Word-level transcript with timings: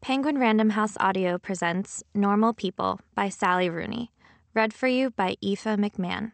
Penguin 0.00 0.38
Random 0.38 0.70
House 0.70 0.96
Audio 1.00 1.36
presents 1.36 2.04
Normal 2.14 2.52
People 2.52 3.00
by 3.14 3.28
Sally 3.28 3.68
Rooney, 3.68 4.12
read 4.54 4.72
for 4.72 4.86
you 4.86 5.10
by 5.10 5.36
Aoife 5.42 5.64
McMahon. 5.64 6.32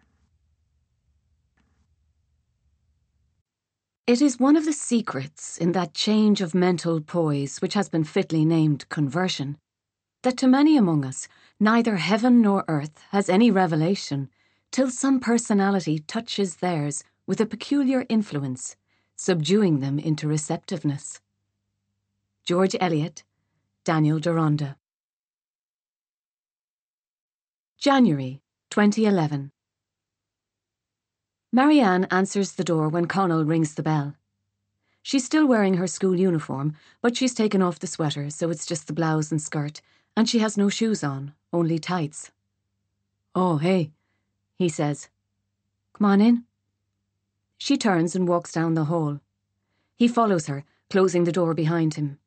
It 4.06 4.20
is 4.20 4.38
one 4.38 4.56
of 4.56 4.66
the 4.66 4.72
secrets 4.74 5.56
in 5.56 5.72
that 5.72 5.94
change 5.94 6.42
of 6.42 6.54
mental 6.54 7.00
poise 7.00 7.62
which 7.62 7.74
has 7.74 7.88
been 7.88 8.04
fitly 8.04 8.44
named 8.44 8.88
conversion, 8.90 9.56
that 10.22 10.36
to 10.38 10.46
many 10.46 10.76
among 10.76 11.04
us 11.04 11.28
neither 11.58 11.96
heaven 11.96 12.42
nor 12.42 12.64
earth 12.68 13.02
has 13.10 13.30
any 13.30 13.50
revelation 13.50 14.28
till 14.70 14.90
some 14.90 15.18
personality 15.18 15.98
touches 16.00 16.56
theirs 16.56 17.04
with 17.26 17.40
a 17.40 17.46
peculiar 17.46 18.04
influence, 18.10 18.76
subduing 19.16 19.80
them 19.80 19.98
into 19.98 20.28
receptiveness. 20.28 21.20
George 22.44 22.76
Eliot, 22.80 23.22
Daniel 23.84 24.20
Deronda. 24.20 24.76
January 27.78 28.40
2011. 28.70 29.50
Marianne 31.50 32.04
answers 32.04 32.52
the 32.52 32.62
door 32.62 32.88
when 32.88 33.06
Connell 33.06 33.44
rings 33.44 33.74
the 33.74 33.82
bell. 33.82 34.14
She's 35.02 35.24
still 35.24 35.48
wearing 35.48 35.74
her 35.74 35.88
school 35.88 36.14
uniform, 36.14 36.76
but 37.00 37.16
she's 37.16 37.34
taken 37.34 37.60
off 37.60 37.80
the 37.80 37.88
sweater, 37.88 38.30
so 38.30 38.50
it's 38.50 38.66
just 38.66 38.86
the 38.86 38.92
blouse 38.92 39.32
and 39.32 39.42
skirt, 39.42 39.82
and 40.16 40.28
she 40.28 40.38
has 40.38 40.56
no 40.56 40.68
shoes 40.68 41.02
on, 41.02 41.34
only 41.52 41.80
tights. 41.80 42.30
Oh, 43.34 43.56
hey, 43.56 43.90
he 44.58 44.68
says. 44.68 45.08
Come 45.94 46.04
on 46.04 46.20
in. 46.20 46.44
She 47.58 47.76
turns 47.76 48.14
and 48.14 48.28
walks 48.28 48.52
down 48.52 48.74
the 48.74 48.84
hall. 48.84 49.18
He 49.96 50.06
follows 50.06 50.46
her, 50.46 50.62
closing 50.88 51.24
the 51.24 51.32
door 51.32 51.52
behind 51.52 51.94
him. 51.94 52.20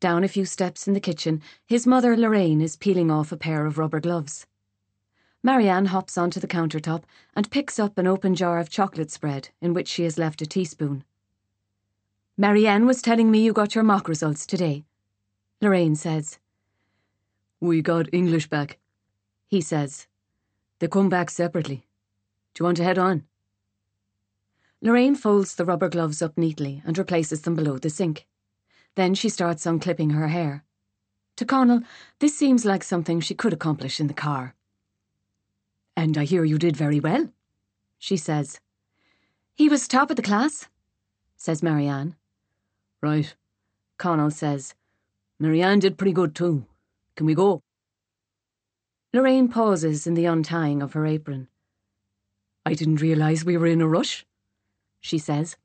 Down 0.00 0.22
a 0.22 0.28
few 0.28 0.44
steps 0.44 0.86
in 0.86 0.94
the 0.94 1.00
kitchen, 1.00 1.42
his 1.66 1.86
mother 1.86 2.16
Lorraine 2.16 2.60
is 2.60 2.76
peeling 2.76 3.10
off 3.10 3.32
a 3.32 3.36
pair 3.36 3.66
of 3.66 3.78
rubber 3.78 3.98
gloves. 3.98 4.46
Marianne 5.42 5.86
hops 5.86 6.16
onto 6.16 6.38
the 6.38 6.46
countertop 6.46 7.02
and 7.34 7.50
picks 7.50 7.80
up 7.80 7.98
an 7.98 8.06
open 8.06 8.36
jar 8.36 8.60
of 8.60 8.70
chocolate 8.70 9.10
spread 9.10 9.48
in 9.60 9.74
which 9.74 9.88
she 9.88 10.04
has 10.04 10.16
left 10.16 10.40
a 10.40 10.46
teaspoon. 10.46 11.02
Marianne 12.36 12.86
was 12.86 13.02
telling 13.02 13.28
me 13.28 13.40
you 13.40 13.52
got 13.52 13.74
your 13.74 13.82
mock 13.82 14.08
results 14.08 14.46
today. 14.46 14.84
Lorraine 15.60 15.96
says. 15.96 16.38
We 17.60 17.82
got 17.82 18.12
English 18.12 18.48
back, 18.48 18.78
he 19.48 19.60
says. 19.60 20.06
They 20.78 20.86
come 20.86 21.08
back 21.08 21.28
separately. 21.28 21.86
Do 22.54 22.60
you 22.60 22.64
want 22.66 22.76
to 22.76 22.84
head 22.84 22.98
on? 22.98 23.24
Lorraine 24.80 25.16
folds 25.16 25.56
the 25.56 25.64
rubber 25.64 25.88
gloves 25.88 26.22
up 26.22 26.38
neatly 26.38 26.82
and 26.86 26.96
replaces 26.96 27.42
them 27.42 27.56
below 27.56 27.78
the 27.78 27.90
sink. 27.90 28.26
Then 28.98 29.14
she 29.14 29.28
starts 29.28 29.64
unclipping 29.64 30.10
her 30.10 30.26
hair. 30.26 30.64
To 31.36 31.44
Connell, 31.44 31.82
this 32.18 32.36
seems 32.36 32.64
like 32.64 32.82
something 32.82 33.20
she 33.20 33.32
could 33.32 33.52
accomplish 33.52 34.00
in 34.00 34.08
the 34.08 34.12
car. 34.12 34.56
And 35.96 36.18
I 36.18 36.24
hear 36.24 36.42
you 36.42 36.58
did 36.58 36.76
very 36.76 36.98
well, 36.98 37.28
she 38.00 38.16
says. 38.16 38.58
He 39.54 39.68
was 39.68 39.86
top 39.86 40.10
of 40.10 40.16
the 40.16 40.22
class, 40.22 40.66
says 41.36 41.62
Marianne. 41.62 42.16
Right, 43.00 43.36
Connell 43.98 44.32
says. 44.32 44.74
Marianne 45.38 45.78
did 45.78 45.96
pretty 45.96 46.12
good 46.12 46.34
too. 46.34 46.66
Can 47.14 47.26
we 47.26 47.36
go? 47.36 47.62
Lorraine 49.12 49.46
pauses 49.46 50.08
in 50.08 50.14
the 50.14 50.26
untying 50.26 50.82
of 50.82 50.94
her 50.94 51.06
apron. 51.06 51.46
I 52.66 52.74
didn't 52.74 53.00
realise 53.00 53.44
we 53.44 53.56
were 53.56 53.68
in 53.68 53.80
a 53.80 53.86
rush, 53.86 54.26
she 55.00 55.18
says. 55.18 55.56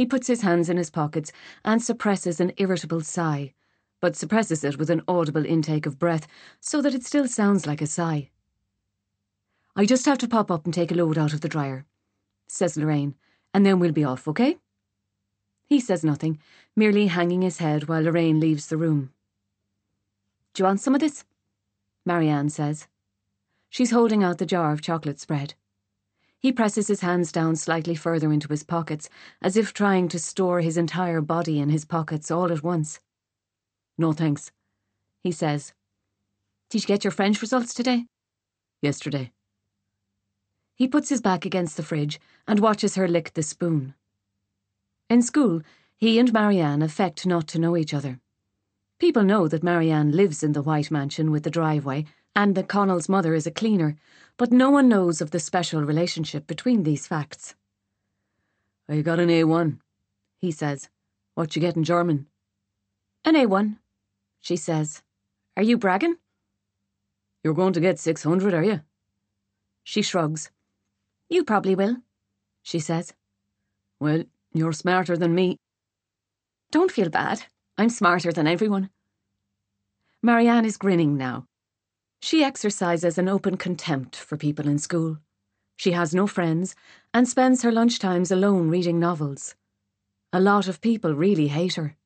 He 0.00 0.06
puts 0.06 0.28
his 0.28 0.40
hands 0.40 0.70
in 0.70 0.78
his 0.78 0.88
pockets 0.88 1.30
and 1.62 1.82
suppresses 1.82 2.40
an 2.40 2.54
irritable 2.56 3.02
sigh, 3.02 3.52
but 4.00 4.16
suppresses 4.16 4.64
it 4.64 4.78
with 4.78 4.88
an 4.88 5.02
audible 5.06 5.44
intake 5.44 5.84
of 5.84 5.98
breath 5.98 6.26
so 6.58 6.80
that 6.80 6.94
it 6.94 7.04
still 7.04 7.28
sounds 7.28 7.66
like 7.66 7.82
a 7.82 7.86
sigh. 7.86 8.30
I 9.76 9.84
just 9.84 10.06
have 10.06 10.16
to 10.16 10.26
pop 10.26 10.50
up 10.50 10.64
and 10.64 10.72
take 10.72 10.90
a 10.90 10.94
load 10.94 11.18
out 11.18 11.34
of 11.34 11.42
the 11.42 11.50
dryer, 11.50 11.84
says 12.48 12.78
Lorraine, 12.78 13.14
and 13.52 13.66
then 13.66 13.78
we'll 13.78 13.92
be 13.92 14.02
off, 14.02 14.26
okay? 14.26 14.56
He 15.66 15.80
says 15.80 16.02
nothing, 16.02 16.38
merely 16.74 17.08
hanging 17.08 17.42
his 17.42 17.58
head 17.58 17.86
while 17.86 18.00
Lorraine 18.00 18.40
leaves 18.40 18.68
the 18.68 18.78
room. 18.78 19.12
Do 20.54 20.62
you 20.62 20.64
want 20.64 20.80
some 20.80 20.94
of 20.94 21.02
this? 21.02 21.26
Marianne 22.06 22.48
says. 22.48 22.88
She's 23.68 23.90
holding 23.90 24.24
out 24.24 24.38
the 24.38 24.46
jar 24.46 24.72
of 24.72 24.80
chocolate 24.80 25.20
spread. 25.20 25.52
He 26.40 26.52
presses 26.52 26.88
his 26.88 27.02
hands 27.02 27.32
down 27.32 27.54
slightly 27.56 27.94
further 27.94 28.32
into 28.32 28.48
his 28.48 28.62
pockets, 28.62 29.10
as 29.42 29.58
if 29.58 29.74
trying 29.74 30.08
to 30.08 30.18
store 30.18 30.62
his 30.62 30.78
entire 30.78 31.20
body 31.20 31.60
in 31.60 31.68
his 31.68 31.84
pockets 31.84 32.30
all 32.30 32.50
at 32.50 32.62
once. 32.62 32.98
No 33.98 34.12
thanks, 34.12 34.50
he 35.22 35.32
says. 35.32 35.74
Did 36.70 36.82
you 36.82 36.86
get 36.86 37.04
your 37.04 37.10
French 37.10 37.42
results 37.42 37.74
today? 37.74 38.06
Yesterday. 38.80 39.32
He 40.74 40.88
puts 40.88 41.10
his 41.10 41.20
back 41.20 41.44
against 41.44 41.76
the 41.76 41.82
fridge 41.82 42.18
and 42.48 42.58
watches 42.58 42.94
her 42.94 43.06
lick 43.06 43.34
the 43.34 43.42
spoon. 43.42 43.94
In 45.10 45.20
school, 45.20 45.60
he 45.98 46.18
and 46.18 46.32
Marianne 46.32 46.80
affect 46.80 47.26
not 47.26 47.48
to 47.48 47.58
know 47.58 47.76
each 47.76 47.92
other. 47.92 48.18
People 48.98 49.24
know 49.24 49.46
that 49.46 49.62
Marianne 49.62 50.12
lives 50.12 50.42
in 50.42 50.52
the 50.52 50.62
white 50.62 50.90
mansion 50.90 51.30
with 51.30 51.42
the 51.42 51.50
driveway 51.50 52.06
and 52.34 52.54
that 52.54 52.68
Connell's 52.68 53.08
mother 53.08 53.34
is 53.34 53.46
a 53.46 53.50
cleaner, 53.50 53.96
but 54.36 54.52
no 54.52 54.70
one 54.70 54.88
knows 54.88 55.20
of 55.20 55.30
the 55.30 55.40
special 55.40 55.82
relationship 55.82 56.46
between 56.46 56.82
these 56.82 57.06
facts. 57.06 57.54
I 58.88 59.02
got 59.02 59.20
an 59.20 59.28
A1, 59.28 59.78
he 60.38 60.50
says. 60.50 60.88
What 61.34 61.54
you 61.54 61.60
get 61.60 61.76
in 61.76 61.84
German? 61.84 62.26
An 63.24 63.34
A1, 63.34 63.78
she 64.40 64.56
says. 64.56 65.02
Are 65.56 65.62
you 65.62 65.76
bragging? 65.76 66.16
You're 67.44 67.54
going 67.54 67.72
to 67.74 67.80
get 67.80 67.98
600, 67.98 68.54
are 68.54 68.64
you? 68.64 68.80
She 69.84 70.02
shrugs. 70.02 70.50
You 71.28 71.44
probably 71.44 71.74
will, 71.74 71.98
she 72.62 72.78
says. 72.78 73.14
Well, 74.00 74.24
you're 74.52 74.72
smarter 74.72 75.16
than 75.16 75.34
me. 75.34 75.56
Don't 76.70 76.90
feel 76.90 77.10
bad. 77.10 77.44
I'm 77.78 77.90
smarter 77.90 78.32
than 78.32 78.46
everyone. 78.46 78.90
Marianne 80.22 80.64
is 80.64 80.76
grinning 80.76 81.16
now. 81.16 81.46
She 82.22 82.44
exercises 82.44 83.16
an 83.16 83.28
open 83.28 83.56
contempt 83.56 84.14
for 84.14 84.36
people 84.36 84.68
in 84.68 84.78
school. 84.78 85.18
She 85.76 85.92
has 85.92 86.14
no 86.14 86.26
friends 86.26 86.76
and 87.14 87.26
spends 87.26 87.62
her 87.62 87.72
lunchtimes 87.72 88.30
alone 88.30 88.68
reading 88.68 89.00
novels. 89.00 89.54
A 90.32 90.40
lot 90.40 90.68
of 90.68 90.82
people 90.82 91.14
really 91.14 91.48
hate 91.48 91.74
her. 91.74 91.96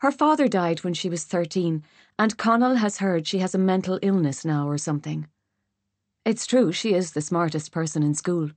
Her 0.00 0.12
father 0.12 0.46
died 0.46 0.84
when 0.84 0.94
she 0.94 1.08
was 1.08 1.24
13, 1.24 1.82
and 2.18 2.36
Connell 2.36 2.76
has 2.76 2.98
heard 2.98 3.26
she 3.26 3.38
has 3.38 3.54
a 3.54 3.58
mental 3.58 3.98
illness 4.02 4.44
now 4.44 4.68
or 4.68 4.78
something. 4.78 5.26
It's 6.26 6.46
true, 6.46 6.70
she 6.70 6.92
is 6.92 7.12
the 7.12 7.22
smartest 7.22 7.72
person 7.72 8.02
in 8.02 8.14
school. 8.14 8.50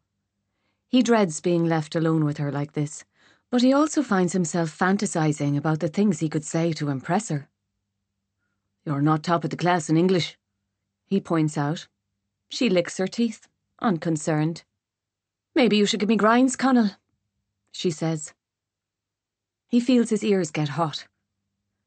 He 0.90 1.02
dreads 1.02 1.40
being 1.40 1.66
left 1.66 1.96
alone 1.96 2.26
with 2.26 2.38
her 2.38 2.52
like 2.52 2.74
this, 2.74 3.06
but 3.50 3.62
he 3.62 3.72
also 3.72 4.04
finds 4.04 4.34
himself 4.34 4.78
fantasizing 4.78 5.58
about 5.58 5.80
the 5.80 5.88
things 5.88 6.20
he 6.20 6.30
could 6.30 6.44
say 6.44 6.74
to 6.74 6.90
impress 6.90 7.30
her. 7.30 7.48
You're 8.86 9.02
not 9.02 9.24
top 9.24 9.44
of 9.44 9.50
the 9.50 9.58
class 9.58 9.90
in 9.90 9.98
English, 9.98 10.38
he 11.06 11.20
points 11.20 11.58
out. 11.58 11.88
She 12.50 12.70
licks 12.70 12.98
her 12.98 13.08
teeth, 13.08 13.48
unconcerned. 13.80 14.64
Maybe 15.54 15.76
you 15.76 15.86
should 15.86 16.00
give 16.00 16.10
me 16.10 16.16
grinds, 16.16 16.56
Connell, 16.56 16.92
she 17.74 17.92
says. 17.92 18.34
He 19.68 19.80
feels 19.80 20.10
his 20.10 20.24
ears 20.24 20.52
get 20.52 20.70
hot. 20.70 21.06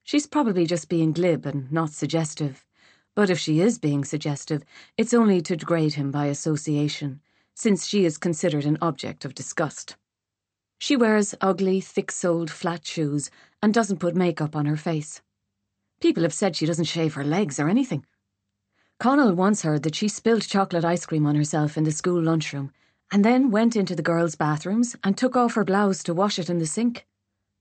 She's 0.03 0.27
probably 0.27 0.67
just 0.67 0.91
being 0.91 1.13
glib 1.13 1.47
and 1.47 1.73
not 1.73 1.91
suggestive. 1.91 2.65
But 3.15 3.31
if 3.31 3.39
she 3.39 3.61
is 3.61 3.79
being 3.79 4.05
suggestive, 4.05 4.63
it's 4.99 5.15
only 5.15 5.41
to 5.41 5.57
degrade 5.57 5.95
him 5.95 6.11
by 6.11 6.27
association, 6.27 7.21
since 7.55 7.87
she 7.87 8.05
is 8.05 8.19
considered 8.19 8.67
an 8.67 8.77
object 8.83 9.25
of 9.25 9.35
disgust. 9.35 9.97
She 10.79 10.97
wears 10.97 11.35
ugly, 11.41 11.81
thick 11.81 12.11
soled 12.11 12.51
flat 12.51 12.85
shoes 12.87 13.31
and 13.63 13.73
doesn't 13.73 14.01
put 14.01 14.15
makeup 14.15 14.55
on 14.55 14.67
her 14.67 14.77
face. 14.77 15.23
People 16.05 16.25
have 16.25 16.35
said 16.35 16.55
she 16.55 16.67
doesn't 16.67 16.85
shave 16.85 17.15
her 17.15 17.25
legs 17.25 17.59
or 17.59 17.67
anything. 17.67 18.05
Connell 19.01 19.33
once 19.33 19.63
heard 19.63 19.85
that 19.85 19.95
she 19.95 20.07
spilled 20.07 20.47
chocolate 20.47 20.85
ice 20.85 21.07
cream 21.07 21.27
on 21.27 21.35
herself 21.35 21.79
in 21.79 21.85
the 21.85 21.93
school 21.93 22.23
lunchroom 22.23 22.73
and 23.11 23.25
then 23.25 23.51
went 23.51 23.75
into 23.75 23.97
the 23.97 24.03
girls' 24.03 24.35
bathrooms 24.35 24.95
and 25.03 25.17
took 25.17 25.35
off 25.35 25.55
her 25.55 25.65
blouse 25.65 26.03
to 26.03 26.13
wash 26.13 26.39
it 26.39 26.51
in 26.51 26.59
the 26.59 26.67
sink. 26.67 27.07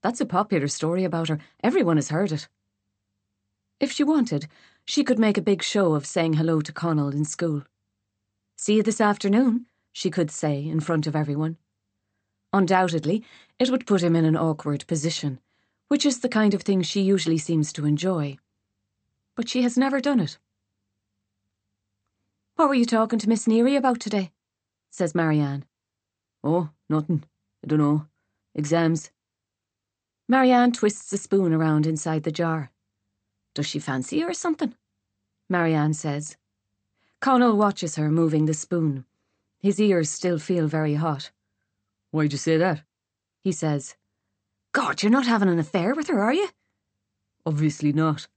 That's 0.02 0.20
a 0.20 0.26
popular 0.26 0.68
story 0.68 1.06
about 1.06 1.30
her. 1.30 1.40
Everyone 1.64 1.96
has 1.96 2.10
heard 2.10 2.34
it. 2.34 2.50
If 3.80 3.94
she 3.94 4.04
wanted, 4.04 4.50
she 4.84 5.06
could 5.06 5.20
make 5.20 5.38
a 5.38 5.42
big 5.42 5.64
show 5.64 5.94
of 5.94 6.06
saying 6.06 6.34
hello 6.34 6.60
to 6.60 6.74
Connell 6.74 7.16
in 7.16 7.24
school. 7.24 7.64
See 8.58 8.76
you 8.76 8.84
this 8.84 9.00
afternoon, 9.00 9.68
she 9.94 10.10
could 10.12 10.30
say 10.30 10.68
in 10.68 10.82
front 10.82 11.08
of 11.08 11.16
everyone. 11.16 11.56
Undoubtedly, 12.52 13.24
it 13.58 13.70
would 13.70 13.88
put 13.88 14.04
him 14.04 14.18
in 14.18 14.26
an 14.26 14.36
awkward 14.36 14.86
position 14.86 15.40
which 15.88 16.06
is 16.06 16.20
the 16.20 16.30
kind 16.30 16.54
of 16.54 16.62
thing 16.64 16.82
she 16.82 17.02
usually 17.02 17.38
seems 17.38 17.74
to 17.74 17.86
enjoy. 17.86 18.38
But 19.36 19.50
she 19.50 19.62
has 19.64 19.78
never 19.78 20.00
done 20.00 20.20
it. 20.20 20.38
What 22.56 22.68
were 22.70 22.76
you 22.76 22.86
talking 22.86 23.20
to 23.20 23.30
Miss 23.30 23.48
Neary 23.48 23.76
about 23.78 24.00
today? 24.00 24.32
says 24.90 25.16
Marianne. 25.16 25.66
Oh, 26.44 26.70
nothing. 26.90 27.24
I 27.64 27.68
don't 27.68 27.80
know. 27.80 28.08
Exams. 28.54 29.12
Marianne 30.28 30.72
twists 30.72 31.12
a 31.14 31.18
spoon 31.18 31.54
around 31.54 31.86
inside 31.86 32.24
the 32.24 32.32
jar. 32.32 32.72
Does 33.56 33.66
she 33.66 33.80
fancy 33.80 34.18
you 34.18 34.28
or 34.28 34.34
something? 34.34 34.76
Marianne 35.50 35.94
says. 35.94 36.38
Connell 37.22 37.58
watches 37.58 37.96
her 37.96 38.10
moving 38.10 38.46
the 38.46 38.54
spoon. 38.54 39.06
His 39.60 39.80
ears 39.80 40.10
still 40.10 40.40
feel 40.40 40.68
very 40.68 40.96
hot. 40.96 41.32
Why'd 42.12 42.32
you 42.32 42.38
say 42.38 42.58
that? 42.58 42.84
He 43.44 43.52
says. 43.52 43.96
God, 44.74 45.04
you're 45.04 45.12
not 45.12 45.28
having 45.28 45.50
an 45.50 45.60
affair 45.60 45.94
with 45.94 46.08
her, 46.08 46.22
are 46.22 46.34
you? 46.34 46.50
Obviously 47.46 47.94
not. 47.94 48.28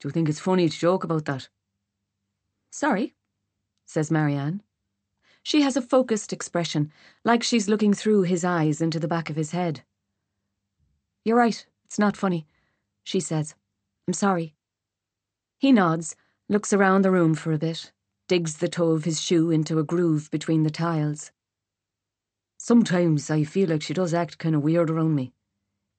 Do 0.00 0.08
you 0.08 0.12
think 0.12 0.28
it's 0.28 0.40
funny 0.40 0.68
to 0.68 0.78
joke 0.78 1.04
about 1.04 1.24
that? 1.26 1.48
Sorry, 2.70 3.14
says 3.86 4.10
Marianne. 4.10 4.62
She 5.44 5.62
has 5.62 5.76
a 5.76 5.82
focused 5.82 6.32
expression, 6.32 6.92
like 7.24 7.42
she's 7.42 7.68
looking 7.68 7.94
through 7.94 8.22
his 8.22 8.44
eyes 8.44 8.80
into 8.80 8.98
the 8.98 9.08
back 9.08 9.30
of 9.30 9.36
his 9.36 9.52
head. 9.52 9.82
You're 11.24 11.38
right, 11.38 11.64
it's 11.84 11.98
not 11.98 12.16
funny, 12.16 12.46
she 13.04 13.20
says. 13.20 13.54
I'm 14.06 14.14
sorry. 14.14 14.54
He 15.58 15.72
nods, 15.72 16.16
looks 16.48 16.72
around 16.72 17.02
the 17.02 17.10
room 17.10 17.34
for 17.34 17.52
a 17.52 17.58
bit, 17.58 17.92
digs 18.26 18.56
the 18.56 18.68
toe 18.68 18.90
of 18.90 19.04
his 19.04 19.20
shoe 19.20 19.50
into 19.50 19.78
a 19.78 19.84
groove 19.84 20.28
between 20.30 20.64
the 20.64 20.70
tiles. 20.70 21.30
Sometimes 22.58 23.30
I 23.30 23.44
feel 23.44 23.68
like 23.68 23.82
she 23.82 23.94
does 23.94 24.12
act 24.12 24.38
kind 24.38 24.54
of 24.54 24.62
weird 24.62 24.90
around 24.90 25.14
me, 25.14 25.32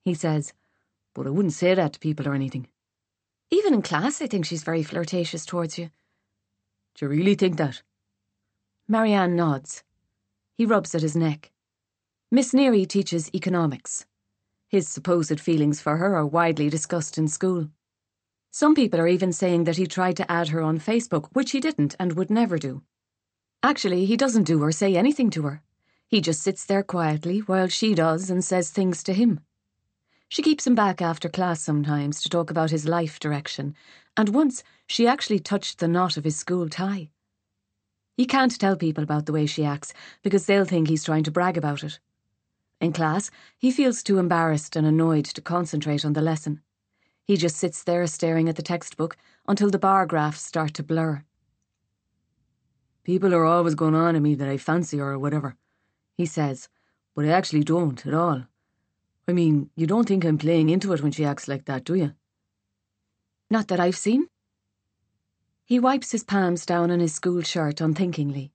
he 0.04 0.14
says, 0.14 0.54
but 1.14 1.28
I 1.28 1.32
wouldn't 1.32 1.54
say 1.54 1.74
that 1.74 1.94
to 1.94 2.00
people 2.00 2.28
or 2.28 2.34
anything. 2.34 2.68
Even 3.52 3.74
in 3.74 3.82
class, 3.82 4.22
I 4.22 4.28
think 4.28 4.46
she's 4.46 4.64
very 4.64 4.84
flirtatious 4.84 5.46
towards 5.46 5.78
you. 5.78 5.90
Do 6.96 7.06
you 7.06 7.10
really 7.10 7.36
think 7.36 7.58
that? 7.58 7.82
Marianne 8.88 9.36
nods. 9.36 9.84
He 10.56 10.66
rubs 10.66 10.94
at 10.94 11.02
his 11.02 11.16
neck. 11.16 11.52
Miss 12.32 12.54
Neary 12.54 12.88
teaches 12.88 13.34
economics. 13.34 14.06
His 14.68 14.88
supposed 14.88 15.40
feelings 15.40 15.82
for 15.82 15.98
her 15.98 16.16
are 16.16 16.26
widely 16.26 16.70
discussed 16.70 17.18
in 17.18 17.28
school. 17.28 17.70
Some 18.52 18.76
people 18.76 19.00
are 19.00 19.08
even 19.08 19.34
saying 19.34 19.64
that 19.64 19.78
he 19.78 19.88
tried 19.88 20.18
to 20.18 20.32
add 20.32 20.50
her 20.50 20.62
on 20.62 20.80
Facebook, 20.80 21.30
which 21.34 21.52
he 21.52 21.60
didn't 21.60 21.96
and 22.00 22.14
would 22.14 22.30
never 22.30 22.58
do. 22.58 22.84
Actually, 23.62 24.06
he 24.06 24.16
doesn't 24.16 24.44
do 24.44 24.62
or 24.64 24.72
say 24.72 24.96
anything 24.96 25.30
to 25.32 25.44
her. 25.44 25.62
He 26.08 26.22
just 26.22 26.42
sits 26.42 26.66
there 26.66 26.84
quietly 26.84 27.40
while 27.40 27.68
she 27.68 27.94
does 27.94 28.30
and 28.30 28.44
says 28.44 28.70
things 28.70 29.04
to 29.04 29.14
him. 29.14 29.42
She 30.30 30.44
keeps 30.44 30.68
him 30.68 30.76
back 30.76 31.02
after 31.02 31.28
class 31.28 31.60
sometimes 31.60 32.22
to 32.22 32.30
talk 32.30 32.52
about 32.52 32.70
his 32.70 32.88
life 32.88 33.20
direction, 33.20 33.76
and 34.16 34.30
once 34.30 34.64
she 34.86 35.08
actually 35.08 35.40
touched 35.40 35.80
the 35.80 35.88
knot 35.88 36.18
of 36.18 36.24
his 36.24 36.38
school 36.38 36.70
tie. 36.70 37.10
He 38.16 38.26
can't 38.26 38.60
tell 38.60 38.76
people 38.76 39.04
about 39.04 39.26
the 39.26 39.34
way 39.34 39.48
she 39.48 39.66
acts 39.66 39.92
because 40.22 40.46
they'll 40.46 40.66
think 40.66 40.88
he's 40.88 41.04
trying 41.04 41.24
to 41.24 41.32
brag 41.32 41.58
about 41.58 41.84
it. 41.84 42.00
In 42.80 42.94
class, 42.94 43.32
he 43.58 43.72
feels 43.72 44.04
too 44.04 44.20
embarrassed 44.20 44.76
and 44.76 44.86
annoyed 44.86 45.26
to 45.26 45.42
concentrate 45.42 46.06
on 46.06 46.14
the 46.14 46.22
lesson. 46.22 46.62
He 47.26 47.36
just 47.36 47.58
sits 47.58 47.84
there 47.84 48.06
staring 48.06 48.48
at 48.48 48.56
the 48.56 48.62
textbook 48.62 49.18
until 49.48 49.72
the 49.72 49.80
bar 49.80 50.06
graphs 50.06 50.42
start 50.42 50.76
to 50.76 50.84
blur. 50.84 51.24
People 53.04 53.34
are 53.34 53.46
always 53.46 53.74
going 53.74 53.96
on 53.96 54.16
at 54.16 54.22
me 54.22 54.36
that 54.36 54.48
I 54.48 54.58
fancy 54.58 55.00
her 55.00 55.14
or 55.14 55.20
whatever, 55.20 55.56
he 56.16 56.28
says, 56.28 56.70
but 57.16 57.26
I 57.26 57.30
actually 57.30 57.64
don't 57.64 58.06
at 58.06 58.14
all. 58.14 58.46
I 59.30 59.34
mean, 59.34 59.70
you 59.76 59.86
don't 59.86 60.08
think 60.08 60.26
I'm 60.26 60.40
playing 60.40 60.72
into 60.72 60.92
it 60.92 61.04
when 61.04 61.12
she 61.12 61.24
acts 61.24 61.48
like 61.48 61.66
that, 61.66 61.84
do 61.84 61.94
you? 61.94 62.14
Not 63.52 63.68
that 63.68 63.80
I've 63.80 63.96
seen. 63.96 64.28
He 65.66 65.80
wipes 65.80 66.12
his 66.12 66.24
palms 66.24 66.66
down 66.66 66.90
on 66.90 67.00
his 67.00 67.14
school 67.14 67.44
shirt 67.44 67.80
unthinkingly. 67.80 68.52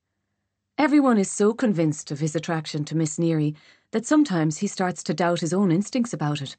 Everyone 0.77 1.17
is 1.17 1.31
so 1.31 1.55
convinced 1.55 2.11
of 2.11 2.19
his 2.19 2.35
attraction 2.35 2.85
to 2.87 2.97
Miss 2.97 3.19
Neary 3.19 3.55
that 3.93 4.05
sometimes 4.05 4.59
he 4.59 4.67
starts 4.67 5.05
to 5.05 5.15
doubt 5.15 5.39
his 5.39 5.55
own 5.55 5.71
instincts 5.71 6.13
about 6.13 6.43
it. 6.43 6.57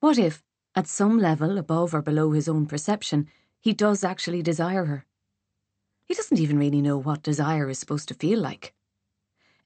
What 0.00 0.16
if, 0.16 0.42
at 0.74 0.86
some 0.86 1.18
level 1.18 1.58
above 1.58 1.92
or 1.92 2.00
below 2.00 2.30
his 2.30 2.48
own 2.48 2.64
perception, 2.64 3.28
he 3.60 3.74
does 3.74 4.02
actually 4.02 4.42
desire 4.42 4.86
her. 4.86 5.04
He 6.06 6.14
doesn't 6.14 6.40
even 6.40 6.58
really 6.58 6.80
know 6.80 6.96
what 6.96 7.22
desire 7.22 7.68
is 7.68 7.78
supposed 7.78 8.08
to 8.08 8.14
feel 8.14 8.40
like. 8.40 8.72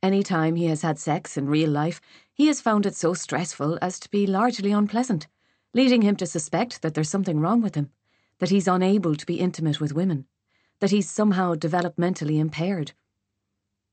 Any 0.03 0.23
time 0.23 0.57
he 0.57 0.65
has 0.67 0.81
had 0.81 0.99
sex 0.99 1.37
in 1.37 1.47
real 1.47 1.69
life, 1.71 2.01
he 2.33 2.47
has 2.47 2.61
found 2.61 2.87
it 2.87 2.97
so 2.97 3.13
stressful 3.13 3.79
as 3.83 4.01
to 4.01 4.09
be 4.09 4.27
largely 4.27 4.73
unpleasant, 4.73 5.29
leading 5.75 6.01
him 6.01 6.17
to 6.17 6.27
suspect 6.27 6.81
that 6.81 6.95
there's 6.95 7.11
something 7.11 7.39
wrong 7.39 7.61
with 7.61 7.75
him, 7.75 7.91
that 8.39 8.49
he's 8.49 8.67
unable 8.67 9.15
to 9.15 9.27
be 9.27 9.39
intimate 9.41 9.79
with 9.79 9.93
women, 9.93 10.27
that 10.79 10.91
he's 10.91 11.11
somehow 11.11 11.55
developmentally 11.55 12.39
impaired. 12.39 12.93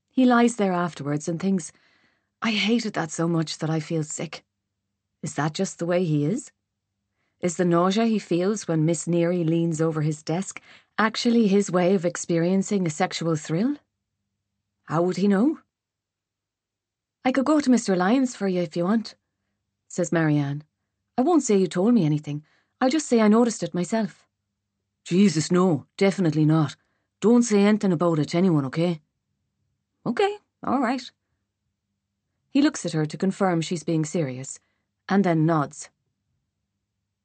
He 0.09 0.25
lies 0.25 0.55
there 0.55 0.71
afterwards 0.71 1.27
and 1.27 1.41
thinks, 1.41 1.73
I 2.41 2.51
hated 2.51 2.93
that 2.93 3.11
so 3.11 3.27
much 3.27 3.57
that 3.57 3.69
I 3.69 3.81
feel 3.81 4.03
sick. 4.03 4.45
Is 5.21 5.35
that 5.35 5.53
just 5.53 5.77
the 5.77 5.85
way 5.85 6.05
he 6.05 6.23
is? 6.23 6.51
Is 7.41 7.57
the 7.57 7.65
nausea 7.65 8.05
he 8.05 8.17
feels 8.17 8.67
when 8.67 8.85
Miss 8.85 9.07
Neary 9.07 9.45
leans 9.45 9.81
over 9.81 10.01
his 10.01 10.23
desk 10.23 10.61
actually 10.97 11.47
his 11.47 11.69
way 11.69 11.93
of 11.93 12.05
experiencing 12.05 12.87
a 12.87 12.89
sexual 12.89 13.35
thrill? 13.35 13.75
How 14.85 15.01
would 15.01 15.17
he 15.17 15.27
know? 15.27 15.59
I 17.25 17.31
could 17.31 17.45
go 17.45 17.59
to 17.59 17.69
Mr. 17.69 17.95
Lyons 17.95 18.35
for 18.35 18.47
you 18.47 18.61
if 18.61 18.77
you 18.77 18.85
want, 18.85 19.15
says 19.87 20.11
Marianne. 20.11 20.63
I 21.17 21.21
won't 21.21 21.43
say 21.43 21.57
you 21.57 21.67
told 21.67 21.93
me 21.93 22.05
anything. 22.05 22.43
I'll 22.79 22.89
just 22.89 23.07
say 23.07 23.21
I 23.21 23.27
noticed 23.27 23.63
it 23.63 23.73
myself. 23.73 24.27
Jesus, 25.03 25.51
no, 25.51 25.85
definitely 25.97 26.45
not. 26.45 26.75
Don't 27.19 27.43
say 27.43 27.63
anything 27.63 27.91
about 27.91 28.19
it 28.19 28.29
to 28.29 28.37
anyone, 28.37 28.65
okay? 28.65 29.01
Okay, 30.05 30.37
all 30.63 30.79
right. 30.79 31.11
He 32.51 32.61
looks 32.61 32.85
at 32.85 32.93
her 32.93 33.05
to 33.05 33.17
confirm 33.17 33.61
she's 33.61 33.83
being 33.83 34.05
serious, 34.05 34.59
and 35.09 35.23
then 35.23 35.45
nods. 35.45 35.89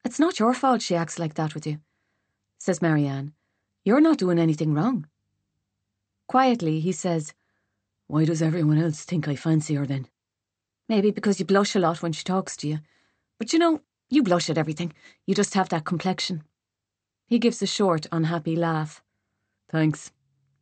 It's 0.04 0.18
not 0.18 0.38
your 0.38 0.54
fault 0.54 0.82
she 0.82 0.96
acts 0.96 1.18
like 1.18 1.34
that 1.34 1.54
with 1.54 1.66
you, 1.66 1.78
says 2.58 2.82
Marianne. 2.82 3.34
You're 3.84 4.00
not 4.00 4.18
doing 4.18 4.38
anything 4.38 4.74
wrong. 4.74 5.06
Quietly, 6.28 6.80
he 6.80 6.92
says, 6.92 7.34
Why 8.06 8.24
does 8.24 8.42
everyone 8.42 8.78
else 8.78 9.04
think 9.04 9.28
I 9.28 9.36
fancy 9.36 9.74
her 9.74 9.86
then? 9.86 10.06
Maybe 10.88 11.10
because 11.10 11.38
you 11.38 11.46
blush 11.46 11.74
a 11.74 11.78
lot 11.78 12.02
when 12.02 12.12
she 12.12 12.24
talks 12.24 12.56
to 12.58 12.68
you. 12.68 12.80
But 13.38 13.52
you 13.52 13.58
know, 13.58 13.80
you 14.10 14.22
blush 14.22 14.50
at 14.50 14.58
everything. 14.58 14.92
You 15.26 15.34
just 15.34 15.54
have 15.54 15.70
that 15.70 15.84
complexion. 15.84 16.44
He 17.26 17.38
gives 17.38 17.62
a 17.62 17.66
short, 17.66 18.06
unhappy 18.12 18.56
laugh. 18.56 19.02
Thanks, 19.70 20.12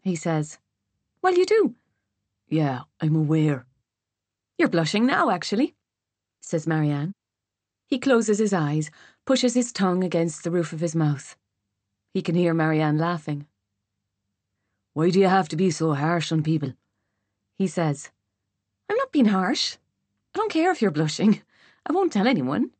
he 0.02 0.14
says. 0.14 0.58
Well, 1.22 1.34
you 1.34 1.44
do. 1.44 1.74
Yeah, 2.48 2.82
I'm 3.00 3.16
aware. 3.16 3.66
You're 4.56 4.68
blushing 4.68 5.06
now, 5.06 5.30
actually, 5.30 5.74
says 6.40 6.66
Marianne. 6.66 7.12
He 7.86 7.98
closes 7.98 8.38
his 8.38 8.52
eyes, 8.52 8.90
pushes 9.26 9.54
his 9.54 9.72
tongue 9.72 10.04
against 10.04 10.44
the 10.44 10.50
roof 10.50 10.72
of 10.72 10.80
his 10.80 10.94
mouth. 10.94 11.36
He 12.14 12.22
can 12.22 12.34
hear 12.34 12.54
Marianne 12.54 12.98
laughing. 12.98 13.46
Why 14.92 15.10
do 15.10 15.18
you 15.18 15.28
have 15.28 15.48
to 15.48 15.56
be 15.56 15.70
so 15.70 15.94
harsh 15.94 16.30
on 16.30 16.42
people? 16.42 16.74
He 17.60 17.66
says. 17.66 18.08
I'm 18.88 18.96
not 18.96 19.12
being 19.12 19.26
harsh. 19.26 19.76
I 20.34 20.38
don't 20.38 20.50
care 20.50 20.70
if 20.70 20.80
you're 20.80 20.90
blushing. 20.90 21.42
I 21.84 21.92
won't 21.92 22.10
tell 22.10 22.26
anyone. 22.26 22.70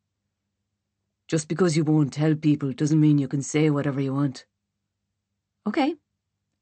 Just 1.29 1.49
because 1.49 1.77
you 1.77 1.85
won't 1.85 2.15
tell 2.15 2.35
people 2.35 2.73
doesn't 2.73 2.99
mean 2.99 3.19
you 3.19 3.29
can 3.29 3.43
say 3.43 3.69
whatever 3.69 4.01
you 4.01 4.15
want. 4.15 4.47
Okay, 5.67 5.97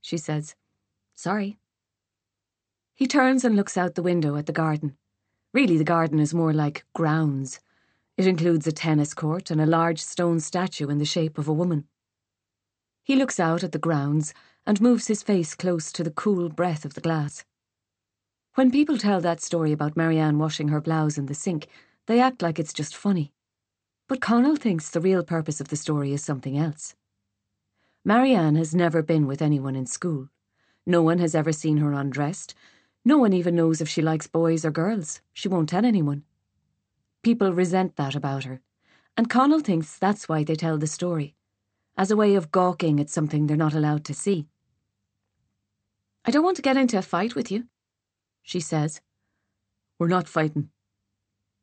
she 0.00 0.18
says. 0.18 0.56
Sorry. 1.14 1.58
He 2.96 3.06
turns 3.06 3.44
and 3.44 3.54
looks 3.54 3.76
out 3.76 3.94
the 3.94 4.02
window 4.02 4.34
at 4.34 4.46
the 4.46 4.52
garden. 4.52 4.96
Really, 5.54 5.78
the 5.78 5.84
garden 5.84 6.18
is 6.18 6.34
more 6.34 6.52
like 6.52 6.84
grounds. 6.96 7.60
It 8.16 8.26
includes 8.26 8.66
a 8.66 8.72
tennis 8.72 9.14
court 9.14 9.48
and 9.48 9.60
a 9.60 9.64
large 9.64 10.00
stone 10.00 10.40
statue 10.40 10.88
in 10.88 10.98
the 10.98 11.04
shape 11.04 11.38
of 11.38 11.46
a 11.46 11.52
woman. 11.52 11.86
He 13.04 13.14
looks 13.14 13.38
out 13.38 13.62
at 13.62 13.70
the 13.70 13.78
grounds 13.78 14.34
and 14.66 14.80
moves 14.80 15.06
his 15.06 15.22
face 15.22 15.54
close 15.54 15.92
to 15.92 16.02
the 16.02 16.10
cool 16.10 16.48
breath 16.48 16.84
of 16.84 16.94
the 16.94 17.00
glass. 17.00 17.44
When 18.58 18.72
people 18.72 18.98
tell 18.98 19.20
that 19.20 19.40
story 19.40 19.70
about 19.70 19.96
Marianne 19.96 20.40
washing 20.40 20.66
her 20.66 20.80
blouse 20.80 21.16
in 21.16 21.26
the 21.26 21.34
sink, 21.34 21.68
they 22.06 22.18
act 22.18 22.42
like 22.42 22.58
it's 22.58 22.72
just 22.72 22.96
funny. 22.96 23.32
But 24.08 24.20
Connell 24.20 24.56
thinks 24.56 24.90
the 24.90 25.00
real 25.00 25.22
purpose 25.22 25.60
of 25.60 25.68
the 25.68 25.76
story 25.76 26.12
is 26.12 26.24
something 26.24 26.58
else. 26.58 26.96
Marianne 28.04 28.56
has 28.56 28.74
never 28.74 29.00
been 29.00 29.28
with 29.28 29.40
anyone 29.40 29.76
in 29.76 29.86
school. 29.86 30.28
No 30.84 31.02
one 31.02 31.18
has 31.18 31.36
ever 31.36 31.52
seen 31.52 31.76
her 31.76 31.92
undressed. 31.92 32.56
No 33.04 33.16
one 33.16 33.32
even 33.32 33.54
knows 33.54 33.80
if 33.80 33.88
she 33.88 34.02
likes 34.02 34.26
boys 34.26 34.64
or 34.64 34.72
girls. 34.72 35.20
She 35.32 35.46
won't 35.46 35.68
tell 35.68 35.84
anyone. 35.84 36.24
People 37.22 37.52
resent 37.52 37.94
that 37.94 38.16
about 38.16 38.42
her, 38.42 38.60
and 39.16 39.30
Connell 39.30 39.60
thinks 39.60 39.96
that's 39.96 40.28
why 40.28 40.42
they 40.42 40.56
tell 40.56 40.78
the 40.78 40.88
story 40.88 41.36
as 41.96 42.10
a 42.10 42.16
way 42.16 42.34
of 42.34 42.50
gawking 42.50 42.98
at 42.98 43.08
something 43.08 43.46
they're 43.46 43.56
not 43.56 43.74
allowed 43.74 44.04
to 44.06 44.14
see. 44.14 44.48
I 46.24 46.32
don't 46.32 46.42
want 46.42 46.56
to 46.56 46.62
get 46.62 46.76
into 46.76 46.98
a 46.98 47.02
fight 47.02 47.36
with 47.36 47.52
you, 47.52 47.68
she 48.42 48.60
says. 48.60 49.00
We're 49.98 50.08
not 50.08 50.28
fighting. 50.28 50.70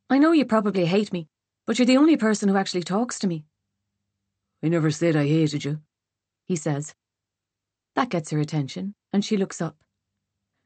I 0.09 0.17
know 0.17 0.31
you 0.31 0.45
probably 0.45 0.85
hate 0.85 1.11
me, 1.11 1.27
but 1.65 1.79
you're 1.79 1.85
the 1.85 1.97
only 1.97 2.17
person 2.17 2.49
who 2.49 2.57
actually 2.57 2.83
talks 2.83 3.17
to 3.19 3.27
me. 3.27 3.45
I 4.63 4.67
never 4.67 4.91
said 4.91 5.15
I 5.15 5.27
hated 5.27 5.65
you, 5.65 5.81
he 6.45 6.55
says. 6.55 6.95
That 7.95 8.09
gets 8.09 8.31
her 8.31 8.39
attention, 8.39 8.95
and 9.13 9.23
she 9.23 9.37
looks 9.37 9.61
up. 9.61 9.77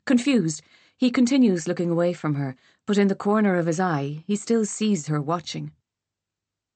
Confused, 0.05 0.61
he 0.97 1.11
continues 1.11 1.67
looking 1.67 1.89
away 1.89 2.13
from 2.13 2.35
her, 2.35 2.55
but 2.85 2.97
in 2.97 3.07
the 3.07 3.15
corner 3.15 3.55
of 3.55 3.67
his 3.67 3.79
eye, 3.79 4.23
he 4.25 4.35
still 4.35 4.65
sees 4.65 5.07
her 5.07 5.21
watching. 5.21 5.71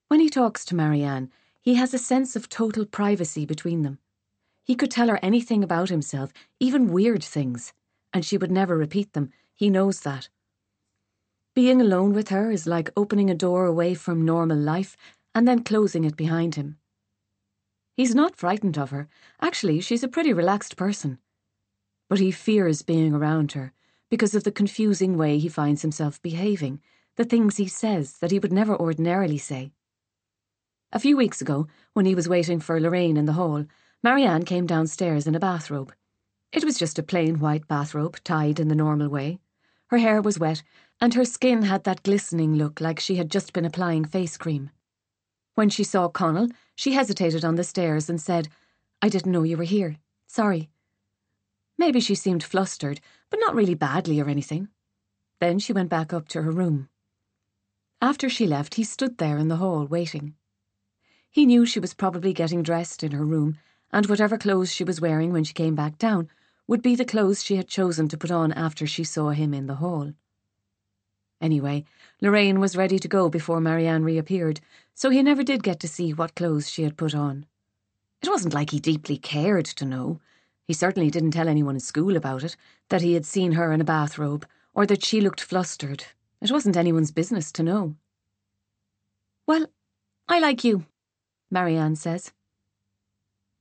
When 0.08 0.20
he 0.20 0.30
talks 0.30 0.63
to 0.66 0.75
Marianne, 0.75 1.32
he 1.62 1.75
has 1.75 1.94
a 1.94 1.98
sense 1.98 2.36
of 2.36 2.48
total 2.48 2.86
privacy 2.86 3.46
between 3.46 3.82
them. 3.82 4.00
He 4.63 4.75
could 4.75 4.92
tell 4.92 5.10
her 5.10 5.20
anything 5.22 5.63
about 5.63 5.90
himself, 5.90 6.32
even 6.60 6.92
weird 6.92 7.24
things, 7.24 7.74
and 8.13 8.24
she 8.24 8.38
would 8.38 8.51
never 8.51 8.77
repeat 8.77 9.13
them. 9.13 9.32
He 9.53 9.70
knows 9.70 10.01
that. 10.01 10.29
Being 11.55 11.82
alone 11.82 12.13
with 12.13 12.29
her 12.29 12.51
is 12.51 12.65
like 12.65 12.89
opening 12.96 13.29
a 13.29 13.36
door 13.36 13.65
away 13.65 13.93
from 13.93 14.25
normal 14.25 14.58
life 14.58 14.96
and 15.36 15.48
then 15.48 15.63
closing 15.63 16.03
it 16.03 16.15
behind 16.15 16.55
him. 16.55 16.77
He's 17.96 18.15
not 18.15 18.36
frightened 18.36 18.77
of 18.77 18.89
her. 18.89 19.08
Actually, 19.39 19.79
she's 19.82 20.03
a 20.03 20.08
pretty 20.08 20.34
relaxed 20.34 20.75
person. 20.75 21.20
But 22.10 22.20
he 22.20 22.32
fears 22.32 22.82
being 22.82 23.13
around 23.13 23.51
her 23.51 23.74
because 24.10 24.36
of 24.36 24.43
the 24.43 24.51
confusing 24.51 25.17
way 25.17 25.38
he 25.38 25.50
finds 25.50 25.82
himself 25.82 26.22
behaving, 26.22 26.82
the 27.15 27.24
things 27.24 27.58
he 27.58 27.67
says 27.67 28.17
that 28.20 28.32
he 28.32 28.39
would 28.39 28.53
never 28.53 28.75
ordinarily 28.75 29.38
say. 29.38 29.74
A 30.91 31.00
few 31.00 31.17
weeks 31.17 31.41
ago, 31.41 31.67
when 31.93 32.05
he 32.05 32.15
was 32.15 32.29
waiting 32.29 32.60
for 32.60 32.79
Lorraine 32.79 33.17
in 33.17 33.25
the 33.25 33.34
hall, 33.34 33.65
Marianne 34.03 34.43
came 34.43 34.67
downstairs 34.67 35.25
in 35.25 35.34
a 35.34 35.39
bathrobe. 35.39 35.93
It 36.53 36.63
was 36.63 36.77
just 36.77 37.00
a 37.00 37.03
plain 37.03 37.39
white 37.39 37.67
bathrobe, 37.67 38.17
tied 38.24 38.60
in 38.60 38.67
the 38.67 38.75
normal 38.75 39.10
way. 39.10 39.39
Her 39.88 39.98
hair 39.98 40.22
was 40.22 40.38
wet, 40.38 40.62
and 41.01 41.12
her 41.15 41.25
skin 41.25 41.63
had 41.63 41.83
that 41.83 42.03
glistening 42.03 42.53
look 42.53 42.79
like 42.79 43.00
she 43.00 43.15
had 43.15 43.31
just 43.31 43.53
been 43.53 43.65
applying 43.65 44.05
face 44.05 44.38
cream. 44.38 44.69
When 45.55 45.69
she 45.69 45.83
saw 45.83 46.10
Connell, 46.10 46.50
she 46.75 46.93
hesitated 46.93 47.43
on 47.43 47.55
the 47.55 47.63
stairs 47.63 48.07
and 48.07 48.22
said, 48.22 48.50
I 49.01 49.10
didn't 49.10 49.31
know 49.31 49.41
you 49.41 49.57
were 49.57 49.63
here. 49.63 49.98
Sorry. 50.27 50.69
Maybe 51.75 52.00
she 52.00 52.13
seemed 52.13 52.43
flustered, 52.43 53.01
but 53.31 53.39
not 53.39 53.55
really 53.55 53.74
badly 53.74 54.19
or 54.19 54.29
anything. 54.29 54.67
Then 55.39 55.57
she 55.57 55.74
went 55.74 55.89
back 55.89 56.13
up 56.13 56.27
to 56.29 56.43
her 56.43 56.51
room. 56.51 56.88
After 58.00 58.29
she 58.29 58.45
left, 58.45 58.75
he 58.75 58.83
stood 58.83 59.17
there 59.17 59.39
in 59.39 59.48
the 59.48 59.57
hall 59.57 59.88
waiting. 59.88 60.36
He 61.31 61.48
knew 61.48 61.65
she 61.65 61.79
was 61.79 61.95
probably 61.95 62.31
getting 62.31 62.62
dressed 62.62 63.01
in 63.01 63.12
her 63.12 63.25
room, 63.25 63.57
and 63.91 64.05
whatever 64.05 64.38
clothes 64.38 64.72
she 64.72 64.83
was 64.83 65.01
wearing 65.01 65.33
when 65.33 65.43
she 65.43 65.53
came 65.53 65.74
back 65.74 65.98
down 65.98 66.29
would 66.67 66.82
be 66.82 66.96
the 66.96 67.05
clothes 67.05 67.43
she 67.43 67.55
had 67.55 67.67
chosen 67.67 68.08
to 68.08 68.17
put 68.17 68.32
on 68.32 68.51
after 68.53 68.88
she 68.88 69.03
saw 69.03 69.29
him 69.29 69.53
in 69.53 69.67
the 69.67 69.75
hall. 69.75 70.13
Anyway, 71.41 71.84
Lorraine 72.22 72.60
was 72.60 72.77
ready 72.77 72.98
to 72.98 73.08
go 73.08 73.29
before 73.29 73.60
Marianne 73.60 74.03
reappeared, 74.03 74.62
so 74.93 75.10
he 75.10 75.22
never 75.22 75.43
did 75.43 75.62
get 75.62 75.79
to 75.82 75.88
see 75.88 76.13
what 76.13 76.36
clothes 76.36 76.70
she 76.70 76.84
had 76.84 76.96
put 76.96 77.13
on. 77.13 77.46
It 78.22 78.29
wasn't 78.29 78.53
like 78.53 78.70
he 78.70 78.79
deeply 78.79 79.17
cared 79.17 79.65
to 79.65 79.86
know. 79.86 80.22
He 80.65 80.74
certainly 80.74 81.10
didn't 81.10 81.32
tell 81.32 81.50
anyone 81.50 81.75
in 81.75 81.82
school 81.82 82.15
about 82.15 82.43
it, 82.43 82.55
that 82.88 83.01
he 83.01 83.13
had 83.13 83.25
seen 83.25 83.51
her 83.51 83.74
in 83.74 83.82
a 83.82 83.84
bathrobe, 83.84 84.46
or 84.74 84.86
that 84.86 85.03
she 85.03 85.20
looked 85.20 85.41
flustered. 85.41 86.05
It 86.41 86.51
wasn't 86.51 86.77
anyone's 86.77 87.12
business 87.12 87.51
to 87.53 87.63
know. 87.63 87.96
Well, 89.46 89.67
I 90.29 90.39
like 90.39 90.63
you, 90.63 90.86
Marianne 91.51 91.98
says. 91.98 92.32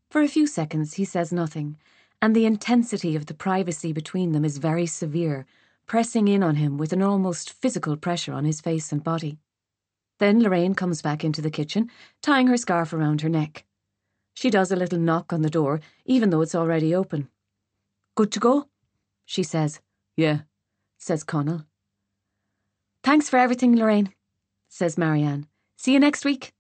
For 0.09 0.23
a 0.23 0.29
few 0.29 0.47
seconds 0.47 0.95
he 0.95 1.05
says 1.05 1.33
nothing, 1.33 1.77
and 2.23 2.35
the 2.35 2.47
intensity 2.47 3.17
of 3.17 3.27
the 3.27 3.35
privacy 3.35 3.93
between 3.93 4.33
them 4.33 4.45
is 4.45 4.57
very 4.57 4.87
severe 4.87 5.45
pressing 5.87 6.29
in 6.29 6.43
on 6.43 6.55
him 6.55 6.79
with 6.79 6.93
an 6.93 7.03
almost 7.03 7.53
physical 7.53 7.97
pressure 7.97 8.33
on 8.33 8.45
his 8.45 8.61
face 8.61 8.93
and 8.93 9.03
body. 9.05 9.39
Then 10.19 10.41
Lorraine 10.41 10.75
comes 10.75 11.03
back 11.03 11.25
into 11.25 11.43
the 11.43 11.51
kitchen, 11.51 11.91
tying 12.23 12.47
her 12.47 12.57
scarf 12.57 12.93
around 12.93 13.21
her 13.21 13.29
neck. 13.29 13.65
She 14.35 14.49
does 14.49 14.71
a 14.71 14.77
little 14.77 14.99
knock 14.99 15.33
on 15.33 15.43
the 15.43 15.51
door, 15.51 15.81
even 16.07 16.31
though 16.31 16.41
it's 16.41 16.55
already 16.55 16.95
open. 16.95 17.29
Good 18.15 18.33
to 18.33 18.41
go? 18.41 18.69
she 19.25 19.43
says. 19.43 19.81
Yeah, 20.17 20.43
says 20.99 21.25
Connell. 21.25 21.67
Thanks 23.03 23.29
for 23.29 23.39
everything, 23.39 23.77
Lorraine, 23.77 24.15
says 24.69 24.97
Marianne. 24.97 25.47
See 25.77 25.93
you 25.93 26.01
next 26.01 26.25
week. 26.25 26.53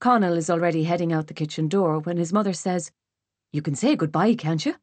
Connell 0.00 0.36
is 0.36 0.50
already 0.50 0.84
heading 0.84 1.12
out 1.12 1.28
the 1.28 1.34
kitchen 1.34 1.68
door 1.68 1.98
when 1.98 2.18
his 2.18 2.32
mother 2.32 2.52
says, 2.52 2.90
You 3.52 3.60
can 3.60 3.74
say 3.74 3.96
goodbye, 3.96 4.34
can't 4.34 4.64
you? 4.64 4.76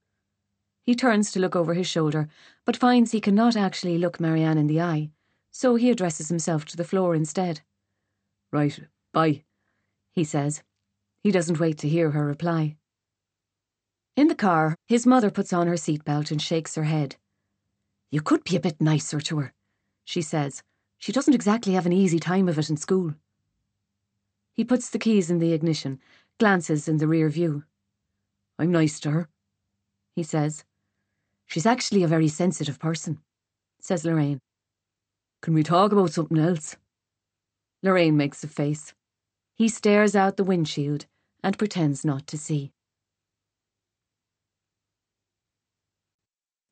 He 0.84 0.96
turns 0.96 1.32
to 1.32 1.40
look 1.40 1.56
over 1.56 1.74
his 1.74 1.88
shoulder, 1.88 2.30
but 2.66 2.78
finds 2.78 3.12
he 3.12 3.20
cannot 3.20 3.58
actually 3.58 3.98
look 3.98 4.20
Marianne 4.20 4.58
in 4.58 4.68
the 4.68 4.80
eye, 4.82 5.10
so 5.52 5.76
he 5.76 5.90
addresses 5.90 6.30
himself 6.30 6.66
to 6.66 6.78
the 6.78 6.84
floor 6.84 7.16
instead. 7.16 7.62
Right, 8.52 8.80
bye, 9.12 9.44
he 10.14 10.24
says. 10.24 10.64
He 11.22 11.32
doesn't 11.32 11.60
wait 11.60 11.78
to 11.80 11.90
hear 11.90 12.12
her 12.12 12.26
reply. 12.26 12.78
In 14.16 14.28
the 14.28 14.36
car, 14.36 14.76
his 14.88 15.06
mother 15.06 15.32
puts 15.32 15.52
on 15.52 15.68
her 15.68 15.76
seatbelt 15.76 16.32
and 16.32 16.42
shakes 16.42 16.76
her 16.76 16.84
head. 16.84 17.16
You 18.12 18.22
could 18.22 18.44
be 18.44 18.56
a 18.56 18.60
bit 18.60 18.82
nicer 18.82 19.20
to 19.20 19.40
her, 19.40 19.54
she 20.06 20.22
says. 20.22 20.64
She 20.98 21.12
doesn't 21.12 21.34
exactly 21.34 21.74
have 21.74 21.86
an 21.86 21.94
easy 21.94 22.20
time 22.20 22.50
of 22.50 22.60
it 22.60 22.70
in 22.70 22.78
school. 22.78 23.16
He 24.54 24.64
puts 24.64 24.90
the 24.90 25.00
keys 25.00 25.32
in 25.32 25.40
the 25.40 25.54
ignition, 25.54 26.00
glances 26.38 26.88
in 26.88 26.98
the 26.98 27.08
rear 27.08 27.30
view. 27.30 27.64
I'm 28.60 28.72
nice 28.72 29.00
to 29.00 29.12
her, 29.12 29.30
he 30.18 30.24
says. 30.24 30.66
She's 31.48 31.66
actually 31.66 32.04
a 32.04 32.08
very 32.08 32.28
sensitive 32.28 32.78
person, 32.78 33.20
says 33.80 34.04
Lorraine. 34.04 34.42
Can 35.42 35.54
we 35.54 35.64
talk 35.64 35.94
about 35.94 36.12
something 36.12 36.38
else? 36.38 36.76
Lorraine 37.82 38.18
makes 38.18 38.44
a 38.44 38.48
face. 38.50 38.94
He 39.56 39.70
stares 39.70 40.14
out 40.14 40.36
the 40.36 40.44
windshield 40.44 41.06
and 41.42 41.58
pretends 41.58 42.04
not 42.04 42.28
to 42.28 42.38
see. 42.38 42.74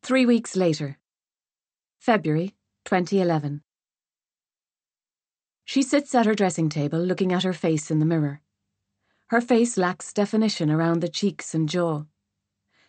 Three 0.03 0.25
weeks 0.25 0.58
later, 0.58 0.98
February 2.00 2.53
2011. 2.84 3.62
She 5.63 5.82
sits 5.82 6.13
at 6.13 6.25
her 6.25 6.36
dressing 6.36 6.67
table 6.70 7.00
looking 7.00 7.32
at 7.32 7.44
her 7.44 7.53
face 7.53 7.89
in 7.89 8.00
the 8.00 8.06
mirror. 8.06 8.41
Her 9.29 9.41
face 9.41 9.75
lacks 9.75 10.13
definition 10.13 10.72
around 10.72 11.01
the 11.01 11.10
cheeks 11.10 11.53
and 11.53 11.67
jaw. 11.67 12.03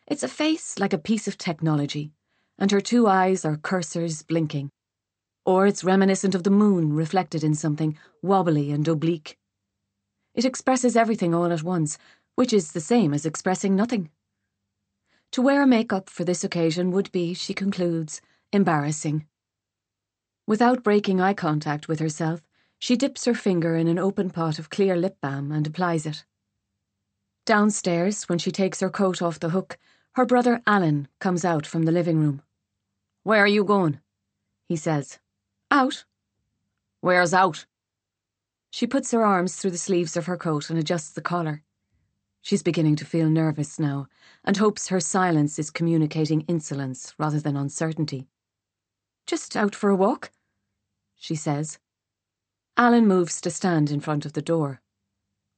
It's 0.07 0.23
a 0.23 0.29
face 0.29 0.79
like 0.79 0.93
a 0.93 0.99
piece 0.99 1.27
of 1.27 1.37
technology, 1.37 2.13
and 2.57 2.71
her 2.71 2.81
two 2.81 3.09
eyes 3.09 3.45
are 3.45 3.57
cursors 3.57 4.25
blinking. 4.25 4.71
Or 5.45 5.67
it's 5.67 5.83
reminiscent 5.83 6.37
of 6.37 6.45
the 6.45 6.51
moon 6.51 6.93
reflected 6.93 7.43
in 7.43 7.57
something 7.57 7.99
wobbly 8.23 8.71
and 8.71 8.87
oblique. 8.87 9.37
It 10.33 10.45
expresses 10.45 10.97
everything 10.97 11.35
all 11.35 11.51
at 11.51 11.65
once, 11.65 11.99
which 12.37 12.53
is 12.53 12.71
the 12.71 12.81
same 12.81 13.13
as 13.13 13.27
expressing 13.27 13.75
nothing. 13.75 14.09
To 15.33 15.43
wear 15.43 15.61
a 15.61 15.67
makeup 15.67 16.09
for 16.09 16.23
this 16.23 16.45
occasion 16.45 16.93
would 16.93 17.11
be, 17.11 17.35
she 17.35 17.53
concludes, 17.53 18.21
embarrassing. 18.53 19.27
Without 20.47 20.85
breaking 20.85 21.21
eye 21.21 21.35
contact 21.35 21.89
with 21.89 21.99
herself, 21.99 22.43
she 22.79 22.97
dips 22.97 23.25
her 23.25 23.35
finger 23.35 23.75
in 23.75 23.89
an 23.89 23.99
open 23.99 24.31
pot 24.31 24.61
of 24.61 24.71
clear 24.71 24.95
lip 24.95 25.17
balm 25.21 25.51
and 25.51 25.67
applies 25.67 26.07
it. 26.07 26.25
Downstairs, 27.49 28.29
when 28.29 28.39
she 28.39 28.53
takes 28.53 28.81
her 28.81 28.91
coat 28.91 29.23
off 29.23 29.41
the 29.41 29.49
hook, 29.49 29.79
her 30.17 30.27
brother 30.27 30.61
Alan 30.67 31.09
comes 31.19 31.47
out 31.47 31.65
from 31.65 31.85
the 31.85 31.93
living 31.93 32.21
room. 32.21 32.43
Where 33.23 33.43
are 33.43 33.47
you 33.47 33.65
going? 33.65 34.01
He 34.69 34.77
says. 34.77 35.19
Out. 35.71 36.05
Where's 37.01 37.33
out? 37.33 37.65
She 38.69 38.87
puts 38.87 39.13
her 39.13 39.25
arms 39.25 39.57
through 39.57 39.71
the 39.71 39.79
sleeves 39.79 40.15
of 40.15 40.27
her 40.27 40.37
coat 40.37 40.69
and 40.69 40.79
adjusts 40.79 41.13
the 41.13 41.23
collar. 41.23 41.63
She's 42.43 42.63
beginning 42.63 42.97
to 42.97 43.07
feel 43.07 43.31
nervous 43.31 43.79
now 43.79 44.09
and 44.45 44.59
hopes 44.59 44.89
her 44.89 45.01
silence 45.01 45.59
is 45.59 45.71
communicating 45.71 46.43
insolence 46.49 47.15
rather 47.17 47.41
than 47.41 47.57
uncertainty. 47.57 48.29
Just 49.25 49.57
out 49.57 49.75
for 49.75 49.89
a 49.89 49.97
walk, 49.97 50.33
she 51.17 51.35
says. 51.35 51.79
Alan 52.77 53.07
moves 53.07 53.41
to 53.41 53.51
stand 53.51 53.91
in 53.91 54.01
front 54.01 54.27
of 54.27 54.35
the 54.35 54.43
door. 54.43 54.83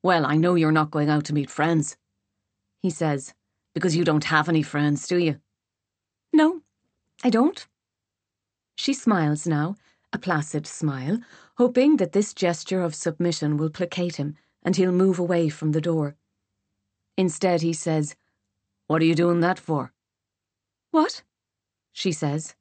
Well, 0.03 0.25
I 0.25 0.37
know 0.37 0.55
you're 0.55 0.73
not 0.73 0.91
going 0.91 1.11
out 1.11 1.25
to 1.27 1.35
meet 1.35 1.51
friends, 1.51 1.97
he 2.81 2.91
says, 2.91 3.35
because 3.75 3.95
you 3.95 4.05
don't 4.05 4.25
have 4.25 4.49
any 4.49 4.63
friends, 4.63 5.07
do 5.07 5.19
you? 5.19 5.41
No, 6.33 6.63
I 7.23 7.31
don't. 7.31 7.67
She 8.77 8.95
smiles 8.95 9.47
now, 9.47 9.77
a 10.13 10.19
placid 10.19 10.67
smile, 10.67 11.21
hoping 11.59 11.99
that 11.99 12.13
this 12.13 12.33
gesture 12.33 12.81
of 12.83 12.95
submission 12.95 13.59
will 13.59 13.69
placate 13.69 14.17
him 14.17 14.37
and 14.63 14.77
he'll 14.77 14.93
move 14.93 15.19
away 15.19 15.51
from 15.51 15.73
the 15.73 15.81
door. 15.81 16.17
Instead, 17.19 17.61
he 17.61 17.75
says, 17.75 18.17
What 18.87 19.03
are 19.03 19.07
you 19.07 19.15
doing 19.15 19.41
that 19.41 19.59
for? 19.59 19.93
What? 20.91 21.23
She 21.93 22.13
says. 22.13 22.55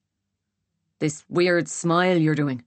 This 0.99 1.23
weird 1.29 1.69
smile 1.69 2.17
you're 2.17 2.35
doing. 2.35 2.65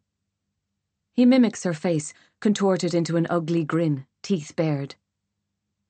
He 1.12 1.26
mimics 1.26 1.64
her 1.64 1.74
face, 1.74 2.14
contorted 2.40 2.94
into 2.94 3.18
an 3.18 3.26
ugly 3.28 3.64
grin, 3.64 4.06
teeth 4.22 4.54
bared. 4.56 4.94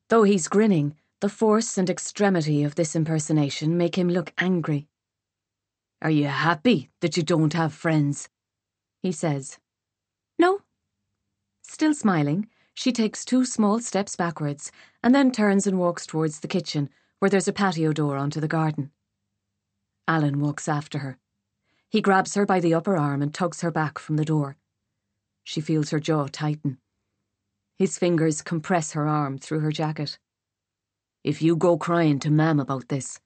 Though 0.08 0.22
he's 0.24 0.48
grinning, 0.48 0.96
the 1.20 1.28
force 1.28 1.78
and 1.78 1.88
extremity 1.88 2.64
of 2.64 2.74
this 2.74 2.96
impersonation 2.96 3.78
make 3.78 3.96
him 3.96 4.08
look 4.08 4.32
angry. 4.38 4.88
Are 6.02 6.10
you 6.10 6.26
happy 6.26 6.90
that 7.00 7.16
you 7.16 7.22
don't 7.22 7.52
have 7.52 7.72
friends? 7.72 8.28
He 9.02 9.12
says. 9.12 9.58
No. 10.38 10.62
Still 11.62 11.94
smiling, 11.94 12.48
she 12.74 12.90
takes 12.90 13.24
two 13.24 13.44
small 13.44 13.78
steps 13.78 14.16
backwards 14.16 14.72
and 15.02 15.14
then 15.14 15.30
turns 15.30 15.66
and 15.66 15.78
walks 15.78 16.06
towards 16.06 16.40
the 16.40 16.48
kitchen, 16.48 16.88
where 17.20 17.30
there's 17.30 17.48
a 17.48 17.52
patio 17.52 17.92
door 17.92 18.16
onto 18.16 18.40
the 18.40 18.48
garden. 18.48 18.90
Alan 20.08 20.40
walks 20.40 20.66
after 20.66 20.98
her. 20.98 21.18
He 21.88 22.00
grabs 22.00 22.34
her 22.34 22.44
by 22.44 22.58
the 22.58 22.74
upper 22.74 22.96
arm 22.96 23.22
and 23.22 23.32
tugs 23.32 23.60
her 23.60 23.70
back 23.70 23.98
from 23.98 24.16
the 24.16 24.24
door. 24.24 24.56
She 25.44 25.60
feels 25.60 25.90
her 25.90 26.00
jaw 26.00 26.26
tighten. 26.26 26.78
His 27.76 27.98
fingers 27.98 28.42
compress 28.42 28.92
her 28.92 29.06
arm 29.06 29.38
through 29.38 29.60
her 29.60 29.72
jacket. 29.72 30.18
If 31.24 31.40
you 31.40 31.56
go 31.56 31.76
crying 31.76 32.18
to 32.20 32.30
Mam 32.30 32.60
about 32.60 32.88
this, 32.88 33.20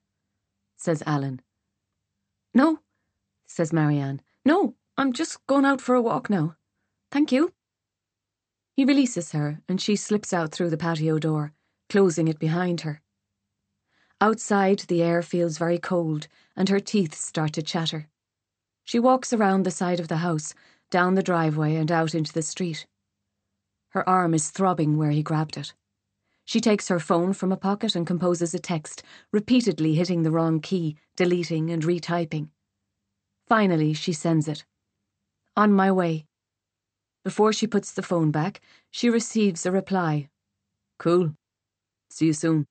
says 0.77 1.03
Alan. 1.07 1.41
No, 2.55 2.81
says 3.47 3.73
Marianne. 3.73 4.21
No, 4.45 4.75
I'm 4.97 5.13
just 5.13 5.47
going 5.47 5.65
out 5.65 5.81
for 5.81 5.95
a 5.95 6.03
walk 6.03 6.31
now. 6.31 6.57
Thank 7.11 7.33
you. 7.33 7.53
He 8.75 8.85
releases 8.85 9.33
her, 9.33 9.63
and 9.69 9.81
she 9.81 9.97
slips 9.97 10.33
out 10.33 10.53
through 10.53 10.71
the 10.71 10.77
patio 10.77 11.19
door, 11.19 11.53
closing 11.89 12.29
it 12.29 12.39
behind 12.39 12.83
her. 12.83 13.01
Outside, 14.21 14.81
the 14.81 15.03
air 15.03 15.23
feels 15.23 15.59
very 15.59 15.79
cold, 15.79 16.29
and 16.55 16.69
her 16.69 16.81
teeth 16.81 17.15
start 17.15 17.53
to 17.55 17.63
chatter. 17.63 18.09
She 18.85 18.99
walks 18.99 19.33
around 19.33 19.65
the 19.65 19.71
side 19.71 20.01
of 20.01 20.09
the 20.09 20.19
house, 20.19 20.55
down 20.91 21.15
the 21.15 21.23
driveway, 21.23 21.75
and 21.77 21.91
out 21.91 22.15
into 22.15 22.33
the 22.33 22.43
street. 22.43 22.87
Her 23.97 24.07
arm 24.07 24.35
is 24.35 24.51
throbbing 24.51 24.99
where 24.99 25.11
he 25.11 25.23
grabbed 25.23 25.57
it. 25.57 25.73
She 26.45 26.61
takes 26.61 26.89
her 26.89 27.01
phone 27.01 27.33
from 27.33 27.51
a 27.51 27.57
pocket 27.57 27.97
and 27.97 28.07
composes 28.07 28.53
a 28.53 28.59
text, 28.59 29.03
repeatedly 29.33 29.95
hitting 29.95 30.23
the 30.23 30.31
wrong 30.31 30.61
key, 30.61 30.99
deleting 31.17 31.71
and 31.71 31.83
retyping. 31.83 32.51
Finally, 33.49 33.95
she 33.95 34.13
sends 34.13 34.49
it. 34.49 34.67
On 35.57 35.73
my 35.73 35.91
way. 35.91 36.27
Before 37.25 37.55
she 37.55 37.67
puts 37.67 37.91
the 37.91 38.03
phone 38.03 38.31
back, 38.31 38.61
she 38.91 39.09
receives 39.09 39.65
a 39.65 39.73
reply. 39.73 40.29
Cool. 40.99 41.33
See 42.11 42.27
you 42.27 42.35
soon. 42.35 42.67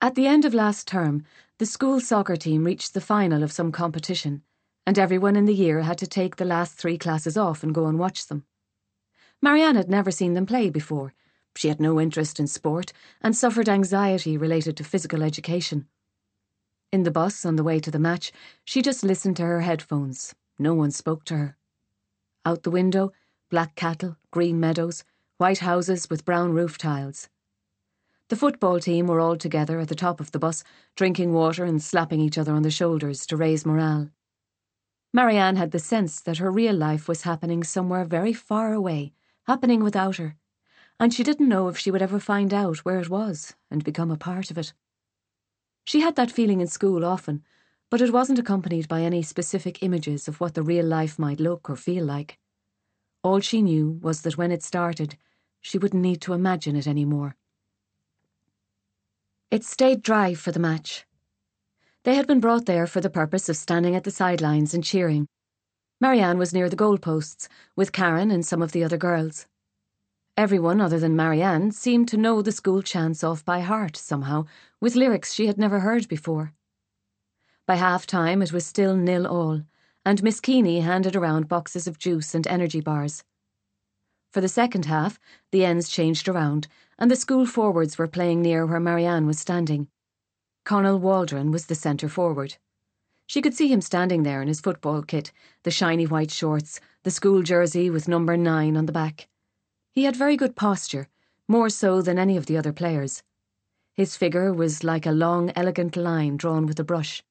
At 0.00 0.14
the 0.14 0.26
end 0.26 0.46
of 0.46 0.54
last 0.54 0.88
term, 0.88 1.24
the 1.58 1.66
school 1.66 2.00
soccer 2.00 2.36
team 2.36 2.64
reached 2.64 2.94
the 2.94 3.02
final 3.02 3.42
of 3.42 3.52
some 3.52 3.72
competition, 3.72 4.42
and 4.86 4.98
everyone 4.98 5.36
in 5.36 5.44
the 5.44 5.52
year 5.52 5.82
had 5.82 5.98
to 5.98 6.06
take 6.06 6.36
the 6.36 6.46
last 6.46 6.76
three 6.76 6.96
classes 6.96 7.36
off 7.36 7.62
and 7.62 7.74
go 7.74 7.84
and 7.84 7.98
watch 7.98 8.26
them. 8.26 8.46
Marianne 9.42 9.76
had 9.76 9.88
never 9.88 10.10
seen 10.10 10.34
them 10.34 10.44
play 10.44 10.68
before. 10.68 11.14
She 11.56 11.68
had 11.68 11.80
no 11.80 11.98
interest 11.98 12.38
in 12.38 12.46
sport 12.46 12.92
and 13.22 13.34
suffered 13.34 13.68
anxiety 13.68 14.36
related 14.36 14.76
to 14.76 14.84
physical 14.84 15.22
education. 15.22 15.86
In 16.92 17.04
the 17.04 17.10
bus 17.10 17.44
on 17.46 17.56
the 17.56 17.64
way 17.64 17.80
to 17.80 17.90
the 17.90 17.98
match, 17.98 18.32
she 18.64 18.82
just 18.82 19.02
listened 19.02 19.36
to 19.36 19.44
her 19.44 19.62
headphones. 19.62 20.34
No 20.58 20.74
one 20.74 20.90
spoke 20.90 21.24
to 21.24 21.36
her. 21.36 21.56
Out 22.44 22.64
the 22.64 22.70
window, 22.70 23.12
black 23.48 23.76
cattle, 23.76 24.16
green 24.30 24.60
meadows, 24.60 25.04
white 25.38 25.60
houses 25.60 26.10
with 26.10 26.24
brown 26.24 26.52
roof 26.52 26.76
tiles. 26.76 27.28
The 28.28 28.36
football 28.36 28.78
team 28.78 29.06
were 29.06 29.20
all 29.20 29.36
together 29.36 29.80
at 29.80 29.88
the 29.88 29.94
top 29.94 30.20
of 30.20 30.32
the 30.32 30.38
bus, 30.38 30.62
drinking 30.96 31.32
water 31.32 31.64
and 31.64 31.82
slapping 31.82 32.20
each 32.20 32.38
other 32.38 32.52
on 32.52 32.62
the 32.62 32.70
shoulders 32.70 33.26
to 33.26 33.36
raise 33.36 33.64
morale. 33.64 34.10
Marianne 35.12 35.56
had 35.56 35.70
the 35.70 35.78
sense 35.78 36.20
that 36.20 36.38
her 36.38 36.50
real 36.50 36.74
life 36.74 37.08
was 37.08 37.22
happening 37.22 37.64
somewhere 37.64 38.04
very 38.04 38.32
far 38.32 38.72
away, 38.72 39.12
happening 39.50 39.82
without 39.82 40.14
her, 40.14 40.36
and 41.00 41.12
she 41.12 41.24
didn't 41.24 41.48
know 41.48 41.66
if 41.66 41.76
she 41.76 41.90
would 41.90 42.00
ever 42.00 42.20
find 42.20 42.54
out 42.54 42.84
where 42.84 43.00
it 43.00 43.10
was 43.10 43.56
and 43.68 43.82
become 43.82 44.12
a 44.12 44.16
part 44.16 44.48
of 44.48 44.56
it. 44.56 44.72
She 45.84 46.02
had 46.02 46.14
that 46.14 46.30
feeling 46.30 46.60
in 46.60 46.68
school 46.68 47.04
often, 47.04 47.42
but 47.90 48.00
it 48.00 48.12
wasn't 48.12 48.38
accompanied 48.38 48.86
by 48.86 49.00
any 49.00 49.24
specific 49.24 49.82
images 49.82 50.28
of 50.28 50.40
what 50.40 50.54
the 50.54 50.62
real 50.62 50.86
life 50.86 51.18
might 51.18 51.40
look 51.40 51.68
or 51.68 51.74
feel 51.74 52.04
like. 52.04 52.38
All 53.24 53.40
she 53.40 53.60
knew 53.60 53.98
was 54.00 54.22
that 54.22 54.38
when 54.38 54.52
it 54.52 54.62
started, 54.62 55.16
she 55.60 55.78
wouldn't 55.78 56.00
need 56.00 56.20
to 56.22 56.32
imagine 56.32 56.76
it 56.76 56.86
anymore. 56.86 57.34
It 59.50 59.64
stayed 59.64 60.00
dry 60.00 60.34
for 60.34 60.52
the 60.52 60.60
match. 60.60 61.06
They 62.04 62.14
had 62.14 62.28
been 62.28 62.38
brought 62.38 62.66
there 62.66 62.86
for 62.86 63.00
the 63.00 63.10
purpose 63.10 63.48
of 63.48 63.56
standing 63.56 63.96
at 63.96 64.04
the 64.04 64.12
sidelines 64.12 64.74
and 64.74 64.84
cheering. 64.84 65.26
Marianne 66.02 66.38
was 66.38 66.54
near 66.54 66.70
the 66.70 66.76
goalposts, 66.76 67.46
with 67.76 67.92
Karen 67.92 68.30
and 68.30 68.44
some 68.44 68.62
of 68.62 68.72
the 68.72 68.82
other 68.82 68.96
girls. 68.96 69.46
Everyone 70.34 70.80
other 70.80 70.98
than 70.98 71.14
Marianne 71.14 71.72
seemed 71.72 72.08
to 72.08 72.16
know 72.16 72.40
the 72.40 72.52
school 72.52 72.80
chants 72.80 73.22
off 73.22 73.44
by 73.44 73.60
heart, 73.60 73.98
somehow, 73.98 74.46
with 74.80 74.96
lyrics 74.96 75.34
she 75.34 75.46
had 75.46 75.58
never 75.58 75.80
heard 75.80 76.08
before. 76.08 76.54
By 77.66 77.74
half 77.74 78.06
time 78.06 78.40
it 78.40 78.50
was 78.50 78.64
still 78.64 78.96
nil 78.96 79.26
all, 79.26 79.60
and 80.02 80.22
Miss 80.22 80.40
Keeney 80.40 80.80
handed 80.80 81.14
around 81.14 81.48
boxes 81.48 81.86
of 81.86 81.98
juice 81.98 82.34
and 82.34 82.46
energy 82.46 82.80
bars. 82.80 83.22
For 84.30 84.40
the 84.40 84.48
second 84.48 84.86
half, 84.86 85.20
the 85.52 85.66
ends 85.66 85.90
changed 85.90 86.28
around, 86.28 86.66
and 86.98 87.10
the 87.10 87.16
school 87.16 87.44
forwards 87.44 87.98
were 87.98 88.08
playing 88.08 88.40
near 88.40 88.64
where 88.64 88.80
Marianne 88.80 89.26
was 89.26 89.38
standing. 89.38 89.88
Connell 90.64 90.98
Waldron 90.98 91.50
was 91.50 91.66
the 91.66 91.74
centre 91.74 92.08
forward. 92.08 92.56
She 93.30 93.40
could 93.40 93.54
see 93.54 93.68
him 93.68 93.80
standing 93.80 94.24
there 94.24 94.42
in 94.42 94.48
his 94.48 94.58
football 94.60 95.02
kit, 95.02 95.30
the 95.62 95.70
shiny 95.70 96.04
white 96.04 96.32
shorts, 96.32 96.80
the 97.04 97.12
school 97.12 97.44
jersey 97.44 97.88
with 97.88 98.08
number 98.08 98.36
nine 98.36 98.76
on 98.76 98.86
the 98.86 98.92
back. 98.92 99.28
He 99.92 100.02
had 100.02 100.16
very 100.16 100.36
good 100.36 100.56
posture, 100.56 101.06
more 101.46 101.70
so 101.70 102.02
than 102.02 102.18
any 102.18 102.36
of 102.36 102.46
the 102.46 102.56
other 102.56 102.72
players. 102.72 103.22
His 103.94 104.16
figure 104.16 104.52
was 104.52 104.82
like 104.82 105.06
a 105.06 105.12
long, 105.12 105.52
elegant 105.54 105.94
line 105.94 106.38
drawn 106.38 106.66
with 106.66 106.80
a 106.80 106.82
brush. 106.82 107.22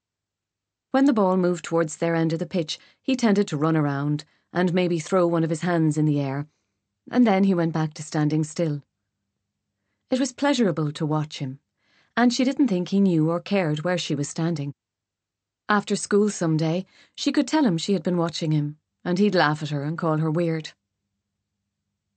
When 0.91 1.03
the 1.03 1.11
ball 1.11 1.35
moved 1.35 1.65
towards 1.65 1.97
their 1.97 2.15
end 2.15 2.31
of 2.31 2.39
the 2.39 2.45
pitch, 2.45 2.79
he 3.03 3.17
tended 3.17 3.49
to 3.49 3.57
run 3.57 3.75
around 3.75 4.23
and 4.53 4.73
maybe 4.73 4.99
throw 4.99 5.27
one 5.27 5.43
of 5.43 5.49
his 5.49 5.63
hands 5.63 5.97
in 5.97 6.05
the 6.05 6.21
air 6.21 6.47
and 7.11 7.27
then 7.27 7.43
he 7.43 7.53
went 7.53 7.73
back 7.73 7.93
to 7.95 8.03
standing 8.03 8.45
still. 8.45 8.83
It 10.09 10.19
was 10.21 10.31
pleasurable 10.31 10.93
to 10.93 11.05
watch 11.05 11.39
him, 11.39 11.59
and 12.15 12.33
she 12.33 12.45
didn't 12.45 12.69
think 12.69 12.87
he 12.87 13.01
knew 13.01 13.29
or 13.29 13.41
cared 13.41 13.83
where 13.83 13.97
she 13.97 14.15
was 14.15 14.29
standing. 14.29 14.73
After 15.71 15.95
school 15.95 16.31
some 16.31 16.57
day, 16.57 16.87
she 17.13 17.31
could 17.31 17.47
tell 17.47 17.63
him 17.63 17.77
she 17.77 17.93
had 17.93 18.01
been 18.01 18.17
watching 18.17 18.51
him, 18.51 18.77
and 19.05 19.19
he'd 19.19 19.35
laugh 19.35 19.61
at 19.61 19.69
her 19.69 19.83
and 19.83 19.99
call 19.99 20.17
her 20.17 20.31
weird. 20.31 20.71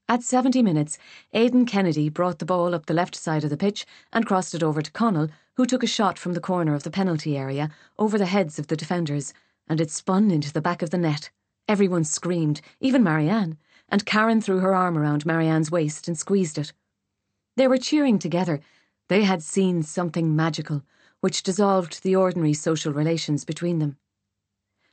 At 0.09 0.23
70 0.23 0.63
minutes, 0.63 0.97
Aidan 1.35 1.67
Kennedy 1.67 2.09
brought 2.09 2.39
the 2.39 2.47
ball 2.47 2.75
up 2.75 2.87
the 2.87 2.95
left 2.95 3.15
side 3.15 3.45
of 3.45 3.51
the 3.51 3.59
pitch 3.59 3.85
and 4.11 4.25
crossed 4.25 4.55
it 4.55 4.63
over 4.63 4.81
to 4.81 4.91
Connell, 4.91 5.29
who 5.57 5.67
took 5.67 5.83
a 5.83 5.87
shot 5.87 6.19
from 6.19 6.33
the 6.33 6.41
corner 6.41 6.75
of 6.75 6.83
the 6.83 6.91
penalty 6.91 7.37
area 7.37 7.71
over 7.99 8.17
the 8.17 8.25
heads 8.25 8.59
of 8.59 8.69
the 8.69 8.77
defenders, 8.77 9.35
and 9.69 9.83
it 9.83 9.91
spun 9.91 10.31
into 10.31 10.51
the 10.51 10.63
back 10.63 10.81
of 10.81 10.89
the 10.89 10.97
net. 10.97 11.31
Everyone 11.69 12.05
screamed, 12.05 12.63
even 12.81 13.03
Marianne, 13.03 13.59
and 13.91 14.07
Karen 14.07 14.41
threw 14.41 14.61
her 14.61 14.75
arm 14.75 14.97
around 14.97 15.27
Marianne's 15.27 15.71
waist 15.71 16.09
and 16.09 16.19
squeezed 16.19 16.57
it. 16.57 16.73
They 17.57 17.69
were 17.69 17.77
cheering 17.77 18.19
together. 18.19 18.61
They 19.09 19.25
had 19.25 19.43
seen 19.43 19.83
something 19.83 20.35
magical, 20.35 20.83
which 21.23 21.45
dissolved 21.45 22.03
the 22.03 22.17
ordinary 22.17 22.53
social 22.53 22.93
relations 22.93 23.45
between 23.45 23.79
them. 23.79 23.97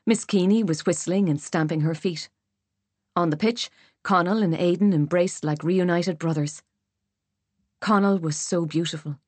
Miss 0.06 0.26
Keeney 0.26 0.64
was 0.64 0.86
whistling 0.86 1.28
and 1.28 1.42
stamping 1.42 1.82
her 1.82 1.96
feet. 1.96 2.30
On 3.16 3.32
the 3.32 3.38
pitch, 3.38 3.70
Connell 4.04 4.44
and 4.44 4.54
Aidan 4.54 4.94
embraced 4.94 5.44
like 5.44 5.64
reunited 5.64 6.20
brothers. 6.20 6.62
Connell 7.82 8.20
was 8.20 8.38
so 8.38 8.68
beautiful. 8.68 9.20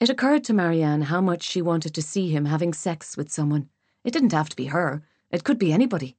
It 0.00 0.10
occurred 0.10 0.42
to 0.44 0.52
Marianne 0.52 1.02
how 1.02 1.20
much 1.20 1.44
she 1.44 1.62
wanted 1.62 1.94
to 1.94 2.02
see 2.02 2.30
him 2.30 2.46
having 2.46 2.74
sex 2.74 3.16
with 3.16 3.30
someone. 3.30 3.68
It 4.02 4.12
didn't 4.12 4.32
have 4.32 4.48
to 4.48 4.56
be 4.56 4.66
her, 4.66 5.04
it 5.30 5.44
could 5.44 5.58
be 5.58 5.72
anybody. 5.72 6.16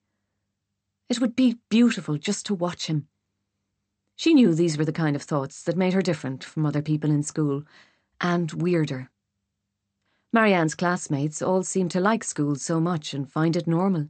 It 1.10 1.20
would 1.20 1.36
be 1.36 1.60
beautiful 1.70 2.18
just 2.18 2.46
to 2.46 2.56
watch 2.56 2.88
him. 2.88 3.10
She 4.16 4.34
knew 4.34 4.54
these 4.54 4.78
were 4.78 4.86
the 4.86 4.94
kind 4.94 5.18
of 5.18 5.24
thoughts 5.24 5.62
that 5.64 5.76
made 5.76 5.94
her 5.94 6.02
different 6.02 6.42
from 6.42 6.66
other 6.66 6.82
people 6.82 7.12
in 7.12 7.24
school, 7.24 7.66
and 8.22 8.52
weirder. 8.54 9.10
Marianne's 10.34 10.74
classmates 10.74 11.44
all 11.44 11.64
seemed 11.64 11.92
to 11.92 12.02
like 12.02 12.24
school 12.24 12.56
so 12.56 12.80
much 12.80 13.14
and 13.14 13.32
find 13.32 13.56
it 13.56 13.68
normal. 13.68 14.10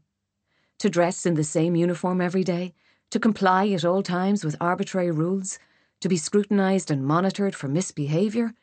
To 0.79 0.89
dress 0.89 1.25
in 1.25 1.33
the 1.33 1.43
same 1.43 1.75
uniform 1.75 2.21
every 2.21 2.45
day, 2.45 2.73
to 3.11 3.19
comply 3.19 3.67
at 3.67 3.83
all 3.83 4.01
times 4.01 4.43
with 4.43 4.55
arbitrary 4.61 5.11
rules, 5.11 5.59
to 5.99 6.07
be 6.07 6.15
scrutinised 6.15 6.89
and 6.89 7.05
monitored 7.05 7.53
for 7.53 7.67
misbehaviour, 7.67 8.53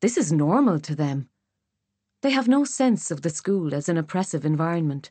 this 0.00 0.16
is 0.16 0.32
normal 0.32 0.80
to 0.80 0.96
them. 0.96 1.28
They 2.22 2.30
have 2.30 2.48
no 2.48 2.64
sense 2.64 3.10
of 3.10 3.20
the 3.20 3.30
school 3.30 3.74
as 3.74 3.90
an 3.90 3.98
oppressive 3.98 4.46
environment. 4.46 5.10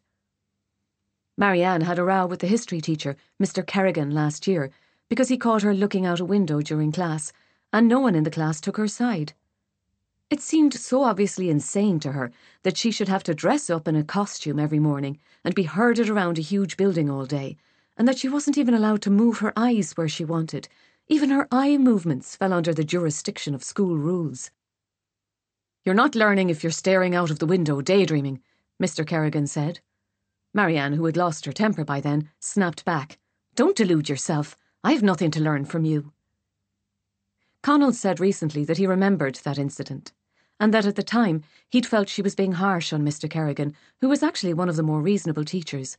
Marianne 1.38 1.82
had 1.82 2.00
a 2.00 2.04
row 2.04 2.26
with 2.26 2.40
the 2.40 2.48
history 2.48 2.82
teacher, 2.82 3.16
Mr. 3.42 3.66
Kerrigan, 3.66 4.12
last 4.12 4.48
year 4.48 4.72
because 5.12 5.28
he 5.28 5.38
caught 5.38 5.62
her 5.62 5.74
looking 5.74 6.06
out 6.06 6.22
a 6.22 6.26
window 6.26 6.62
during 6.62 6.90
class, 6.90 7.34
and 7.74 7.86
no 7.86 8.00
one 8.00 8.16
in 8.16 8.24
the 8.24 8.32
class 8.32 8.62
took 8.62 8.78
her 8.78 8.88
side. 8.88 9.34
It 10.32 10.40
seemed 10.40 10.74
so 10.74 11.04
obviously 11.04 11.50
insane 11.50 12.00
to 12.00 12.14
her 12.14 12.32
that 12.64 12.78
she 12.78 12.90
should 12.90 13.10
have 13.10 13.22
to 13.24 13.36
dress 13.36 13.70
up 13.70 13.86
in 13.86 13.98
a 13.98 14.04
costume 14.04 14.60
every 14.60 14.80
morning 14.80 15.20
and 15.44 15.54
be 15.54 15.64
herded 15.64 16.08
around 16.08 16.38
a 16.38 16.42
huge 16.42 16.78
building 16.78 17.10
all 17.10 17.26
day, 17.26 17.58
and 17.98 18.08
that 18.08 18.18
she 18.18 18.30
wasn't 18.30 18.58
even 18.58 18.74
allowed 18.74 19.02
to 19.02 19.10
move 19.10 19.40
her 19.40 19.52
eyes 19.58 19.92
where 19.98 20.08
she 20.08 20.24
wanted. 20.24 20.70
Even 21.10 21.32
her 21.32 21.50
eye 21.52 21.78
movements 21.78 22.38
fell 22.38 22.54
under 22.54 22.74
the 22.74 22.86
jurisdiction 22.86 23.54
of 23.54 23.62
school 23.62 23.98
rules. 23.98 24.52
You're 25.84 25.96
not 25.96 26.16
learning 26.16 26.50
if 26.50 26.64
you're 26.64 26.72
staring 26.72 27.14
out 27.14 27.30
of 27.30 27.40
the 27.40 27.46
window 27.46 27.82
daydreaming, 27.82 28.42
Mr. 28.82 29.06
Kerrigan 29.06 29.48
said. 29.48 29.82
Marianne, 30.54 30.94
who 30.94 31.04
had 31.08 31.18
lost 31.18 31.46
her 31.46 31.52
temper 31.52 31.84
by 31.84 32.00
then, 32.00 32.30
snapped 32.40 32.86
back. 32.86 33.20
Don't 33.56 33.76
delude 33.76 34.08
yourself. 34.08 34.56
I've 34.82 35.04
nothing 35.04 35.32
to 35.32 35.42
learn 35.42 35.66
from 35.66 35.84
you. 35.84 36.14
Connell 37.62 37.92
said 37.92 38.22
recently 38.22 38.64
that 38.64 38.78
he 38.78 38.88
remembered 38.88 39.36
that 39.44 39.60
incident, 39.60 40.14
and 40.62 40.72
that 40.72 40.86
at 40.86 40.96
the 40.96 41.04
time 41.04 41.44
he'd 41.72 41.88
felt 41.88 42.08
she 42.08 42.22
was 42.22 42.36
being 42.36 42.52
harsh 42.52 42.94
on 42.94 43.04
Mr. 43.04 43.28
Kerrigan, 43.28 43.76
who 44.00 44.08
was 44.08 44.22
actually 44.22 44.54
one 44.54 44.70
of 44.70 44.76
the 44.76 44.84
more 44.84 45.02
reasonable 45.02 45.44
teachers. 45.44 45.98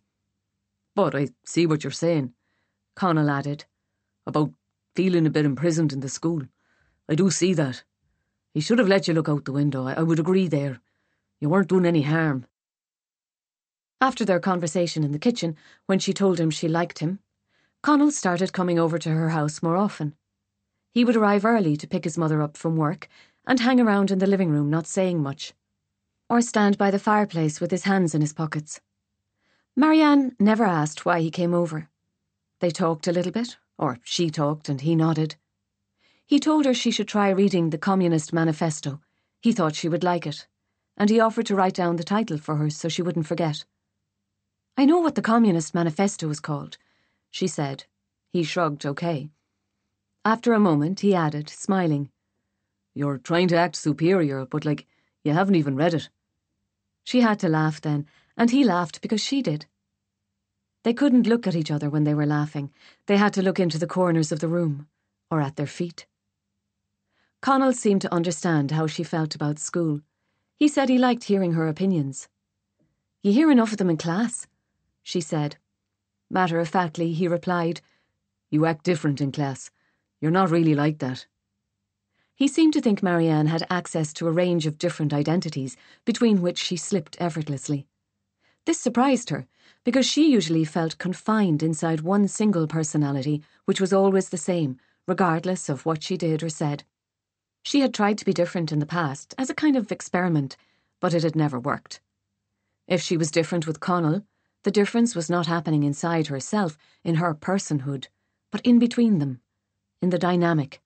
But 0.95 1.17
I 1.17 1.31
see 1.45 1.67
what 1.67 1.83
you're 1.83 1.91
saying, 1.91 2.33
Connell 2.95 3.29
added. 3.29 3.65
About 4.25 4.53
feeling 4.95 5.27
a 5.27 5.31
bit 5.31 5.45
imprisoned 5.45 5.93
in 5.93 5.99
the 5.99 6.09
school. 6.09 6.43
I 7.09 7.17
do 7.17 7.29
see 7.29 7.55
that. 7.55 7.83
He 8.55 8.61
should 8.61 8.79
have 8.79 8.87
let 8.87 9.09
you 9.09 9.15
look 9.15 9.29
out 9.29 9.47
the 9.47 9.53
window. 9.53 9.89
I, 9.89 9.95
I 9.95 10.03
would 10.05 10.21
agree 10.21 10.47
there. 10.47 10.81
You 11.41 11.49
weren't 11.49 11.69
doing 11.69 11.85
any 11.85 12.03
harm. 12.03 12.47
After 14.01 14.25
their 14.25 14.39
conversation 14.39 15.03
in 15.03 15.11
the 15.11 15.19
kitchen, 15.19 15.57
when 15.87 15.99
she 15.99 16.13
told 16.13 16.39
him 16.39 16.51
she 16.51 16.69
liked 16.69 17.01
him, 17.01 17.19
Connell 17.83 18.13
started 18.13 18.53
coming 18.53 18.79
over 18.79 18.97
to 18.97 19.11
her 19.11 19.31
house 19.31 19.61
more 19.61 19.77
often. 19.77 20.15
He 20.93 21.05
would 21.05 21.17
arrive 21.17 21.45
early 21.45 21.77
to 21.79 21.89
pick 21.89 22.05
his 22.05 22.17
mother 22.17 22.43
up 22.43 22.57
from 22.57 22.77
work 22.77 23.09
and 23.47 23.61
hang 23.61 23.81
around 23.81 24.11
in 24.11 24.19
the 24.19 24.27
living 24.27 24.51
room 24.51 24.71
not 24.71 24.87
saying 24.87 25.23
much, 25.23 25.53
or 26.31 26.41
stand 26.41 26.79
by 26.79 26.91
the 26.91 26.99
fireplace 26.99 27.61
with 27.61 27.71
his 27.71 27.85
hands 27.85 28.15
in 28.15 28.21
his 28.21 28.33
pockets. 28.33 28.81
Marianne 29.75 30.37
never 30.39 30.65
asked 30.65 31.05
why 31.05 31.21
he 31.21 31.31
came 31.31 31.55
over. 31.55 31.89
They 32.61 32.71
talked 32.71 33.09
a 33.09 33.13
little 33.13 33.33
bit, 33.33 33.57
or 33.79 33.99
she 34.05 34.31
talked 34.31 34.69
and 34.69 34.81
he 34.81 34.95
nodded. 34.95 35.37
He 36.25 36.39
told 36.39 36.65
her 36.65 36.75
she 36.75 36.91
should 36.91 37.09
try 37.09 37.31
reading 37.31 37.71
the 37.71 37.79
Communist 37.79 38.33
Manifesto. 38.33 39.01
He 39.41 39.53
thought 39.53 39.75
she 39.75 39.89
would 39.89 40.05
like 40.05 40.27
it, 40.27 40.47
and 40.97 41.11
he 41.11 41.19
offered 41.19 41.47
to 41.47 41.57
write 41.57 41.75
down 41.75 41.97
the 41.97 42.05
title 42.05 42.39
for 42.39 42.57
her 42.57 42.71
so 42.71 42.89
she 42.89 43.03
wouldn't 43.03 43.27
forget. 43.27 43.65
I 44.77 44.85
know 44.85 44.99
what 45.01 45.17
the 45.17 45.23
Communist 45.23 45.75
Manifesto 45.75 46.31
is 46.31 46.39
called, 46.39 46.79
she 47.31 47.49
said. 47.49 47.85
He 48.31 48.45
shrugged, 48.45 48.87
okay. 48.87 49.31
After 50.25 50.53
a 50.53 50.61
moment, 50.61 51.01
he 51.01 51.15
added, 51.15 51.51
smiling, 51.51 52.12
You're 52.95 53.19
trying 53.19 53.49
to 53.49 53.57
act 53.57 53.77
superior, 53.77 54.45
but 54.47 54.65
like, 54.65 54.87
you 55.25 55.33
haven't 55.33 55.55
even 55.55 55.77
read 55.77 55.95
it. 55.95 56.09
She 57.05 57.21
had 57.21 57.39
to 57.41 57.49
laugh 57.49 57.81
then, 57.81 58.07
and 58.37 58.51
he 58.51 58.65
laughed 58.65 59.01
because 59.01 59.23
she 59.23 59.43
did. 59.43 59.67
They 60.85 60.93
couldn't 60.93 61.27
look 61.27 61.47
at 61.47 61.55
each 61.55 61.71
other 61.71 61.89
when 61.89 62.05
they 62.05 62.15
were 62.15 62.27
laughing. 62.27 62.73
They 63.07 63.17
had 63.17 63.33
to 63.35 63.43
look 63.43 63.61
into 63.61 63.79
the 63.79 63.87
corners 63.87 64.33
of 64.33 64.41
the 64.41 64.49
room, 64.49 64.89
or 65.31 65.41
at 65.41 65.57
their 65.57 65.67
feet. 65.67 66.07
Connell 67.41 67.73
seemed 67.73 68.03
to 68.03 68.15
understand 68.15 68.73
how 68.73 68.87
she 68.87 69.03
felt 69.03 69.35
about 69.35 69.59
school. 69.59 70.01
He 70.57 70.69
said 70.69 70.89
he 70.89 70.99
liked 70.99 71.25
hearing 71.25 71.53
her 71.53 71.67
opinions. 71.67 72.29
You 73.23 73.33
hear 73.33 73.51
enough 73.51 73.73
of 73.73 73.79
them 73.79 73.91
in 73.91 73.97
class, 73.97 74.47
she 75.03 75.21
said. 75.21 75.57
Matter 76.31 76.59
of 76.59 76.69
factly, 76.69 77.13
he 77.13 77.29
replied, 77.29 77.81
You 78.51 78.67
act 78.67 78.85
different 78.85 79.21
in 79.21 79.33
class. 79.33 79.71
You're 80.21 80.31
not 80.31 80.51
really 80.51 80.75
like 80.75 80.99
that. 80.99 81.27
He 82.35 82.49
seemed 82.49 82.73
to 82.73 82.81
think 82.81 83.03
Marianne 83.03 83.47
had 83.47 83.67
access 83.71 84.13
to 84.15 84.27
a 84.27 84.33
range 84.33 84.67
of 84.67 84.79
different 84.79 85.13
identities, 85.13 85.77
between 86.05 86.43
which 86.43 86.59
she 86.59 86.77
slipped 86.77 87.17
effortlessly. 87.21 87.87
This 88.65 88.79
surprised 88.79 89.31
her, 89.31 89.47
because 89.85 90.07
she 90.07 90.31
usually 90.31 90.65
felt 90.65 90.99
confined 90.99 91.63
inside 91.63 92.01
one 92.01 92.29
single 92.29 92.67
personality, 92.67 93.43
which 93.65 93.81
was 93.81 93.93
always 93.93 94.29
the 94.29 94.39
same, 94.39 94.79
regardless 95.07 95.69
of 95.69 95.85
what 95.85 96.03
she 96.03 96.17
did 96.17 96.43
or 96.43 96.49
said. 96.49 96.85
She 97.65 97.81
had 97.81 97.93
tried 97.93 98.19
to 98.19 98.25
be 98.25 98.33
different 98.33 98.73
in 98.73 98.79
the 98.79 98.87
past, 98.87 99.35
as 99.37 99.51
a 99.51 99.55
kind 99.55 99.77
of 99.77 99.91
experiment, 99.93 100.57
but 101.01 101.15
it 101.15 101.23
had 101.23 101.37
never 101.37 101.59
worked. 101.59 102.01
If 102.89 103.01
she 103.01 103.17
was 103.17 103.31
different 103.31 103.67
with 103.67 103.81
Connell, 103.81 104.25
the 104.63 104.71
difference 104.71 105.15
was 105.15 105.29
not 105.29 105.47
happening 105.47 105.83
inside 105.83 106.29
herself, 106.29 106.79
in 107.05 107.17
her 107.17 107.35
personhood, 107.35 108.07
but 108.51 108.61
in 108.63 108.79
between 108.79 109.19
them, 109.19 109.41
in 110.01 110.11
the 110.11 110.19
dynamic. 110.19 110.81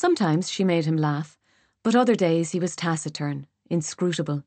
Sometimes 0.00 0.50
she 0.50 0.64
made 0.64 0.86
him 0.86 0.96
laugh, 0.96 1.38
but 1.82 1.94
other 1.94 2.14
days 2.14 2.52
he 2.52 2.58
was 2.58 2.74
taciturn, 2.74 3.46
inscrutable. 3.68 4.44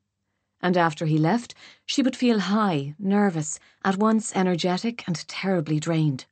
And 0.60 0.76
after 0.76 1.06
he 1.06 1.20
left, 1.20 1.54
she 1.86 2.02
would 2.02 2.16
feel 2.16 2.40
high, 2.40 2.96
nervous, 2.98 3.60
at 3.86 3.98
once 3.98 4.36
energetic 4.36 5.08
and 5.08 5.16
terribly 5.28 5.80
drained. 5.80 6.26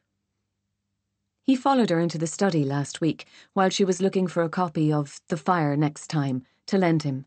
He 1.44 1.56
followed 1.56 1.92
her 1.92 2.00
into 2.00 2.18
the 2.18 2.26
study 2.26 2.64
last 2.66 3.00
week 3.00 3.28
while 3.54 3.70
she 3.70 3.86
was 3.86 4.02
looking 4.02 4.26
for 4.26 4.42
a 4.42 4.50
copy 4.50 4.92
of 4.92 5.22
The 5.28 5.38
Fire 5.38 5.78
Next 5.78 6.08
Time 6.08 6.42
to 6.66 6.80
lend 6.80 7.04
him. 7.04 7.26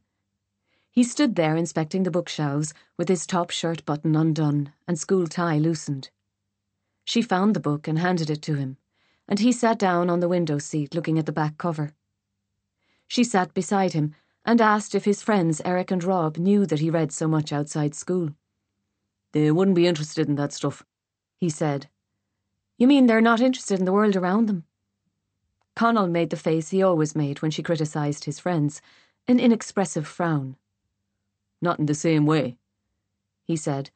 He 0.90 1.04
stood 1.04 1.36
there 1.36 1.54
inspecting 1.54 2.02
the 2.02 2.10
bookshelves 2.10 2.74
with 2.96 3.08
his 3.08 3.24
top 3.24 3.50
shirt 3.50 3.84
button 3.84 4.16
undone 4.16 4.72
and 4.88 4.98
school 4.98 5.28
tie 5.28 5.58
loosened. 5.58 6.10
She 7.04 7.22
found 7.22 7.54
the 7.54 7.60
book 7.60 7.86
and 7.86 8.00
handed 8.00 8.30
it 8.30 8.42
to 8.42 8.54
him, 8.54 8.78
and 9.28 9.40
he 9.40 9.52
sat 9.52 9.78
down 9.78 10.10
on 10.10 10.20
the 10.20 10.28
window 10.28 10.58
seat 10.58 10.94
looking 10.94 11.18
at 11.18 11.26
the 11.26 11.32
back 11.32 11.58
cover. 11.58 11.92
She 13.08 13.24
sat 13.24 13.54
beside 13.54 13.92
him 13.92 14.14
and 14.44 14.60
asked 14.60 14.94
if 14.94 15.04
his 15.04 15.22
friends 15.22 15.62
Eric 15.64 15.90
and 15.90 16.04
Rob 16.04 16.36
knew 16.36 16.66
that 16.66 16.80
he 16.80 16.90
read 16.90 17.12
so 17.12 17.26
much 17.26 17.52
outside 17.52 17.94
school. 17.94 18.30
They 19.32 19.50
wouldn't 19.50 19.76
be 19.76 19.86
interested 19.86 20.28
in 20.28 20.36
that 20.36 20.52
stuff, 20.52 20.84
he 21.38 21.48
said. 21.48 21.88
You 22.78 22.86
mean 22.86 23.06
they're 23.06 23.20
not 23.20 23.40
interested 23.40 23.78
in 23.78 23.84
the 23.84 23.92
world 23.92 24.16
around 24.16 24.46
them? 24.46 24.64
Connell 25.74 26.06
made 26.06 26.30
the 26.30 26.36
face 26.36 26.70
he 26.70 26.82
always 26.82 27.16
made 27.16 27.42
when 27.42 27.50
she 27.50 27.62
criticised 27.62 28.24
his 28.24 28.38
friends, 28.38 28.80
an 29.26 29.40
inexpressive 29.40 30.06
frown. 30.06 30.56
Not 31.60 31.78
in 31.78 31.86
the 31.86 31.94
same 31.94 32.26
way, 32.26 32.58
he 33.44 33.56
said. 33.56 33.90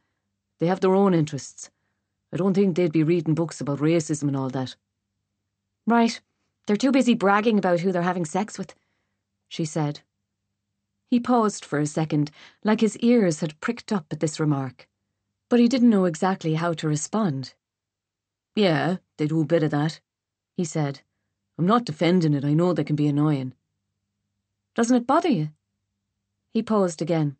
They 0.58 0.66
have 0.66 0.80
their 0.80 0.94
own 0.94 1.14
interests. 1.14 1.70
I 2.32 2.36
don't 2.36 2.54
think 2.54 2.76
they'd 2.76 2.92
be 2.92 3.04
reading 3.04 3.34
books 3.34 3.60
about 3.60 3.78
racism 3.78 4.28
and 4.28 4.36
all 4.36 4.48
that. 4.50 4.74
Right. 5.88 6.20
They're 6.66 6.77
too 6.77 6.92
busy 6.92 7.14
bragging 7.14 7.57
about 7.57 7.81
who 7.81 7.92
they're 7.92 8.03
having 8.03 8.27
sex 8.27 8.59
with, 8.59 8.74
she 9.48 9.64
said. 9.64 10.01
He 11.09 11.18
paused 11.18 11.64
for 11.64 11.79
a 11.79 11.87
second, 11.87 12.31
like 12.62 12.83
his 12.83 12.98
ears 12.98 13.40
had 13.40 13.59
pricked 13.62 13.90
up 13.90 14.05
at 14.11 14.20
this 14.20 14.38
remark, 14.38 14.87
but 15.48 15.59
he 15.59 15.66
didn't 15.66 15.88
know 15.88 16.05
exactly 16.05 16.57
how 16.57 16.74
to 16.74 16.87
respond. 16.88 17.55
Yeah, 18.55 18.98
they 19.16 19.27
do 19.27 19.40
a 19.40 19.46
bit 19.46 19.62
of 19.62 19.70
that, 19.70 20.01
he 20.59 20.62
said. 20.62 21.01
I'm 21.57 21.66
not 21.66 21.87
defending 21.87 22.35
it, 22.35 22.44
I 22.44 22.53
know 22.53 22.74
they 22.74 22.85
can 22.85 22.94
be 22.94 23.07
annoying. 23.07 23.55
Doesn't 24.74 24.94
it 24.94 25.07
bother 25.07 25.31
you? 25.31 25.48
He 26.53 26.62
paused 26.62 27.01
again. 27.01 27.37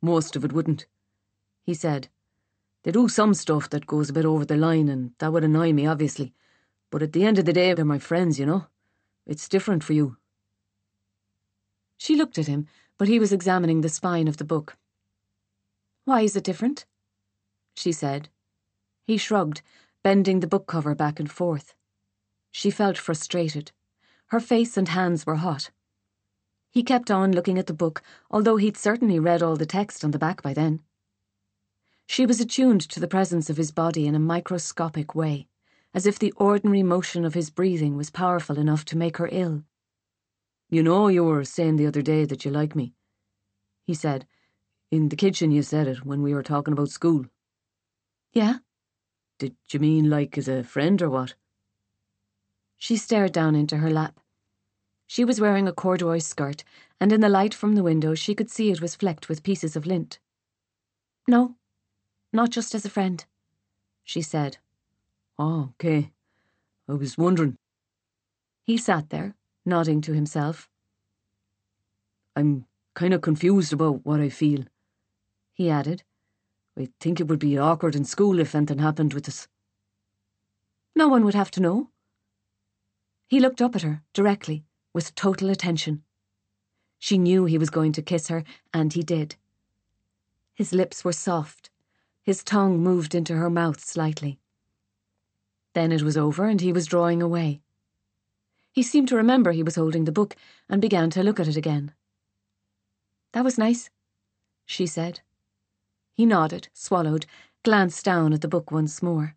Most 0.00 0.34
of 0.34 0.46
it 0.46 0.52
wouldn't, 0.54 0.86
he 1.62 1.74
said. 1.74 2.08
They 2.84 2.90
do 2.90 3.06
some 3.06 3.34
stuff 3.34 3.68
that 3.68 3.86
goes 3.86 4.08
a 4.08 4.14
bit 4.14 4.24
over 4.24 4.46
the 4.46 4.56
line, 4.56 4.88
and 4.88 5.12
that 5.18 5.30
would 5.30 5.44
annoy 5.44 5.74
me, 5.74 5.86
obviously. 5.86 6.32
But 6.94 7.02
at 7.02 7.12
the 7.12 7.24
end 7.24 7.40
of 7.40 7.44
the 7.44 7.52
day, 7.52 7.74
they're 7.74 7.84
my 7.84 7.98
friends, 7.98 8.38
you 8.38 8.46
know? 8.46 8.68
It's 9.26 9.48
different 9.48 9.82
for 9.82 9.94
you. 9.94 10.16
She 11.96 12.14
looked 12.14 12.38
at 12.38 12.46
him, 12.46 12.68
but 12.98 13.08
he 13.08 13.18
was 13.18 13.32
examining 13.32 13.80
the 13.80 13.88
spine 13.88 14.28
of 14.28 14.36
the 14.36 14.44
book. 14.44 14.76
Why 16.04 16.20
is 16.20 16.36
it 16.36 16.44
different? 16.44 16.86
She 17.74 17.90
said. 17.90 18.28
He 19.08 19.16
shrugged, 19.16 19.60
bending 20.04 20.38
the 20.38 20.46
book 20.46 20.68
cover 20.68 20.94
back 20.94 21.18
and 21.18 21.28
forth. 21.28 21.74
She 22.52 22.70
felt 22.70 22.96
frustrated. 22.96 23.72
Her 24.26 24.38
face 24.38 24.76
and 24.76 24.86
hands 24.86 25.26
were 25.26 25.42
hot. 25.42 25.72
He 26.70 26.84
kept 26.84 27.10
on 27.10 27.32
looking 27.32 27.58
at 27.58 27.66
the 27.66 27.74
book, 27.74 28.04
although 28.30 28.56
he'd 28.56 28.76
certainly 28.76 29.18
read 29.18 29.42
all 29.42 29.56
the 29.56 29.66
text 29.66 30.04
on 30.04 30.12
the 30.12 30.18
back 30.20 30.42
by 30.42 30.54
then. 30.54 30.80
She 32.06 32.24
was 32.24 32.40
attuned 32.40 32.82
to 32.82 33.00
the 33.00 33.08
presence 33.08 33.50
of 33.50 33.56
his 33.56 33.72
body 33.72 34.06
in 34.06 34.14
a 34.14 34.20
microscopic 34.20 35.16
way, 35.16 35.48
as 35.94 36.06
if 36.06 36.18
the 36.18 36.32
ordinary 36.32 36.82
motion 36.82 37.24
of 37.24 37.34
his 37.34 37.50
breathing 37.50 37.96
was 37.96 38.10
powerful 38.10 38.58
enough 38.58 38.84
to 38.84 38.98
make 38.98 39.16
her 39.18 39.28
ill. 39.30 39.62
You 40.68 40.82
know, 40.82 41.06
you 41.06 41.22
were 41.22 41.44
saying 41.44 41.76
the 41.76 41.86
other 41.86 42.02
day 42.02 42.24
that 42.24 42.44
you 42.44 42.50
like 42.50 42.74
me, 42.74 42.94
he 43.84 43.94
said. 43.94 44.26
In 44.90 45.08
the 45.08 45.16
kitchen, 45.16 45.50
you 45.50 45.62
said 45.62 45.86
it 45.86 46.04
when 46.04 46.22
we 46.22 46.34
were 46.34 46.42
talking 46.42 46.72
about 46.72 46.90
school. 46.90 47.26
Yeah? 48.32 48.58
Did 49.38 49.56
you 49.70 49.80
mean 49.80 50.10
like 50.10 50.36
as 50.36 50.48
a 50.48 50.64
friend 50.64 51.00
or 51.00 51.10
what? 51.10 51.34
She 52.76 52.96
stared 52.96 53.32
down 53.32 53.54
into 53.54 53.78
her 53.78 53.90
lap. 53.90 54.18
She 55.06 55.24
was 55.24 55.40
wearing 55.40 55.68
a 55.68 55.72
corduroy 55.72 56.18
skirt, 56.18 56.64
and 57.00 57.12
in 57.12 57.20
the 57.20 57.28
light 57.28 57.54
from 57.54 57.74
the 57.74 57.82
window 57.82 58.14
she 58.14 58.34
could 58.34 58.50
see 58.50 58.70
it 58.70 58.80
was 58.80 58.96
flecked 58.96 59.28
with 59.28 59.42
pieces 59.42 59.76
of 59.76 59.86
lint. 59.86 60.18
No, 61.28 61.54
not 62.32 62.50
just 62.50 62.74
as 62.74 62.84
a 62.84 62.90
friend, 62.90 63.24
she 64.02 64.22
said. 64.22 64.58
Oh, 65.38 65.70
okay. 65.74 66.12
I 66.88 66.92
was 66.92 67.18
wondering. 67.18 67.56
He 68.62 68.78
sat 68.78 69.10
there, 69.10 69.34
nodding 69.64 70.00
to 70.02 70.12
himself. 70.12 70.68
I'm 72.36 72.66
kind 72.94 73.12
of 73.12 73.20
confused 73.20 73.72
about 73.72 74.04
what 74.04 74.20
I 74.20 74.28
feel, 74.28 74.64
he 75.52 75.70
added. 75.70 76.02
I 76.78 76.88
think 77.00 77.20
it 77.20 77.28
would 77.28 77.38
be 77.38 77.58
awkward 77.58 77.94
in 77.94 78.04
school 78.04 78.38
if 78.40 78.54
anything 78.54 78.78
happened 78.78 79.14
with 79.14 79.28
us. 79.28 79.48
No 80.96 81.08
one 81.08 81.24
would 81.24 81.34
have 81.34 81.50
to 81.52 81.60
know. 81.60 81.90
He 83.28 83.40
looked 83.40 83.62
up 83.62 83.74
at 83.74 83.82
her, 83.82 84.02
directly, 84.12 84.64
with 84.92 85.14
total 85.14 85.50
attention. 85.50 86.02
She 86.98 87.18
knew 87.18 87.44
he 87.44 87.58
was 87.58 87.70
going 87.70 87.92
to 87.92 88.02
kiss 88.02 88.28
her, 88.28 88.44
and 88.72 88.92
he 88.92 89.02
did. 89.02 89.36
His 90.54 90.72
lips 90.72 91.04
were 91.04 91.12
soft. 91.12 91.70
His 92.22 92.44
tongue 92.44 92.78
moved 92.80 93.14
into 93.14 93.36
her 93.36 93.50
mouth 93.50 93.80
slightly. 93.80 94.38
Then 95.74 95.92
it 95.92 96.02
was 96.02 96.16
over, 96.16 96.46
and 96.46 96.60
he 96.60 96.72
was 96.72 96.86
drawing 96.86 97.20
away. 97.20 97.60
He 98.72 98.82
seemed 98.82 99.08
to 99.08 99.16
remember 99.16 99.52
he 99.52 99.62
was 99.62 99.76
holding 99.76 100.04
the 100.04 100.12
book 100.12 100.34
and 100.68 100.80
began 100.80 101.10
to 101.10 101.22
look 101.22 101.38
at 101.38 101.48
it 101.48 101.56
again. 101.56 101.92
That 103.32 103.44
was 103.44 103.58
nice, 103.58 103.90
she 104.64 104.86
said. 104.86 105.20
He 106.12 106.26
nodded, 106.26 106.68
swallowed, 106.72 107.26
glanced 107.64 108.04
down 108.04 108.32
at 108.32 108.40
the 108.40 108.48
book 108.48 108.70
once 108.70 109.02
more. 109.02 109.34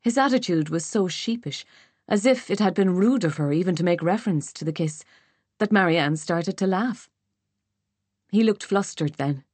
His 0.00 0.16
attitude 0.16 0.70
was 0.70 0.84
so 0.84 1.08
sheepish, 1.08 1.64
as 2.08 2.24
if 2.24 2.50
it 2.50 2.58
had 2.58 2.74
been 2.74 2.94
rude 2.94 3.24
of 3.24 3.36
her 3.36 3.52
even 3.52 3.76
to 3.76 3.84
make 3.84 4.02
reference 4.02 4.52
to 4.54 4.64
the 4.64 4.72
kiss, 4.72 5.04
that 5.58 5.72
Marianne 5.72 6.16
started 6.16 6.56
to 6.56 6.66
laugh. 6.66 7.10
He 8.30 8.42
looked 8.42 8.64
flustered 8.64 9.14
then. 9.14 9.44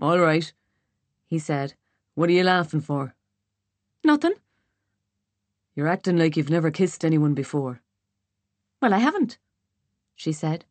All 0.00 0.18
right, 0.18 0.52
he 1.26 1.38
said. 1.38 1.74
What 2.14 2.28
are 2.28 2.32
you 2.32 2.44
laughing 2.44 2.80
for? 2.80 3.14
Nothing. 4.04 4.34
You're 5.74 5.88
acting 5.88 6.16
like 6.16 6.36
you've 6.36 6.50
never 6.50 6.70
kissed 6.70 7.04
anyone 7.04 7.34
before. 7.34 7.80
Well, 8.80 8.92
I 8.92 8.98
haven't, 8.98 9.38
she 10.16 10.32
said. 10.32 10.64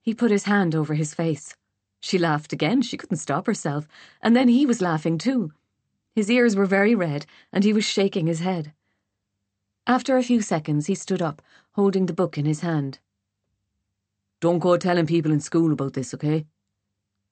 He 0.00 0.14
put 0.14 0.30
his 0.30 0.44
hand 0.44 0.74
over 0.74 0.94
his 0.94 1.14
face. 1.14 1.54
She 2.00 2.18
laughed 2.18 2.52
again, 2.52 2.82
she 2.82 2.96
couldn't 2.96 3.18
stop 3.18 3.46
herself, 3.46 3.86
and 4.20 4.34
then 4.34 4.48
he 4.48 4.66
was 4.66 4.82
laughing 4.82 5.16
too. 5.16 5.52
His 6.14 6.30
ears 6.30 6.56
were 6.56 6.66
very 6.66 6.94
red, 6.94 7.26
and 7.52 7.64
he 7.64 7.72
was 7.72 7.84
shaking 7.84 8.26
his 8.26 8.40
head. 8.40 8.72
After 9.86 10.16
a 10.16 10.22
few 10.22 10.40
seconds, 10.40 10.86
he 10.86 10.94
stood 10.94 11.20
up, 11.20 11.42
holding 11.72 12.06
the 12.06 12.12
book 12.12 12.38
in 12.38 12.46
his 12.46 12.60
hand. 12.60 12.98
Don't 14.40 14.58
go 14.58 14.76
telling 14.76 15.06
people 15.06 15.32
in 15.32 15.40
school 15.40 15.72
about 15.72 15.94
this, 15.94 16.14
okay? 16.14 16.46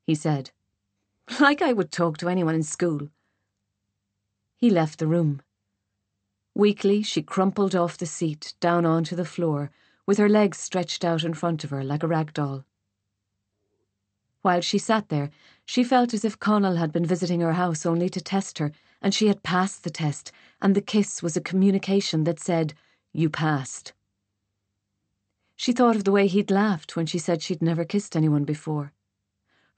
He 0.07 0.15
said. 0.15 0.51
Like 1.41 1.63
I 1.63 1.73
would 1.73 1.93
talk 1.93 2.19
to 2.19 2.29
anyone 2.29 2.55
in 2.55 2.63
school. 2.63 3.09
He 4.63 4.71
left 4.71 5.01
the 5.01 5.09
room. 5.09 5.43
Weakly, 6.55 7.03
she 7.03 7.21
crumpled 7.21 7.75
off 7.75 7.99
the 7.99 8.07
seat 8.07 8.55
down 8.61 8.87
onto 8.87 9.17
the 9.17 9.25
floor, 9.25 9.73
with 10.07 10.19
her 10.19 10.29
legs 10.29 10.59
stretched 10.59 11.05
out 11.05 11.25
in 11.25 11.35
front 11.35 11.65
of 11.65 11.71
her 11.71 11.83
like 11.83 12.05
a 12.05 12.07
rag 12.07 12.33
doll. 12.33 12.65
While 14.43 14.61
she 14.61 14.79
sat 14.79 15.09
there, 15.09 15.31
she 15.65 15.83
felt 15.83 16.15
as 16.15 16.25
if 16.25 16.39
Connell 16.39 16.77
had 16.77 16.93
been 16.93 17.05
visiting 17.05 17.41
her 17.41 17.55
house 17.55 17.85
only 17.85 18.09
to 18.11 18.21
test 18.21 18.59
her, 18.59 18.71
and 19.01 19.13
she 19.13 19.27
had 19.27 19.43
passed 19.43 19.83
the 19.83 19.91
test, 19.91 20.31
and 20.61 20.77
the 20.77 20.81
kiss 20.81 21.25
was 21.25 21.37
a 21.37 21.41
communication 21.41 22.23
that 22.23 22.39
said, 22.39 22.73
You 23.13 23.31
passed. 23.31 23.93
She 25.57 25.73
thought 25.73 25.97
of 25.97 26.05
the 26.05 26.13
way 26.13 26.29
he'd 26.29 26.53
laughed 26.53 26.95
when 26.95 27.07
she 27.07 27.19
said 27.19 27.43
she'd 27.43 27.63
never 27.63 27.85
kissed 27.85 28.15
anyone 28.15 28.45
before. 28.45 28.93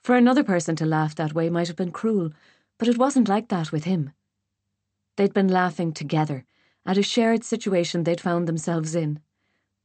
For 0.02 0.14
another 0.14 0.44
person 0.44 0.76
to 0.76 0.84
laugh 0.84 1.14
that 1.14 1.32
way 1.32 1.48
might 1.48 1.68
have 1.68 1.76
been 1.76 1.90
cruel, 1.90 2.32
but 2.76 2.86
it 2.86 2.98
wasn't 2.98 3.30
like 3.30 3.48
that 3.48 3.72
with 3.72 3.84
him. 3.84 4.12
They'd 5.16 5.34
been 5.34 5.48
laughing 5.48 5.92
together 5.92 6.44
at 6.86 6.98
a 6.98 7.02
shared 7.02 7.44
situation 7.44 8.04
they'd 8.04 8.20
found 8.20 8.46
themselves 8.46 8.94
in. 8.94 9.20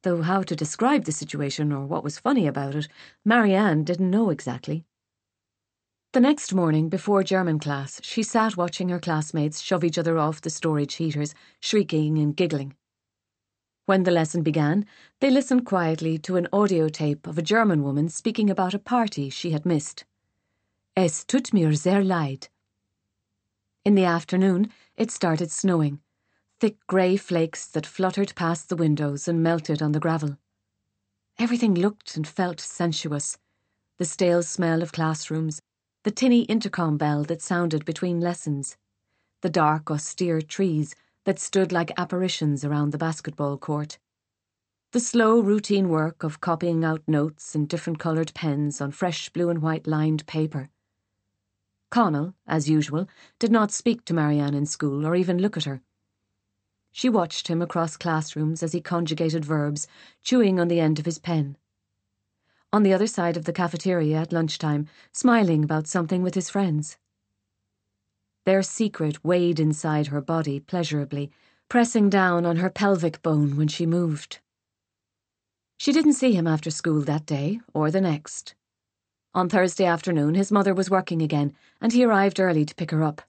Though 0.04 0.22
how 0.22 0.44
to 0.44 0.56
describe 0.56 1.06
the 1.06 1.12
situation 1.12 1.72
or 1.72 1.86
what 1.86 2.04
was 2.04 2.20
funny 2.20 2.48
about 2.48 2.76
it, 2.76 2.88
Marianne 3.24 3.84
didn't 3.84 4.10
know 4.10 4.30
exactly. 4.30 4.86
The 6.14 6.20
next 6.20 6.54
morning, 6.54 6.90
before 6.90 7.24
German 7.24 7.60
class, 7.60 8.02
she 8.04 8.24
sat 8.24 8.58
watching 8.58 8.90
her 8.90 9.00
classmates 9.00 9.62
shove 9.62 9.84
each 9.84 9.98
other 9.98 10.18
off 10.18 10.42
the 10.42 10.50
storage 10.50 10.96
heaters, 10.96 11.36
shrieking 11.60 12.18
and 12.18 12.36
giggling. 12.36 12.76
When 13.86 14.04
the 14.04 14.12
lesson 14.12 14.42
began, 14.42 14.86
they 15.20 15.30
listened 15.30 15.66
quietly 15.66 16.18
to 16.20 16.38
an 16.38 16.48
audio 16.52 16.90
tape 16.90 17.28
of 17.28 17.38
a 17.38 17.44
German 17.44 17.84
woman 17.84 18.10
speaking 18.10 18.50
about 18.50 18.74
a 18.74 18.80
party 18.80 19.30
she 19.30 19.52
had 19.52 19.66
missed. 19.66 20.06
Es 20.96 21.24
tut 21.24 21.54
mir 21.54 21.74
sehr 21.74 22.04
leid. 22.04 22.50
In 23.86 23.96
the 23.96 24.06
afternoon, 24.06 24.72
it 25.00 25.10
started 25.10 25.50
snowing, 25.50 26.02
thick 26.60 26.76
grey 26.86 27.16
flakes 27.16 27.66
that 27.68 27.86
fluttered 27.86 28.36
past 28.36 28.68
the 28.68 28.76
windows 28.76 29.30
and 29.30 29.42
melted 29.42 29.82
on 29.82 29.94
the 29.94 30.00
gravel. 30.00 30.38
Everything 31.40 31.74
looked 31.74 32.18
and 32.18 32.28
felt 32.28 32.60
sensuous 32.60 33.38
the 33.98 34.06
stale 34.06 34.44
smell 34.44 34.82
of 34.82 34.92
classrooms, 34.92 35.62
the 36.04 36.12
tinny 36.12 36.44
intercom 36.44 36.98
bell 36.98 37.24
that 37.24 37.42
sounded 37.42 37.84
between 37.84 38.22
lessons, 38.22 38.78
the 39.42 39.50
dark, 39.50 39.90
austere 39.90 40.42
trees 40.42 40.96
that 41.26 41.40
stood 41.40 41.72
like 41.72 41.98
apparitions 41.98 42.64
around 42.64 42.92
the 42.92 42.98
basketball 42.98 43.58
court, 43.58 44.00
the 44.92 45.00
slow, 45.00 45.40
routine 45.40 45.88
work 45.88 46.24
of 46.24 46.42
copying 46.42 46.84
out 46.84 47.04
notes 47.08 47.56
in 47.56 47.68
different 47.68 48.00
coloured 48.00 48.34
pens 48.34 48.82
on 48.82 48.92
fresh 48.92 49.30
blue 49.30 49.50
and 49.50 49.62
white 49.62 49.86
lined 49.86 50.26
paper. 50.26 50.70
Connell, 51.90 52.36
as 52.48 52.70
usual, 52.70 53.08
did 53.40 53.52
not 53.52 53.72
speak 53.72 54.06
to 54.06 54.14
Marianne 54.14 54.54
in 54.54 54.66
school 54.66 55.06
or 55.06 55.16
even 55.16 55.38
look 55.40 55.58
at 55.58 55.66
her. 55.66 55.82
She 56.92 57.10
watched 57.10 57.48
him 57.48 57.62
across 57.62 57.98
classrooms 57.98 58.64
as 58.64 58.74
he 58.74 58.82
conjugated 58.82 59.46
verbs, 59.46 59.88
chewing 60.24 60.60
on 60.60 60.68
the 60.68 60.80
end 60.80 61.00
of 61.00 61.06
his 61.06 61.20
pen 61.20 61.58
on 62.72 62.84
the 62.84 62.94
other 62.94 63.08
side 63.08 63.36
of 63.36 63.46
the 63.46 63.54
cafeteria 63.54 64.18
at 64.18 64.32
lunchtime, 64.32 64.88
smiling 65.12 65.64
about 65.64 65.88
something 65.88 66.22
with 66.22 66.36
his 66.36 66.50
friends. 66.50 66.98
Their 68.46 68.62
secret 68.62 69.24
weighed 69.24 69.60
inside 69.60 70.08
her 70.08 70.22
body 70.22 70.60
pleasurably, 70.60 71.32
pressing 71.68 72.10
down 72.10 72.46
on 72.46 72.58
her 72.58 72.70
pelvic 72.70 73.22
bone 73.22 73.58
when 73.58 73.68
she 73.68 73.86
moved. 73.86 74.40
She 75.78 75.92
didn't 75.92 76.14
see 76.14 76.34
him 76.34 76.48
after 76.48 76.70
school 76.70 77.02
that 77.02 77.26
day, 77.26 77.60
or 77.74 77.90
the 77.90 78.02
next. 78.02 78.54
On 79.36 79.48
Thursday 79.48 79.86
afternoon, 79.86 80.36
his 80.36 80.52
mother 80.52 80.74
was 80.74 80.90
working 80.90 81.22
again, 81.22 81.54
and 81.80 81.94
he 81.94 82.04
arrived 82.04 82.40
early 82.40 82.66
to 82.66 82.76
pick 82.76 82.92
her 82.92 83.04
up. 83.04 83.22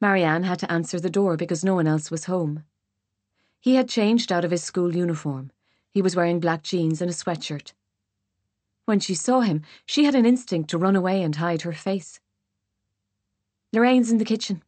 Marianne 0.00 0.42
had 0.42 0.58
to 0.58 0.70
answer 0.70 1.00
the 1.00 1.10
door 1.10 1.36
because 1.36 1.64
no 1.64 1.74
one 1.74 1.86
else 1.86 2.10
was 2.10 2.24
home. 2.24 2.64
He 3.60 3.76
had 3.76 3.88
changed 3.88 4.30
out 4.30 4.44
of 4.44 4.50
his 4.50 4.62
school 4.62 4.94
uniform. 4.94 5.50
He 5.90 6.02
was 6.02 6.14
wearing 6.14 6.38
black 6.38 6.62
jeans 6.62 7.00
and 7.00 7.10
a 7.10 7.14
sweatshirt. 7.14 7.72
When 8.84 9.00
she 9.00 9.14
saw 9.14 9.40
him, 9.40 9.62
she 9.84 10.04
had 10.04 10.14
an 10.14 10.24
instinct 10.24 10.70
to 10.70 10.78
run 10.78 10.94
away 10.94 11.22
and 11.22 11.34
hide 11.34 11.62
her 11.62 11.72
face. 11.72 12.20
Lorraine's 13.72 14.12
in 14.12 14.18
the 14.18 14.24
kitchen, 14.24 14.62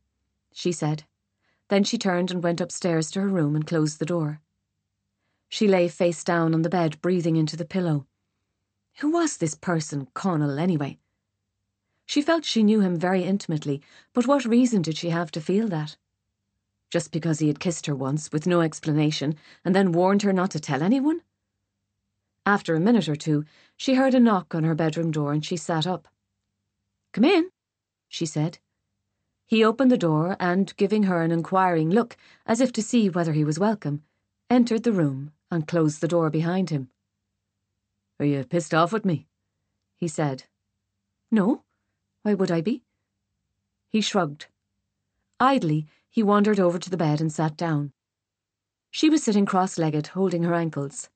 she 0.52 0.72
said. 0.72 1.04
Then 1.68 1.84
she 1.84 1.98
turned 1.98 2.32
and 2.32 2.42
went 2.42 2.60
upstairs 2.60 3.12
to 3.12 3.20
her 3.20 3.28
room 3.28 3.54
and 3.54 3.64
closed 3.64 4.00
the 4.00 4.06
door. 4.06 4.40
She 5.48 5.68
lay 5.68 5.86
face 5.86 6.24
down 6.24 6.52
on 6.52 6.62
the 6.62 6.68
bed, 6.68 7.00
breathing 7.00 7.36
into 7.36 7.56
the 7.56 7.64
pillow. 7.64 8.07
Who 8.98 9.10
was 9.10 9.36
this 9.36 9.54
person, 9.54 10.08
Connell, 10.14 10.58
anyway? 10.58 10.98
She 12.06 12.22
felt 12.22 12.44
she 12.44 12.62
knew 12.62 12.80
him 12.80 12.96
very 12.96 13.22
intimately, 13.22 13.82
but 14.12 14.26
what 14.26 14.44
reason 14.44 14.82
did 14.82 14.96
she 14.96 15.10
have 15.10 15.30
to 15.32 15.40
feel 15.40 15.68
that? 15.68 15.96
Just 16.90 17.12
because 17.12 17.38
he 17.38 17.48
had 17.48 17.60
kissed 17.60 17.86
her 17.86 17.94
once, 17.94 18.32
with 18.32 18.46
no 18.46 18.62
explanation, 18.62 19.36
and 19.64 19.74
then 19.74 19.92
warned 19.92 20.22
her 20.22 20.32
not 20.32 20.50
to 20.52 20.60
tell 20.60 20.82
anyone? 20.82 21.22
After 22.46 22.74
a 22.74 22.80
minute 22.80 23.10
or 23.10 23.16
two, 23.16 23.44
she 23.76 23.94
heard 23.94 24.14
a 24.14 24.20
knock 24.20 24.54
on 24.54 24.64
her 24.64 24.74
bedroom 24.74 25.10
door 25.10 25.34
and 25.34 25.44
she 25.44 25.58
sat 25.58 25.86
up. 25.86 26.08
Come 27.12 27.24
in, 27.24 27.50
she 28.08 28.24
said. 28.24 28.58
He 29.46 29.62
opened 29.62 29.90
the 29.90 29.98
door 29.98 30.34
and, 30.40 30.74
giving 30.76 31.02
her 31.02 31.22
an 31.22 31.30
inquiring 31.30 31.90
look, 31.90 32.16
as 32.46 32.60
if 32.62 32.72
to 32.72 32.82
see 32.82 33.10
whether 33.10 33.34
he 33.34 33.44
was 33.44 33.58
welcome, 33.58 34.02
entered 34.48 34.82
the 34.82 34.92
room 34.92 35.32
and 35.50 35.68
closed 35.68 36.00
the 36.00 36.08
door 36.08 36.30
behind 36.30 36.70
him. 36.70 36.88
Are 38.18 38.26
you 38.26 38.44
pissed 38.44 38.74
off 38.74 38.92
with 38.92 39.04
me? 39.04 39.28
he 39.96 40.08
said. 40.08 40.44
No. 41.30 41.64
Why 42.22 42.34
would 42.34 42.50
I 42.50 42.60
be? 42.60 42.82
He 43.88 44.00
shrugged. 44.00 44.46
Idly, 45.40 45.86
he 46.10 46.22
wandered 46.22 46.58
over 46.58 46.78
to 46.78 46.90
the 46.90 46.96
bed 46.96 47.20
and 47.20 47.32
sat 47.32 47.56
down. 47.56 47.92
She 48.90 49.10
was 49.10 49.22
sitting 49.22 49.46
cross 49.46 49.78
legged, 49.78 50.08
holding 50.08 50.42
her 50.42 50.54
ankles. 50.54 51.08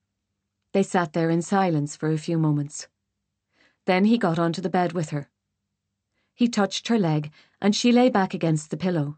They 0.71 0.83
sat 0.83 1.13
there 1.13 1.29
in 1.29 1.41
silence 1.41 1.95
for 1.95 2.11
a 2.11 2.17
few 2.17 2.37
moments. 2.37 2.87
Then 3.85 4.05
he 4.05 4.17
got 4.17 4.39
onto 4.39 4.61
the 4.61 4.69
bed 4.69 4.93
with 4.93 5.09
her. 5.09 5.29
He 6.33 6.47
touched 6.47 6.87
her 6.87 6.97
leg, 6.97 7.31
and 7.61 7.75
she 7.75 7.91
lay 7.91 8.09
back 8.09 8.33
against 8.33 8.69
the 8.69 8.77
pillow. 8.77 9.17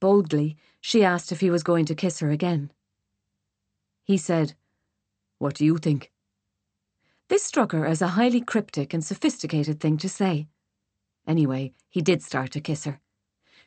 Boldly, 0.00 0.56
she 0.80 1.04
asked 1.04 1.30
if 1.32 1.40
he 1.40 1.50
was 1.50 1.62
going 1.62 1.84
to 1.86 1.94
kiss 1.94 2.20
her 2.20 2.30
again. 2.30 2.72
He 4.04 4.16
said, 4.16 4.54
What 5.38 5.54
do 5.54 5.64
you 5.64 5.78
think? 5.78 6.11
This 7.32 7.44
struck 7.44 7.72
her 7.72 7.86
as 7.86 8.02
a 8.02 8.08
highly 8.08 8.42
cryptic 8.42 8.92
and 8.92 9.02
sophisticated 9.02 9.80
thing 9.80 9.96
to 9.96 10.08
say. 10.10 10.48
Anyway, 11.26 11.72
he 11.88 12.02
did 12.02 12.22
start 12.22 12.50
to 12.50 12.60
kiss 12.60 12.84
her. 12.84 13.00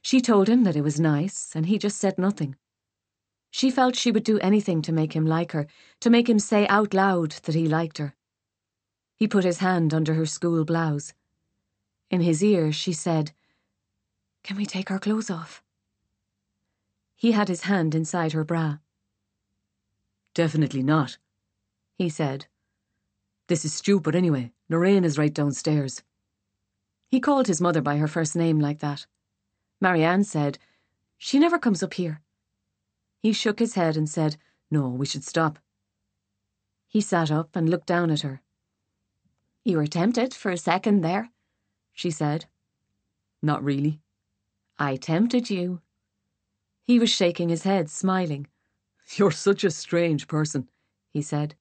She 0.03 0.21
told 0.21 0.47
him 0.47 0.65
that 0.65 0.75
it 0.75 0.83
was 0.83 0.99
nice, 0.99 1.55
and 1.55 1.65
he 1.65 1.79
just 1.79 1.97
said 1.97 2.19
nothing. 2.19 2.57
She 3.49 3.71
felt 3.71 3.95
she 3.95 4.11
would 4.11 4.23
do 4.23 4.37
anything 4.37 4.83
to 4.83 4.91
make 4.91 5.13
him 5.13 5.25
like 5.25 5.53
her, 5.53 5.65
to 6.01 6.11
make 6.11 6.29
him 6.29 6.37
say 6.37 6.67
out 6.67 6.93
loud 6.93 7.31
that 7.45 7.55
he 7.55 7.67
liked 7.67 7.97
her. 7.97 8.13
He 9.15 9.27
put 9.27 9.43
his 9.43 9.57
hand 9.57 9.95
under 9.95 10.13
her 10.13 10.27
school 10.27 10.63
blouse. 10.63 11.15
In 12.11 12.21
his 12.21 12.43
ear, 12.43 12.71
she 12.71 12.93
said, 12.93 13.31
Can 14.43 14.57
we 14.57 14.67
take 14.67 14.91
our 14.91 14.99
clothes 14.99 15.31
off? 15.31 15.63
He 17.15 17.31
had 17.31 17.47
his 17.47 17.61
hand 17.61 17.95
inside 17.95 18.33
her 18.33 18.43
bra. 18.43 18.77
Definitely 20.35 20.83
not, 20.83 21.17
he 21.95 22.09
said. 22.09 22.45
This 23.47 23.65
is 23.65 23.73
stupid 23.73 24.15
anyway. 24.15 24.51
Lorraine 24.69 25.03
is 25.03 25.17
right 25.17 25.33
downstairs. 25.33 26.01
He 27.07 27.19
called 27.19 27.47
his 27.47 27.61
mother 27.61 27.81
by 27.81 27.97
her 27.97 28.07
first 28.07 28.35
name 28.35 28.59
like 28.59 28.79
that. 28.79 29.05
Marianne 29.79 30.23
said, 30.23 30.57
She 31.17 31.37
never 31.37 31.59
comes 31.59 31.83
up 31.83 31.93
here. 31.93 32.21
He 33.19 33.33
shook 33.33 33.59
his 33.59 33.75
head 33.75 33.95
and 33.95 34.09
said, 34.09 34.37
No, 34.71 34.89
we 34.89 35.05
should 35.05 35.23
stop. 35.23 35.59
He 36.87 37.01
sat 37.01 37.29
up 37.29 37.55
and 37.55 37.69
looked 37.69 37.87
down 37.87 38.09
at 38.09 38.21
her. 38.21 38.41
You 39.63 39.77
were 39.77 39.87
tempted 39.87 40.33
for 40.33 40.51
a 40.51 40.57
second 40.57 41.01
there, 41.01 41.29
she 41.93 42.09
said. 42.09 42.45
Not 43.41 43.63
really. 43.63 44.01
I 44.79 44.95
tempted 44.95 45.49
you. 45.49 45.81
He 46.83 46.99
was 46.99 47.09
shaking 47.09 47.49
his 47.49 47.63
head, 47.63 47.89
smiling. 47.89 48.47
You're 49.15 49.31
such 49.31 49.63
a 49.63 49.71
strange 49.71 50.27
person, 50.27 50.69
he 51.11 51.21
said. 51.21 51.55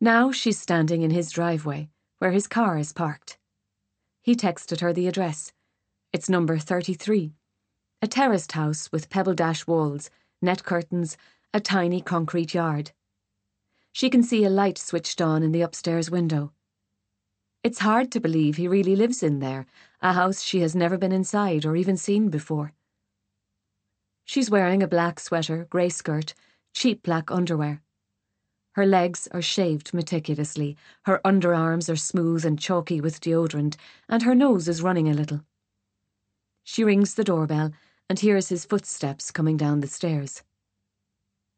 Now 0.00 0.30
she's 0.30 0.60
standing 0.60 1.00
in 1.00 1.10
his 1.10 1.30
driveway, 1.30 1.88
where 2.18 2.32
his 2.32 2.46
car 2.46 2.76
is 2.76 2.92
parked. 2.92 3.38
He 4.20 4.34
texted 4.34 4.80
her 4.80 4.92
the 4.92 5.06
address. 5.06 5.52
It's 6.12 6.28
number 6.28 6.58
33. 6.58 7.32
A 8.02 8.06
terraced 8.06 8.52
house 8.52 8.92
with 8.92 9.08
pebble 9.08 9.32
dash 9.32 9.66
walls, 9.66 10.10
net 10.42 10.64
curtains, 10.64 11.16
a 11.54 11.60
tiny 11.60 12.02
concrete 12.02 12.52
yard. 12.52 12.92
She 13.92 14.10
can 14.10 14.22
see 14.22 14.44
a 14.44 14.50
light 14.50 14.76
switched 14.76 15.22
on 15.22 15.42
in 15.42 15.52
the 15.52 15.62
upstairs 15.62 16.10
window. 16.10 16.52
It's 17.64 17.78
hard 17.78 18.12
to 18.12 18.20
believe 18.20 18.56
he 18.56 18.68
really 18.68 18.96
lives 18.96 19.22
in 19.22 19.38
there, 19.38 19.64
a 20.02 20.12
house 20.12 20.42
she 20.42 20.60
has 20.60 20.76
never 20.76 20.98
been 20.98 21.12
inside 21.12 21.64
or 21.64 21.74
even 21.74 21.96
seen 21.96 22.28
before. 22.28 22.74
She's 24.26 24.50
wearing 24.50 24.82
a 24.82 24.88
black 24.88 25.18
sweater, 25.18 25.66
grey 25.70 25.88
skirt, 25.88 26.34
cheap 26.74 27.02
black 27.02 27.30
underwear. 27.30 27.82
Her 28.76 28.84
legs 28.84 29.26
are 29.32 29.40
shaved 29.40 29.94
meticulously, 29.94 30.76
her 31.06 31.18
underarms 31.24 31.90
are 31.90 31.96
smooth 31.96 32.44
and 32.44 32.58
chalky 32.58 33.00
with 33.00 33.22
deodorant, 33.22 33.78
and 34.06 34.22
her 34.22 34.34
nose 34.34 34.68
is 34.68 34.82
running 34.82 35.08
a 35.08 35.14
little. 35.14 35.46
She 36.62 36.84
rings 36.84 37.14
the 37.14 37.24
doorbell 37.24 37.72
and 38.10 38.18
hears 38.18 38.50
his 38.50 38.66
footsteps 38.66 39.30
coming 39.30 39.56
down 39.56 39.80
the 39.80 39.86
stairs. 39.86 40.42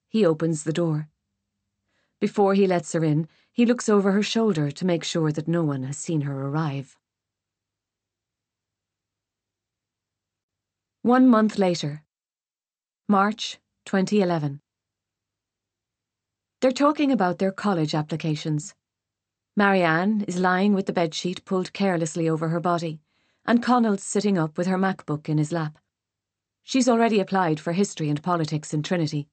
He 0.08 0.24
opens 0.24 0.62
the 0.62 0.72
door. 0.72 1.08
Before 2.20 2.54
he 2.54 2.68
lets 2.68 2.92
her 2.92 3.02
in, 3.02 3.26
he 3.50 3.66
looks 3.66 3.88
over 3.88 4.12
her 4.12 4.22
shoulder 4.22 4.70
to 4.70 4.86
make 4.86 5.02
sure 5.02 5.32
that 5.32 5.48
no 5.48 5.64
one 5.64 5.82
has 5.82 5.98
seen 5.98 6.20
her 6.20 6.46
arrive. 6.46 6.96
One 11.02 11.26
month 11.26 11.58
later, 11.58 12.04
March 13.08 13.58
2011. 13.86 14.60
They're 16.60 16.72
talking 16.72 17.12
about 17.12 17.38
their 17.38 17.52
college 17.52 17.94
applications. 17.94 18.74
Marianne 19.56 20.24
is 20.28 20.38
lying 20.38 20.74
with 20.74 20.86
the 20.86 20.92
bedsheet 20.92 21.44
pulled 21.44 21.72
carelessly 21.72 22.28
over 22.28 22.48
her 22.48 22.60
body, 22.60 23.00
and 23.46 23.62
Connell's 23.62 24.02
sitting 24.02 24.36
up 24.36 24.58
with 24.58 24.66
her 24.66 24.78
MacBook 24.78 25.28
in 25.28 25.38
his 25.38 25.52
lap. 25.52 25.78
She's 26.62 26.88
already 26.88 27.20
applied 27.20 27.60
for 27.60 27.72
history 27.72 28.08
and 28.08 28.22
politics 28.22 28.74
in 28.74 28.82
Trinity. 28.82 29.28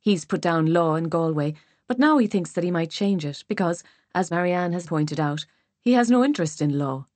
He's 0.00 0.24
put 0.24 0.40
down 0.40 0.72
law 0.72 0.94
in 0.94 1.08
Galway 1.08 1.54
but 1.92 1.98
now 1.98 2.16
he 2.16 2.26
thinks 2.26 2.52
that 2.52 2.64
he 2.64 2.70
might 2.70 2.90
change 2.90 3.22
it 3.22 3.44
because, 3.48 3.84
as 4.14 4.30
Marianne 4.30 4.72
has 4.72 4.86
pointed 4.86 5.20
out, 5.20 5.44
he 5.80 5.92
has 5.92 6.10
no 6.10 6.24
interest 6.24 6.62
in 6.62 6.78
law. 6.78 7.06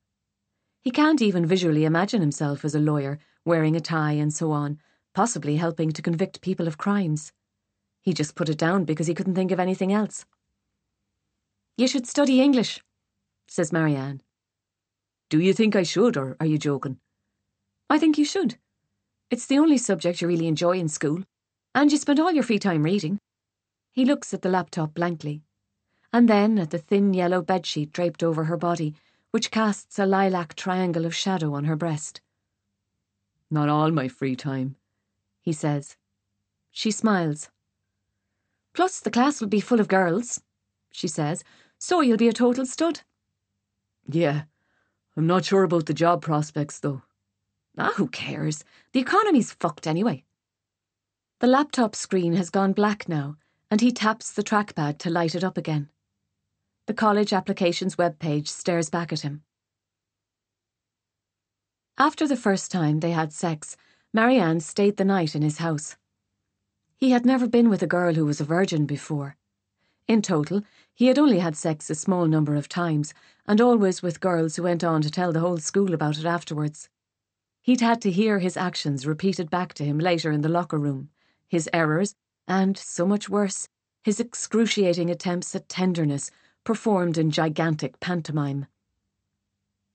He 0.81 0.91
can't 0.91 1.19
even 1.19 1.47
visually 1.47 1.83
imagine 1.83 2.21
himself 2.21 2.63
as 2.63 2.75
a 2.75 2.79
lawyer, 2.79 3.17
wearing 3.43 3.75
a 3.75 3.79
tie 3.79 4.11
and 4.11 4.31
so 4.31 4.51
on, 4.51 4.77
possibly 5.15 5.55
helping 5.55 5.91
to 5.93 6.03
convict 6.03 6.41
people 6.41 6.67
of 6.67 6.77
crimes. 6.77 7.31
He 8.07 8.13
just 8.13 8.35
put 8.35 8.47
it 8.47 8.57
down 8.57 8.85
because 8.85 9.07
he 9.07 9.13
couldn't 9.13 9.35
think 9.35 9.51
of 9.51 9.59
anything 9.59 9.91
else. 9.91 10.25
You 11.75 11.89
should 11.89 12.07
study 12.07 12.39
English, 12.39 12.81
says 13.49 13.73
Marianne. 13.73 14.21
Do 15.29 15.41
you 15.41 15.51
think 15.51 15.75
I 15.75 15.83
should, 15.83 16.15
or 16.15 16.37
are 16.39 16.45
you 16.45 16.57
joking? 16.57 16.99
I 17.89 17.99
think 17.99 18.17
you 18.17 18.23
should. 18.23 18.55
It's 19.29 19.45
the 19.45 19.57
only 19.57 19.77
subject 19.77 20.21
you 20.21 20.29
really 20.29 20.47
enjoy 20.47 20.77
in 20.77 20.87
school, 20.87 21.23
and 21.75 21.91
you 21.91 21.97
spend 21.97 22.17
all 22.21 22.31
your 22.31 22.45
free 22.45 22.59
time 22.59 22.83
reading. 22.83 23.19
He 23.91 24.05
looks 24.05 24.33
at 24.33 24.41
the 24.41 24.47
laptop 24.47 24.93
blankly, 24.93 25.43
and 26.13 26.29
then 26.29 26.57
at 26.59 26.69
the 26.69 26.77
thin 26.77 27.13
yellow 27.13 27.41
bedsheet 27.41 27.91
draped 27.91 28.23
over 28.23 28.45
her 28.45 28.55
body, 28.55 28.95
which 29.31 29.51
casts 29.51 29.99
a 29.99 30.05
lilac 30.05 30.55
triangle 30.55 31.05
of 31.05 31.13
shadow 31.13 31.53
on 31.53 31.65
her 31.65 31.75
breast. 31.75 32.21
Not 33.51 33.67
all 33.67 33.91
my 33.91 34.07
free 34.07 34.37
time, 34.37 34.77
he 35.41 35.51
says. 35.51 35.97
She 36.71 36.89
smiles. 36.89 37.49
Plus, 38.77 38.99
the 38.99 39.09
class 39.09 39.41
will 39.41 39.47
be 39.47 39.59
full 39.59 39.79
of 39.79 39.87
girls, 39.87 40.39
she 40.91 41.07
says, 41.07 41.43
so 41.79 42.01
you'll 42.01 42.15
be 42.15 42.27
a 42.27 42.31
total 42.31 42.63
stud. 42.63 43.01
Yeah, 44.07 44.43
I'm 45.15 45.25
not 45.25 45.45
sure 45.45 45.63
about 45.63 45.87
the 45.87 45.95
job 45.95 46.21
prospects, 46.21 46.79
though. 46.79 47.01
Ah, 47.75 47.93
who 47.95 48.07
cares? 48.07 48.63
The 48.93 48.99
economy's 48.99 49.51
fucked 49.51 49.87
anyway. 49.87 50.25
The 51.39 51.47
laptop 51.47 51.95
screen 51.95 52.33
has 52.33 52.51
gone 52.51 52.73
black 52.73 53.09
now, 53.09 53.37
and 53.71 53.81
he 53.81 53.91
taps 53.91 54.31
the 54.31 54.43
trackpad 54.43 54.99
to 54.99 55.09
light 55.09 55.33
it 55.33 55.43
up 55.43 55.57
again. 55.57 55.89
The 56.85 56.93
college 56.93 57.33
applications 57.33 57.97
web 57.97 58.19
page 58.19 58.47
stares 58.47 58.91
back 58.91 59.11
at 59.11 59.21
him. 59.21 59.41
After 61.97 62.27
the 62.27 62.37
first 62.37 62.71
time 62.71 62.99
they 62.99 63.11
had 63.11 63.33
sex, 63.33 63.75
Marianne 64.13 64.59
stayed 64.59 64.97
the 64.97 65.03
night 65.03 65.33
in 65.33 65.41
his 65.41 65.57
house. 65.57 65.97
He 66.99 67.11
had 67.11 67.27
never 67.27 67.47
been 67.47 67.69
with 67.69 67.83
a 67.83 67.87
girl 67.87 68.15
who 68.15 68.25
was 68.25 68.41
a 68.41 68.43
virgin 68.43 68.87
before. 68.87 69.35
In 70.07 70.23
total, 70.23 70.63
he 70.95 71.05
had 71.05 71.19
only 71.19 71.37
had 71.37 71.55
sex 71.55 71.91
a 71.91 71.95
small 71.95 72.25
number 72.25 72.55
of 72.55 72.67
times, 72.67 73.13
and 73.45 73.61
always 73.61 74.01
with 74.01 74.19
girls 74.19 74.55
who 74.55 74.63
went 74.63 74.83
on 74.83 75.03
to 75.03 75.11
tell 75.11 75.31
the 75.31 75.41
whole 75.41 75.59
school 75.59 75.93
about 75.93 76.17
it 76.17 76.25
afterwards. 76.25 76.89
He'd 77.61 77.81
had 77.81 78.01
to 78.01 78.09
hear 78.09 78.39
his 78.39 78.57
actions 78.57 79.05
repeated 79.05 79.51
back 79.51 79.75
to 79.75 79.85
him 79.85 79.99
later 79.99 80.31
in 80.31 80.41
the 80.41 80.49
locker 80.49 80.79
room, 80.79 81.11
his 81.47 81.69
errors, 81.71 82.15
and, 82.47 82.75
so 82.75 83.05
much 83.05 83.29
worse, 83.29 83.69
his 84.01 84.19
excruciating 84.19 85.11
attempts 85.11 85.53
at 85.53 85.69
tenderness 85.69 86.31
performed 86.63 87.19
in 87.19 87.29
gigantic 87.29 87.99
pantomime. 87.99 88.65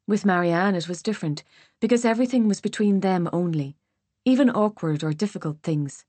With 0.07 0.25
Marianne, 0.25 0.77
it 0.77 0.87
was 0.87 1.03
different, 1.03 1.43
because 1.81 2.05
everything 2.05 2.47
was 2.47 2.61
between 2.61 3.01
them 3.01 3.29
only, 3.33 3.77
even 4.25 4.51
awkward 4.51 5.03
or 5.03 5.13
difficult 5.13 5.63
things. 5.65 6.05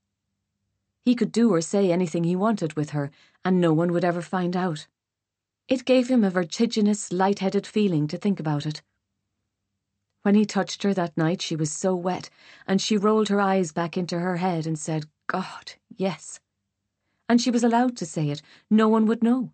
He 1.04 1.14
could 1.14 1.32
do 1.32 1.52
or 1.52 1.60
say 1.60 1.92
anything 1.92 2.24
he 2.24 2.34
wanted 2.34 2.74
with 2.74 2.90
her, 2.90 3.10
and 3.44 3.60
no 3.60 3.74
one 3.74 3.92
would 3.92 4.04
ever 4.04 4.22
find 4.22 4.56
out. 4.56 4.86
It 5.68 5.84
gave 5.84 6.08
him 6.08 6.24
a 6.24 6.30
vertiginous, 6.30 7.12
light-headed 7.12 7.66
feeling 7.66 8.08
to 8.08 8.16
think 8.16 8.40
about 8.40 8.64
it. 8.64 8.82
When 10.22 10.34
he 10.34 10.46
touched 10.46 10.82
her 10.82 10.94
that 10.94 11.16
night, 11.16 11.42
she 11.42 11.56
was 11.56 11.70
so 11.70 11.94
wet, 11.94 12.30
and 12.66 12.80
she 12.80 12.96
rolled 12.96 13.28
her 13.28 13.40
eyes 13.40 13.72
back 13.72 13.98
into 13.98 14.18
her 14.18 14.38
head 14.38 14.66
and 14.66 14.78
said, 14.78 15.06
God, 15.26 15.74
yes. 15.94 16.40
And 17.28 17.38
she 17.40 17.50
was 17.50 17.64
allowed 17.64 17.96
to 17.98 18.06
say 18.06 18.30
it, 18.30 18.40
no 18.70 18.88
one 18.88 19.04
would 19.04 19.22
know. 19.22 19.52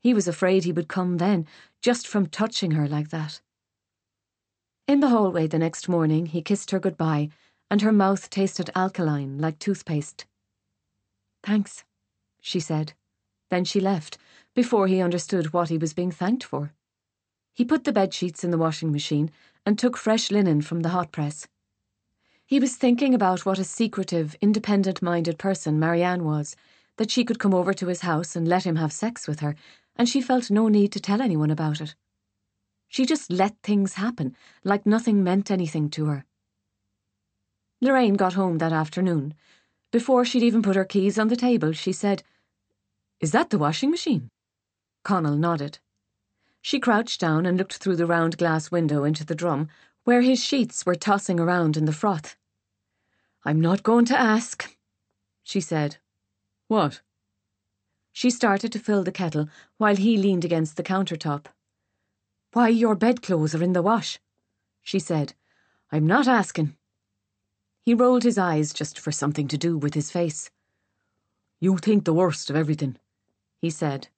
He 0.00 0.14
was 0.14 0.26
afraid 0.26 0.64
he 0.64 0.72
would 0.72 0.88
come 0.88 1.18
then, 1.18 1.46
just 1.82 2.06
from 2.06 2.26
touching 2.26 2.70
her 2.70 2.88
like 2.88 3.10
that. 3.10 3.42
In 4.88 5.00
the 5.00 5.10
hallway 5.10 5.46
the 5.46 5.58
next 5.58 5.88
morning, 5.88 6.24
he 6.24 6.40
kissed 6.40 6.70
her 6.70 6.80
goodbye, 6.80 7.28
and 7.70 7.82
her 7.82 7.92
mouth 7.92 8.30
tasted 8.30 8.70
alkaline 8.74 9.38
like 9.38 9.58
toothpaste. 9.58 10.24
Thanks, 11.42 11.84
she 12.40 12.60
said. 12.60 12.92
Then 13.50 13.64
she 13.64 13.80
left, 13.80 14.18
before 14.54 14.86
he 14.86 15.00
understood 15.00 15.52
what 15.52 15.68
he 15.68 15.78
was 15.78 15.94
being 15.94 16.10
thanked 16.10 16.44
for. 16.44 16.72
He 17.52 17.64
put 17.64 17.84
the 17.84 17.92
bed 17.92 18.14
sheets 18.14 18.44
in 18.44 18.50
the 18.50 18.58
washing 18.58 18.92
machine 18.92 19.30
and 19.66 19.78
took 19.78 19.96
fresh 19.96 20.30
linen 20.30 20.62
from 20.62 20.80
the 20.80 20.90
hot 20.90 21.12
press. 21.12 21.48
He 22.46 22.58
was 22.58 22.76
thinking 22.76 23.14
about 23.14 23.46
what 23.46 23.58
a 23.58 23.64
secretive, 23.64 24.36
independent 24.40 25.02
minded 25.02 25.38
person 25.38 25.78
Marianne 25.78 26.24
was, 26.24 26.56
that 26.96 27.10
she 27.10 27.24
could 27.24 27.38
come 27.38 27.54
over 27.54 27.72
to 27.72 27.86
his 27.86 28.00
house 28.00 28.34
and 28.34 28.46
let 28.46 28.64
him 28.64 28.76
have 28.76 28.92
sex 28.92 29.28
with 29.28 29.40
her, 29.40 29.54
and 29.96 30.08
she 30.08 30.20
felt 30.20 30.50
no 30.50 30.68
need 30.68 30.92
to 30.92 31.00
tell 31.00 31.22
anyone 31.22 31.50
about 31.50 31.80
it. 31.80 31.94
She 32.88 33.06
just 33.06 33.30
let 33.30 33.56
things 33.62 33.94
happen, 33.94 34.34
like 34.64 34.84
nothing 34.84 35.22
meant 35.22 35.50
anything 35.50 35.90
to 35.90 36.06
her. 36.06 36.24
Lorraine 37.80 38.14
got 38.14 38.34
home 38.34 38.58
that 38.58 38.72
afternoon. 38.72 39.34
Before 39.90 40.24
she'd 40.24 40.42
even 40.42 40.62
put 40.62 40.76
her 40.76 40.84
keys 40.84 41.18
on 41.18 41.28
the 41.28 41.36
table, 41.36 41.72
she 41.72 41.92
said, 41.92 42.22
Is 43.20 43.32
that 43.32 43.50
the 43.50 43.58
washing 43.58 43.90
machine? 43.90 44.30
Connell 45.02 45.36
nodded. 45.36 45.78
She 46.62 46.78
crouched 46.78 47.20
down 47.20 47.46
and 47.46 47.58
looked 47.58 47.74
through 47.74 47.96
the 47.96 48.06
round 48.06 48.38
glass 48.38 48.70
window 48.70 49.04
into 49.04 49.24
the 49.24 49.34
drum, 49.34 49.68
where 50.04 50.20
his 50.20 50.44
sheets 50.44 50.86
were 50.86 50.94
tossing 50.94 51.40
around 51.40 51.76
in 51.76 51.86
the 51.86 51.92
froth. 51.92 52.36
I'm 53.44 53.60
not 53.60 53.82
going 53.82 54.04
to 54.06 54.18
ask, 54.18 54.76
she 55.42 55.60
said. 55.60 55.96
What? 56.68 57.00
She 58.12 58.30
started 58.30 58.70
to 58.72 58.78
fill 58.78 59.02
the 59.02 59.12
kettle 59.12 59.48
while 59.78 59.96
he 59.96 60.16
leaned 60.16 60.44
against 60.44 60.76
the 60.76 60.82
countertop. 60.82 61.46
Why 62.52 62.68
your 62.68 62.94
bedclothes 62.94 63.54
are 63.54 63.62
in 63.62 63.72
the 63.72 63.82
wash, 63.82 64.20
she 64.82 64.98
said. 64.98 65.34
I'm 65.90 66.06
not 66.06 66.28
asking. 66.28 66.76
He 67.82 67.94
rolled 67.94 68.22
his 68.22 68.38
eyes 68.38 68.72
just 68.72 68.98
for 68.98 69.12
something 69.12 69.48
to 69.48 69.58
do 69.58 69.76
with 69.78 69.94
his 69.94 70.10
face. 70.10 70.50
You 71.60 71.76
think 71.78 72.04
the 72.04 72.14
worst 72.14 72.50
of 72.50 72.56
everything, 72.56 72.96
he 73.60 73.70
said. 73.70 74.08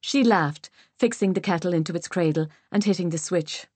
She 0.00 0.22
laughed, 0.22 0.70
fixing 0.98 1.32
the 1.32 1.40
kettle 1.40 1.72
into 1.72 1.94
its 1.94 2.08
cradle 2.08 2.48
and 2.70 2.84
hitting 2.84 3.10
the 3.10 3.18
switch. 3.18 3.66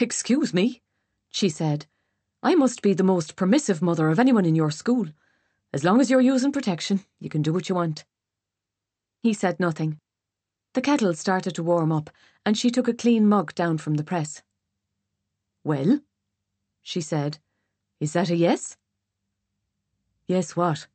Excuse 0.00 0.52
me, 0.52 0.82
she 1.28 1.48
said. 1.48 1.86
I 2.42 2.54
must 2.54 2.82
be 2.82 2.94
the 2.94 3.02
most 3.02 3.36
permissive 3.36 3.82
mother 3.82 4.10
of 4.10 4.18
anyone 4.18 4.44
in 4.44 4.54
your 4.54 4.70
school. 4.70 5.06
As 5.72 5.84
long 5.84 6.00
as 6.00 6.10
you're 6.10 6.20
using 6.20 6.52
protection, 6.52 7.04
you 7.18 7.28
can 7.28 7.42
do 7.42 7.52
what 7.52 7.68
you 7.68 7.74
want. 7.74 8.04
He 9.22 9.32
said 9.32 9.58
nothing. 9.58 9.98
The 10.74 10.80
kettle 10.80 11.14
started 11.14 11.54
to 11.56 11.62
warm 11.62 11.90
up, 11.90 12.10
and 12.46 12.56
she 12.56 12.70
took 12.70 12.88
a 12.88 12.94
clean 12.94 13.28
mug 13.28 13.54
down 13.54 13.78
from 13.78 13.94
the 13.94 14.04
press. 14.04 14.42
Well, 15.64 16.00
she 16.82 17.00
said, 17.00 17.38
Is 18.00 18.12
that 18.12 18.30
a 18.30 18.36
yes? 18.36 18.76
Yes, 20.26 20.54
what? 20.54 20.86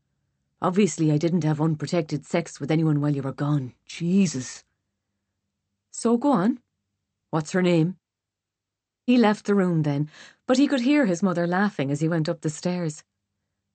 Obviously, 0.61 1.11
I 1.11 1.17
didn't 1.17 1.43
have 1.43 1.59
unprotected 1.59 2.25
sex 2.25 2.59
with 2.59 2.71
anyone 2.71 3.01
while 3.01 3.13
you 3.13 3.21
were 3.21 3.33
gone. 3.33 3.73
Jesus. 3.85 4.63
So 5.91 6.17
go 6.17 6.31
on. 6.31 6.59
What's 7.29 7.51
her 7.51 7.61
name? 7.61 7.97
He 9.05 9.17
left 9.17 9.45
the 9.45 9.55
room 9.55 9.81
then, 9.81 10.09
but 10.47 10.57
he 10.57 10.67
could 10.67 10.81
hear 10.81 11.05
his 11.05 11.21
mother 11.21 11.45
laughing 11.45 11.91
as 11.91 11.99
he 11.99 12.07
went 12.07 12.29
up 12.29 12.39
the 12.39 12.49
stairs. 12.49 13.03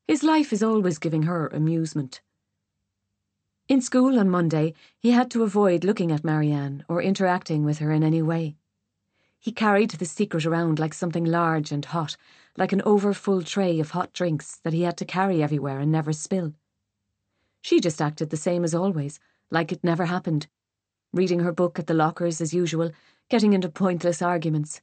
His 0.07 0.23
life 0.23 0.51
is 0.51 0.63
always 0.63 0.99
giving 0.99 1.25
her 1.25 1.49
amusement. 1.49 2.23
In 3.69 3.83
school 3.83 4.19
on 4.19 4.31
Monday, 4.31 4.73
he 4.99 5.11
had 5.11 5.31
to 5.33 5.43
avoid 5.43 5.85
looking 5.85 6.11
at 6.11 6.25
Marianne 6.25 6.83
or 6.89 7.03
interacting 7.03 7.67
with 7.67 7.81
her 7.81 7.93
in 7.93 8.03
any 8.03 8.23
way. 8.23 8.57
He 9.39 9.53
carried 9.53 9.91
the 9.91 10.07
secret 10.07 10.47
around 10.47 10.79
like 10.79 10.95
something 10.95 11.25
large 11.25 11.71
and 11.71 11.85
hot, 11.85 12.17
like 12.59 12.73
an 12.73 12.83
overfull 12.85 13.41
tray 13.41 13.79
of 13.79 13.93
hot 13.93 14.13
drinks 14.13 14.59
that 14.65 14.73
he 14.73 14.83
had 14.83 14.97
to 14.97 15.05
carry 15.05 15.41
everywhere 15.41 15.79
and 15.79 15.93
never 15.93 16.13
spill. 16.13 16.53
She 17.61 17.79
just 17.79 18.03
acted 18.03 18.31
the 18.31 18.37
same 18.37 18.65
as 18.65 18.75
always, 18.75 19.21
like 19.49 19.71
it 19.71 19.85
never 19.85 20.07
happened, 20.07 20.49
reading 21.13 21.39
her 21.41 21.53
book 21.53 21.79
at 21.79 21.87
the 21.87 21.95
lockers 21.95 22.41
as 22.41 22.53
usual, 22.53 22.91
getting 23.31 23.53
into 23.53 23.69
pointless 23.69 24.21
arguments. 24.21 24.81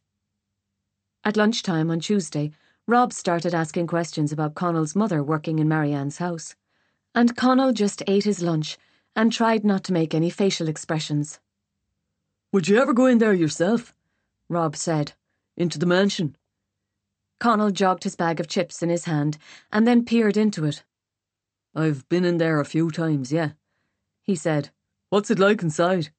At 1.25 1.35
lunchtime 1.35 1.91
on 1.91 1.99
Tuesday, 1.99 2.51
Rob 2.87 3.11
started 3.11 3.53
asking 3.53 3.87
questions 3.87 4.31
about 4.31 4.55
Connell's 4.55 4.95
mother 4.95 5.21
working 5.21 5.59
in 5.59 5.67
Marianne's 5.67 6.19
house, 6.19 6.55
and 7.13 7.35
Connell 7.35 7.73
just 7.73 8.01
ate 8.07 8.23
his 8.23 8.41
lunch 8.41 8.77
and 9.17 9.33
tried 9.33 9.65
not 9.65 9.83
to 9.85 9.93
make 9.93 10.13
any 10.13 10.29
facial 10.29 10.69
expressions. 10.69 11.39
Would 12.53 12.69
you 12.69 12.77
ever 12.77 12.93
go 12.93 13.05
in 13.05 13.17
there 13.17 13.33
yourself? 13.33 13.93
Rob 14.47 14.77
said. 14.77 15.11
Into 15.57 15.77
the 15.77 15.85
mansion. 15.85 16.37
Connell 17.39 17.71
jogged 17.71 18.03
his 18.03 18.15
bag 18.15 18.39
of 18.39 18.47
chips 18.47 18.81
in 18.81 18.89
his 18.89 19.05
hand 19.05 19.37
and 19.71 19.87
then 19.87 20.05
peered 20.05 20.37
into 20.37 20.65
it. 20.65 20.83
I've 21.75 22.07
been 22.07 22.23
in 22.23 22.37
there 22.37 22.59
a 22.59 22.65
few 22.65 22.89
times, 22.89 23.31
yeah, 23.31 23.51
he 24.21 24.35
said. 24.35 24.69
What's 25.09 25.29
it 25.29 25.39
like 25.39 25.61
inside? 25.61 26.09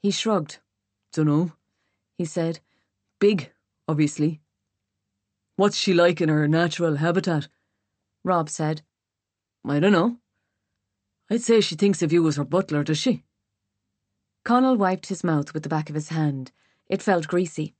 He 0.00 0.10
shrugged. 0.10 0.58
Dunno, 1.12 1.52
he 2.16 2.24
said. 2.24 2.60
Big, 3.18 3.50
obviously. 3.88 4.40
What's 5.56 5.76
she 5.76 5.94
like 5.94 6.20
in 6.20 6.28
her 6.28 6.46
natural 6.46 6.96
habitat? 6.96 7.48
Rob 8.22 8.48
said. 8.48 8.82
I 9.64 9.80
dunno. 9.80 10.18
I'd 11.30 11.42
say 11.42 11.60
she 11.60 11.74
thinks 11.74 12.02
of 12.02 12.12
you 12.12 12.26
as 12.28 12.36
her 12.36 12.44
butler, 12.44 12.84
does 12.84 12.98
she? 12.98 13.24
Connell 14.44 14.76
wiped 14.76 15.06
his 15.06 15.24
mouth 15.24 15.52
with 15.52 15.62
the 15.62 15.68
back 15.68 15.88
of 15.88 15.94
his 15.94 16.10
hand. 16.10 16.52
It 16.88 17.02
felt 17.02 17.26
greasy. 17.26 17.74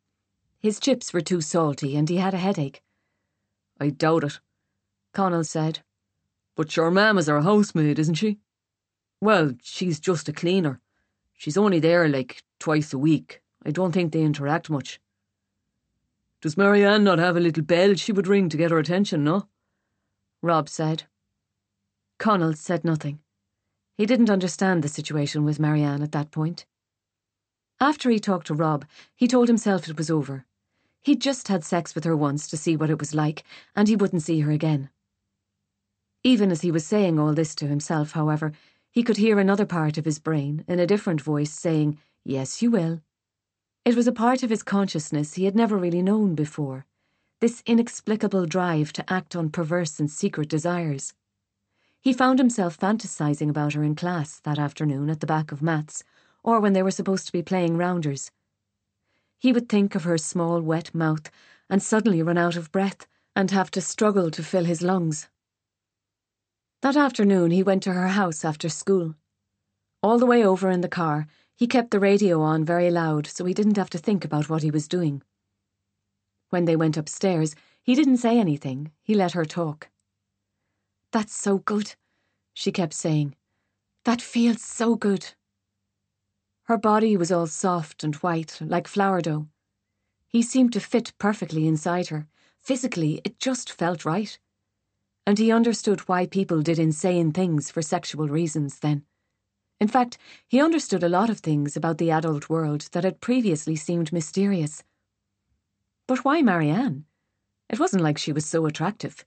His 0.60 0.80
chips 0.80 1.12
were 1.12 1.20
too 1.20 1.40
salty 1.40 1.96
and 1.96 2.08
he 2.08 2.16
had 2.16 2.34
a 2.34 2.38
headache. 2.38 2.82
I 3.80 3.90
doubt 3.90 4.24
it, 4.24 4.40
Connell 5.14 5.44
said. 5.44 5.80
But 6.56 6.76
your 6.76 6.90
mamma's 6.90 7.28
our 7.28 7.42
housemaid, 7.42 7.98
isn't 7.98 8.16
she? 8.16 8.38
Well, 9.20 9.54
she's 9.62 10.00
just 10.00 10.28
a 10.28 10.32
cleaner. 10.32 10.80
She's 11.36 11.56
only 11.56 11.78
there 11.78 12.08
like 12.08 12.42
twice 12.58 12.92
a 12.92 12.98
week. 12.98 13.40
I 13.64 13.70
don't 13.70 13.92
think 13.92 14.12
they 14.12 14.22
interact 14.22 14.68
much. 14.68 15.00
Does 16.40 16.56
Marianne 16.56 17.04
not 17.04 17.18
have 17.18 17.36
a 17.36 17.40
little 17.40 17.62
bell 17.62 17.94
she 17.94 18.12
would 18.12 18.26
ring 18.26 18.48
to 18.48 18.56
get 18.56 18.70
her 18.72 18.78
attention, 18.78 19.22
no? 19.22 19.48
Rob 20.42 20.68
said. 20.68 21.04
Connell 22.18 22.54
said 22.54 22.84
nothing. 22.84 23.20
He 23.96 24.06
didn't 24.06 24.30
understand 24.30 24.82
the 24.82 24.88
situation 24.88 25.44
with 25.44 25.60
Marianne 25.60 26.02
at 26.02 26.12
that 26.12 26.30
point. 26.32 26.66
After 27.80 28.10
he 28.10 28.18
talked 28.18 28.48
to 28.48 28.54
Rob, 28.54 28.84
he 29.14 29.28
told 29.28 29.46
himself 29.46 29.88
it 29.88 29.96
was 29.96 30.10
over. 30.10 30.44
He'd 31.08 31.22
just 31.22 31.48
had 31.48 31.64
sex 31.64 31.94
with 31.94 32.04
her 32.04 32.14
once 32.14 32.48
to 32.48 32.58
see 32.58 32.76
what 32.76 32.90
it 32.90 32.98
was 32.98 33.14
like, 33.14 33.42
and 33.74 33.88
he 33.88 33.96
wouldn't 33.96 34.24
see 34.24 34.40
her 34.40 34.50
again. 34.50 34.90
Even 36.22 36.50
as 36.50 36.60
he 36.60 36.70
was 36.70 36.84
saying 36.84 37.18
all 37.18 37.32
this 37.32 37.54
to 37.54 37.66
himself, 37.66 38.12
however, 38.12 38.52
he 38.90 39.02
could 39.02 39.16
hear 39.16 39.38
another 39.38 39.64
part 39.64 39.96
of 39.96 40.04
his 40.04 40.18
brain, 40.18 40.66
in 40.68 40.78
a 40.78 40.86
different 40.86 41.22
voice, 41.22 41.50
saying, 41.50 41.98
Yes, 42.24 42.60
you 42.60 42.70
will. 42.70 43.00
It 43.86 43.96
was 43.96 44.06
a 44.06 44.12
part 44.12 44.42
of 44.42 44.50
his 44.50 44.62
consciousness 44.62 45.32
he 45.32 45.46
had 45.46 45.56
never 45.56 45.78
really 45.78 46.02
known 46.02 46.34
before 46.34 46.84
this 47.40 47.62
inexplicable 47.64 48.44
drive 48.44 48.92
to 48.92 49.10
act 49.10 49.34
on 49.34 49.48
perverse 49.48 49.98
and 49.98 50.10
secret 50.10 50.50
desires. 50.50 51.14
He 52.02 52.12
found 52.12 52.38
himself 52.38 52.78
fantasizing 52.78 53.48
about 53.48 53.72
her 53.72 53.82
in 53.82 53.94
class 53.94 54.40
that 54.40 54.58
afternoon 54.58 55.08
at 55.08 55.20
the 55.20 55.26
back 55.26 55.52
of 55.52 55.62
maths, 55.62 56.04
or 56.44 56.60
when 56.60 56.74
they 56.74 56.82
were 56.82 56.90
supposed 56.90 57.24
to 57.24 57.32
be 57.32 57.42
playing 57.42 57.78
rounders. 57.78 58.30
He 59.38 59.52
would 59.52 59.68
think 59.68 59.94
of 59.94 60.04
her 60.04 60.18
small, 60.18 60.60
wet 60.60 60.94
mouth 60.94 61.30
and 61.70 61.82
suddenly 61.82 62.22
run 62.22 62.38
out 62.38 62.56
of 62.56 62.72
breath 62.72 63.06
and 63.36 63.50
have 63.50 63.70
to 63.72 63.80
struggle 63.80 64.30
to 64.32 64.42
fill 64.42 64.64
his 64.64 64.82
lungs. 64.82 65.28
That 66.82 66.96
afternoon, 66.96 67.50
he 67.50 67.62
went 67.62 67.82
to 67.84 67.92
her 67.92 68.08
house 68.08 68.44
after 68.44 68.68
school. 68.68 69.14
All 70.02 70.18
the 70.18 70.26
way 70.26 70.44
over 70.44 70.70
in 70.70 70.80
the 70.80 70.88
car, 70.88 71.26
he 71.56 71.66
kept 71.66 71.90
the 71.90 72.00
radio 72.00 72.40
on 72.40 72.64
very 72.64 72.90
loud 72.90 73.26
so 73.26 73.44
he 73.44 73.54
didn't 73.54 73.76
have 73.76 73.90
to 73.90 73.98
think 73.98 74.24
about 74.24 74.48
what 74.48 74.62
he 74.62 74.70
was 74.70 74.88
doing. 74.88 75.22
When 76.50 76.64
they 76.64 76.76
went 76.76 76.96
upstairs, 76.96 77.54
he 77.82 77.94
didn't 77.94 78.18
say 78.18 78.38
anything, 78.38 78.92
he 79.02 79.14
let 79.14 79.32
her 79.32 79.44
talk. 79.44 79.88
That's 81.12 81.34
so 81.34 81.58
good, 81.58 81.94
she 82.54 82.70
kept 82.70 82.94
saying. 82.94 83.34
That 84.04 84.22
feels 84.22 84.62
so 84.62 84.94
good. 84.94 85.34
Her 86.68 86.78
body 86.78 87.16
was 87.16 87.32
all 87.32 87.48
soft 87.48 88.04
and 88.04 88.14
white, 88.16 88.58
like 88.60 88.86
flour 88.86 89.20
dough. 89.20 89.48
He 90.28 90.40
seemed 90.40 90.72
to 90.74 90.80
fit 90.80 91.12
perfectly 91.18 91.66
inside 91.66 92.06
her. 92.08 92.28
Physically, 92.60 93.20
it 93.24 93.38
just 93.40 93.72
felt 93.72 94.04
right 94.04 94.38
and 95.28 95.38
he 95.38 95.52
understood 95.52 96.00
why 96.08 96.24
people 96.24 96.62
did 96.62 96.78
insane 96.78 97.32
things 97.32 97.70
for 97.70 97.82
sexual 97.82 98.28
reasons 98.28 98.78
then. 98.78 99.04
In 99.78 99.86
fact, 99.86 100.16
he 100.48 100.58
understood 100.58 101.02
a 101.02 101.08
lot 101.10 101.28
of 101.28 101.40
things 101.40 101.76
about 101.76 101.98
the 101.98 102.10
adult 102.10 102.48
world 102.48 102.88
that 102.92 103.04
had 103.04 103.20
previously 103.20 103.76
seemed 103.76 104.10
mysterious. 104.10 104.84
But 106.06 106.24
why 106.24 106.40
Marianne? 106.40 107.04
It 107.68 107.78
wasn't 107.78 108.02
like 108.02 108.16
she 108.16 108.32
was 108.32 108.46
so 108.46 108.64
attractive. 108.64 109.22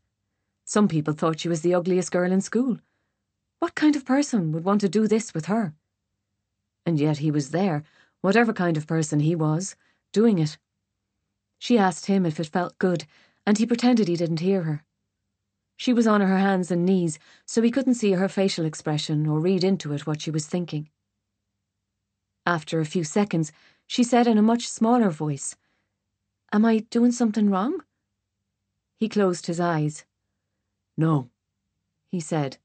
Some 0.65 0.87
people 0.87 1.13
thought 1.13 1.39
she 1.39 1.49
was 1.49 1.61
the 1.61 1.75
ugliest 1.75 2.11
girl 2.11 2.31
in 2.31 2.41
school. 2.41 2.79
What 3.59 3.75
kind 3.75 3.95
of 3.95 4.03
person 4.03 4.51
would 4.53 4.63
want 4.63 4.81
to 4.81 4.89
do 4.89 5.07
this 5.07 5.35
with 5.35 5.45
her? 5.45 5.75
And 6.85 6.99
yet 6.99 7.19
he 7.19 7.31
was 7.31 7.51
there, 7.51 7.83
whatever 8.21 8.53
kind 8.53 8.77
of 8.77 8.87
person 8.87 9.19
he 9.19 9.35
was, 9.35 9.75
doing 10.11 10.39
it. 10.39 10.57
She 11.59 11.77
asked 11.77 12.07
him 12.07 12.25
if 12.25 12.39
it 12.39 12.47
felt 12.47 12.79
good, 12.79 13.05
and 13.45 13.57
he 13.57 13.65
pretended 13.65 14.07
he 14.07 14.15
didn't 14.15 14.39
hear 14.39 14.63
her. 14.63 14.83
She 15.77 15.93
was 15.93 16.05
on 16.07 16.21
her 16.21 16.37
hands 16.37 16.69
and 16.69 16.85
knees, 16.85 17.17
so 17.45 17.61
he 17.61 17.71
couldn't 17.71 17.95
see 17.95 18.11
her 18.11 18.27
facial 18.27 18.65
expression 18.65 19.25
or 19.25 19.39
read 19.39 19.63
into 19.63 19.93
it 19.93 20.05
what 20.05 20.21
she 20.21 20.31
was 20.31 20.45
thinking. 20.45 20.89
After 22.45 22.79
a 22.79 22.85
few 22.85 23.03
seconds, 23.03 23.51
she 23.87 24.03
said 24.03 24.27
in 24.27 24.37
a 24.37 24.43
much 24.43 24.67
smaller 24.67 25.09
voice, 25.09 25.55
Am 26.51 26.65
I 26.65 26.79
doing 26.89 27.11
something 27.11 27.49
wrong? 27.49 27.83
He 28.97 29.09
closed 29.09 29.47
his 29.47 29.59
eyes. 29.59 30.05
No, 30.97 31.29
he 32.11 32.19
said. 32.19 32.57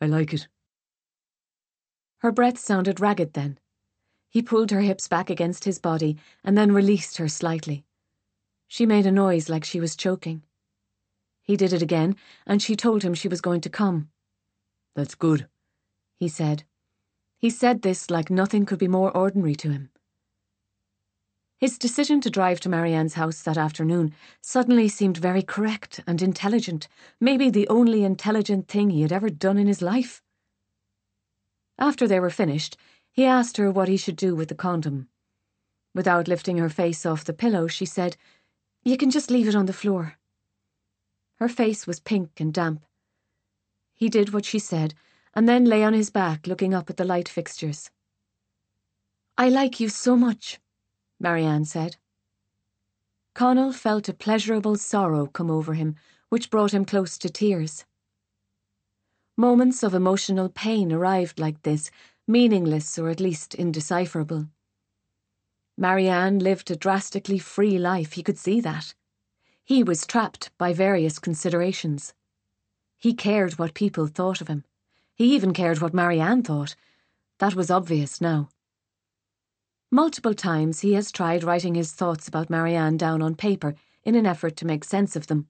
I 0.00 0.06
like 0.06 0.32
it. 0.32 0.48
Her 2.26 2.32
breath 2.32 2.58
sounded 2.58 2.98
ragged 2.98 3.34
then. 3.34 3.56
He 4.28 4.42
pulled 4.42 4.72
her 4.72 4.80
hips 4.80 5.06
back 5.06 5.30
against 5.30 5.62
his 5.62 5.78
body 5.78 6.16
and 6.42 6.58
then 6.58 6.72
released 6.72 7.18
her 7.18 7.28
slightly. 7.28 7.84
She 8.66 8.84
made 8.84 9.06
a 9.06 9.12
noise 9.12 9.48
like 9.48 9.64
she 9.64 9.78
was 9.78 9.94
choking. 9.94 10.42
He 11.40 11.56
did 11.56 11.72
it 11.72 11.82
again, 11.82 12.16
and 12.44 12.60
she 12.60 12.74
told 12.74 13.04
him 13.04 13.14
she 13.14 13.28
was 13.28 13.40
going 13.40 13.60
to 13.60 13.70
come. 13.70 14.08
That's 14.96 15.14
good, 15.14 15.46
he 16.16 16.26
said. 16.26 16.64
He 17.38 17.48
said 17.48 17.82
this 17.82 18.10
like 18.10 18.28
nothing 18.28 18.66
could 18.66 18.80
be 18.80 18.88
more 18.88 19.16
ordinary 19.16 19.54
to 19.54 19.70
him. 19.70 19.90
His 21.58 21.78
decision 21.78 22.20
to 22.22 22.28
drive 22.28 22.58
to 22.62 22.68
Marianne's 22.68 23.14
house 23.14 23.40
that 23.42 23.56
afternoon 23.56 24.12
suddenly 24.40 24.88
seemed 24.88 25.16
very 25.16 25.42
correct 25.42 26.00
and 26.08 26.20
intelligent, 26.20 26.88
maybe 27.20 27.50
the 27.50 27.68
only 27.68 28.02
intelligent 28.02 28.66
thing 28.66 28.90
he 28.90 29.02
had 29.02 29.12
ever 29.12 29.30
done 29.30 29.58
in 29.58 29.68
his 29.68 29.80
life. 29.80 30.24
After 31.78 32.08
they 32.08 32.20
were 32.20 32.30
finished, 32.30 32.76
he 33.12 33.24
asked 33.24 33.56
her 33.56 33.70
what 33.70 33.88
he 33.88 33.96
should 33.96 34.16
do 34.16 34.34
with 34.34 34.48
the 34.48 34.54
condom. 34.54 35.08
Without 35.94 36.28
lifting 36.28 36.58
her 36.58 36.68
face 36.68 37.06
off 37.06 37.24
the 37.24 37.32
pillow, 37.32 37.66
she 37.66 37.86
said, 37.86 38.16
You 38.84 38.96
can 38.96 39.10
just 39.10 39.30
leave 39.30 39.48
it 39.48 39.54
on 39.54 39.66
the 39.66 39.72
floor. 39.72 40.18
Her 41.36 41.48
face 41.48 41.86
was 41.86 42.00
pink 42.00 42.40
and 42.40 42.52
damp. 42.52 42.84
He 43.94 44.08
did 44.08 44.32
what 44.32 44.44
she 44.44 44.58
said, 44.58 44.94
and 45.34 45.48
then 45.48 45.64
lay 45.64 45.84
on 45.84 45.92
his 45.92 46.10
back 46.10 46.46
looking 46.46 46.72
up 46.72 46.88
at 46.90 46.96
the 46.96 47.04
light 47.04 47.28
fixtures. 47.28 47.90
I 49.38 49.50
like 49.50 49.80
you 49.80 49.90
so 49.90 50.16
much, 50.16 50.60
Marianne 51.20 51.66
said. 51.66 51.96
Connell 53.34 53.72
felt 53.72 54.08
a 54.08 54.14
pleasurable 54.14 54.76
sorrow 54.76 55.26
come 55.26 55.50
over 55.50 55.74
him, 55.74 55.96
which 56.30 56.48
brought 56.50 56.72
him 56.72 56.86
close 56.86 57.18
to 57.18 57.28
tears. 57.28 57.84
Moments 59.38 59.82
of 59.82 59.92
emotional 59.92 60.48
pain 60.48 60.90
arrived 60.90 61.38
like 61.38 61.60
this, 61.62 61.90
meaningless 62.26 62.98
or 62.98 63.10
at 63.10 63.20
least 63.20 63.54
indecipherable. 63.54 64.48
Marianne 65.76 66.38
lived 66.38 66.70
a 66.70 66.76
drastically 66.76 67.38
free 67.38 67.78
life, 67.78 68.12
he 68.12 68.22
could 68.22 68.38
see 68.38 68.62
that. 68.62 68.94
He 69.62 69.82
was 69.82 70.06
trapped 70.06 70.50
by 70.56 70.72
various 70.72 71.18
considerations. 71.18 72.14
He 72.96 73.12
cared 73.12 73.58
what 73.58 73.74
people 73.74 74.06
thought 74.06 74.40
of 74.40 74.48
him. 74.48 74.64
He 75.14 75.34
even 75.34 75.52
cared 75.52 75.82
what 75.82 75.92
Marianne 75.92 76.42
thought. 76.42 76.74
That 77.38 77.54
was 77.54 77.70
obvious 77.70 78.22
now. 78.22 78.48
Multiple 79.90 80.34
times 80.34 80.80
he 80.80 80.94
has 80.94 81.12
tried 81.12 81.44
writing 81.44 81.74
his 81.74 81.92
thoughts 81.92 82.26
about 82.26 82.48
Marianne 82.48 82.96
down 82.96 83.20
on 83.20 83.34
paper 83.34 83.74
in 84.02 84.14
an 84.14 84.24
effort 84.24 84.56
to 84.56 84.66
make 84.66 84.82
sense 84.82 85.14
of 85.14 85.26
them. 85.26 85.48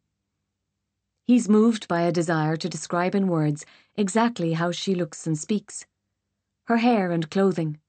He's 1.26 1.48
moved 1.48 1.88
by 1.88 2.02
a 2.02 2.12
desire 2.12 2.56
to 2.56 2.68
describe 2.68 3.12
in 3.12 3.26
words 3.26 3.66
exactly 3.96 4.52
how 4.52 4.70
she 4.70 4.94
looks 4.94 5.26
and 5.26 5.36
speaks. 5.36 5.84
Her 6.66 6.76
hair 6.76 7.10
and 7.10 7.28
clothing. 7.28 7.80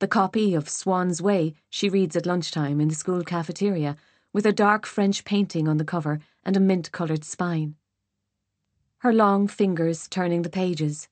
The 0.00 0.08
copy 0.08 0.54
of 0.54 0.68
Swann's 0.68 1.22
Way 1.22 1.54
she 1.70 1.88
reads 1.88 2.16
at 2.16 2.26
lunchtime 2.26 2.80
in 2.80 2.88
the 2.88 2.96
school 2.96 3.22
cafeteria, 3.22 3.94
with 4.32 4.44
a 4.44 4.52
dark 4.52 4.86
French 4.86 5.24
painting 5.24 5.68
on 5.68 5.76
the 5.76 5.84
cover 5.84 6.18
and 6.42 6.56
a 6.56 6.60
mint 6.60 6.90
coloured 6.90 7.22
spine. 7.22 7.76
Her 8.98 9.12
long 9.12 9.46
fingers 9.46 10.08
turning 10.08 10.42
the 10.42 10.50
pages. 10.50 11.08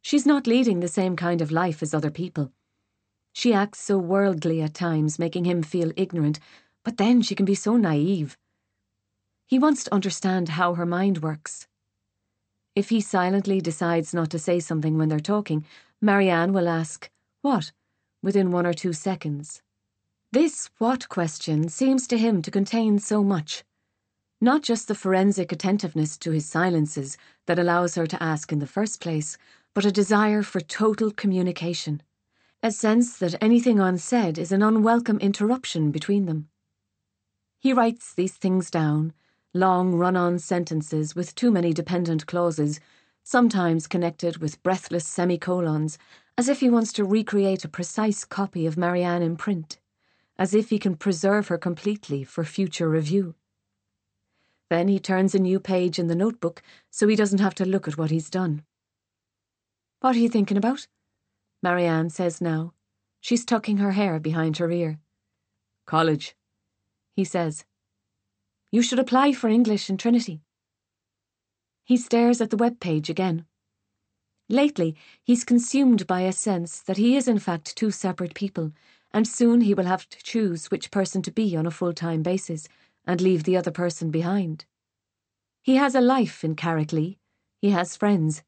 She's 0.00 0.26
not 0.26 0.48
leading 0.48 0.80
the 0.80 0.88
same 0.88 1.14
kind 1.14 1.40
of 1.40 1.52
life 1.52 1.84
as 1.84 1.94
other 1.94 2.10
people. 2.10 2.50
She 3.32 3.54
acts 3.54 3.78
so 3.78 3.96
worldly 3.96 4.60
at 4.60 4.74
times, 4.74 5.20
making 5.20 5.44
him 5.44 5.62
feel 5.62 5.92
ignorant, 5.94 6.40
but 6.82 6.96
then 6.96 7.22
she 7.22 7.36
can 7.36 7.46
be 7.46 7.54
so 7.54 7.76
naive. 7.76 8.36
He 9.52 9.58
wants 9.58 9.84
to 9.84 9.92
understand 9.92 10.48
how 10.48 10.72
her 10.72 10.86
mind 10.86 11.18
works. 11.18 11.66
If 12.74 12.88
he 12.88 13.02
silently 13.02 13.60
decides 13.60 14.14
not 14.14 14.30
to 14.30 14.38
say 14.38 14.60
something 14.60 14.96
when 14.96 15.10
they're 15.10 15.20
talking, 15.20 15.66
Marianne 16.00 16.54
will 16.54 16.70
ask, 16.70 17.10
What? 17.42 17.70
within 18.22 18.50
one 18.50 18.64
or 18.64 18.72
two 18.72 18.94
seconds. 18.94 19.60
This 20.32 20.70
what 20.78 21.10
question 21.10 21.68
seems 21.68 22.06
to 22.06 22.16
him 22.16 22.40
to 22.40 22.50
contain 22.50 22.98
so 22.98 23.22
much. 23.22 23.62
Not 24.40 24.62
just 24.62 24.88
the 24.88 24.94
forensic 24.94 25.52
attentiveness 25.52 26.16
to 26.16 26.30
his 26.30 26.46
silences 26.46 27.18
that 27.44 27.58
allows 27.58 27.94
her 27.96 28.06
to 28.06 28.22
ask 28.22 28.52
in 28.52 28.58
the 28.58 28.66
first 28.66 29.02
place, 29.02 29.36
but 29.74 29.84
a 29.84 29.92
desire 29.92 30.42
for 30.42 30.62
total 30.62 31.10
communication 31.10 32.02
a 32.62 32.72
sense 32.72 33.18
that 33.18 33.34
anything 33.42 33.78
unsaid 33.78 34.38
is 34.38 34.50
an 34.50 34.62
unwelcome 34.62 35.18
interruption 35.18 35.90
between 35.90 36.24
them. 36.24 36.48
He 37.60 37.74
writes 37.74 38.14
these 38.14 38.32
things 38.32 38.70
down, 38.70 39.12
long 39.54 39.94
run 39.94 40.16
on 40.16 40.38
sentences 40.38 41.14
with 41.14 41.34
too 41.34 41.50
many 41.50 41.72
dependent 41.72 42.26
clauses, 42.26 42.80
sometimes 43.22 43.86
connected 43.86 44.38
with 44.38 44.62
breathless 44.62 45.06
semicolons, 45.06 45.98
as 46.38 46.48
if 46.48 46.60
he 46.60 46.70
wants 46.70 46.92
to 46.94 47.04
recreate 47.04 47.64
a 47.64 47.68
precise 47.68 48.24
copy 48.24 48.66
of 48.66 48.76
Marianne 48.76 49.22
in 49.22 49.36
print, 49.36 49.78
as 50.38 50.54
if 50.54 50.70
he 50.70 50.78
can 50.78 50.96
preserve 50.96 51.48
her 51.48 51.58
completely 51.58 52.24
for 52.24 52.44
future 52.44 52.88
review. 52.88 53.34
Then 54.70 54.88
he 54.88 54.98
turns 54.98 55.34
a 55.34 55.38
new 55.38 55.60
page 55.60 55.98
in 55.98 56.06
the 56.06 56.14
notebook 56.14 56.62
so 56.90 57.06
he 57.06 57.16
doesn't 57.16 57.40
have 57.40 57.54
to 57.56 57.66
look 57.66 57.86
at 57.86 57.98
what 57.98 58.10
he's 58.10 58.30
done. 58.30 58.64
What 60.00 60.16
are 60.16 60.20
you 60.20 60.30
thinking 60.30 60.56
about? 60.56 60.88
Marianne 61.62 62.08
says 62.08 62.40
now. 62.40 62.72
She's 63.20 63.44
tucking 63.44 63.76
her 63.76 63.92
hair 63.92 64.18
behind 64.18 64.56
her 64.56 64.70
ear. 64.70 64.98
College, 65.86 66.34
he 67.14 67.24
says. 67.24 67.64
You 68.72 68.80
should 68.80 68.98
apply 68.98 69.34
for 69.34 69.48
English 69.48 69.90
in 69.90 69.98
Trinity. 69.98 70.40
He 71.84 71.98
stares 71.98 72.40
at 72.40 72.48
the 72.48 72.56
web 72.56 72.80
page 72.80 73.10
again. 73.10 73.44
Lately, 74.48 74.96
he's 75.22 75.44
consumed 75.44 76.06
by 76.06 76.22
a 76.22 76.32
sense 76.32 76.80
that 76.80 76.96
he 76.96 77.14
is 77.14 77.28
in 77.28 77.38
fact 77.38 77.76
two 77.76 77.90
separate 77.90 78.34
people, 78.34 78.72
and 79.12 79.28
soon 79.28 79.60
he 79.60 79.74
will 79.74 79.84
have 79.84 80.08
to 80.08 80.22
choose 80.22 80.70
which 80.70 80.90
person 80.90 81.20
to 81.20 81.30
be 81.30 81.54
on 81.54 81.66
a 81.66 81.70
full 81.70 81.92
time 81.92 82.22
basis 82.22 82.66
and 83.06 83.20
leave 83.20 83.44
the 83.44 83.58
other 83.58 83.70
person 83.70 84.10
behind. 84.10 84.64
He 85.60 85.76
has 85.76 85.94
a 85.94 86.00
life 86.00 86.42
in 86.42 86.56
Carricklea. 86.56 87.18
He 87.60 87.70
has 87.70 87.94
friends. 87.94 88.42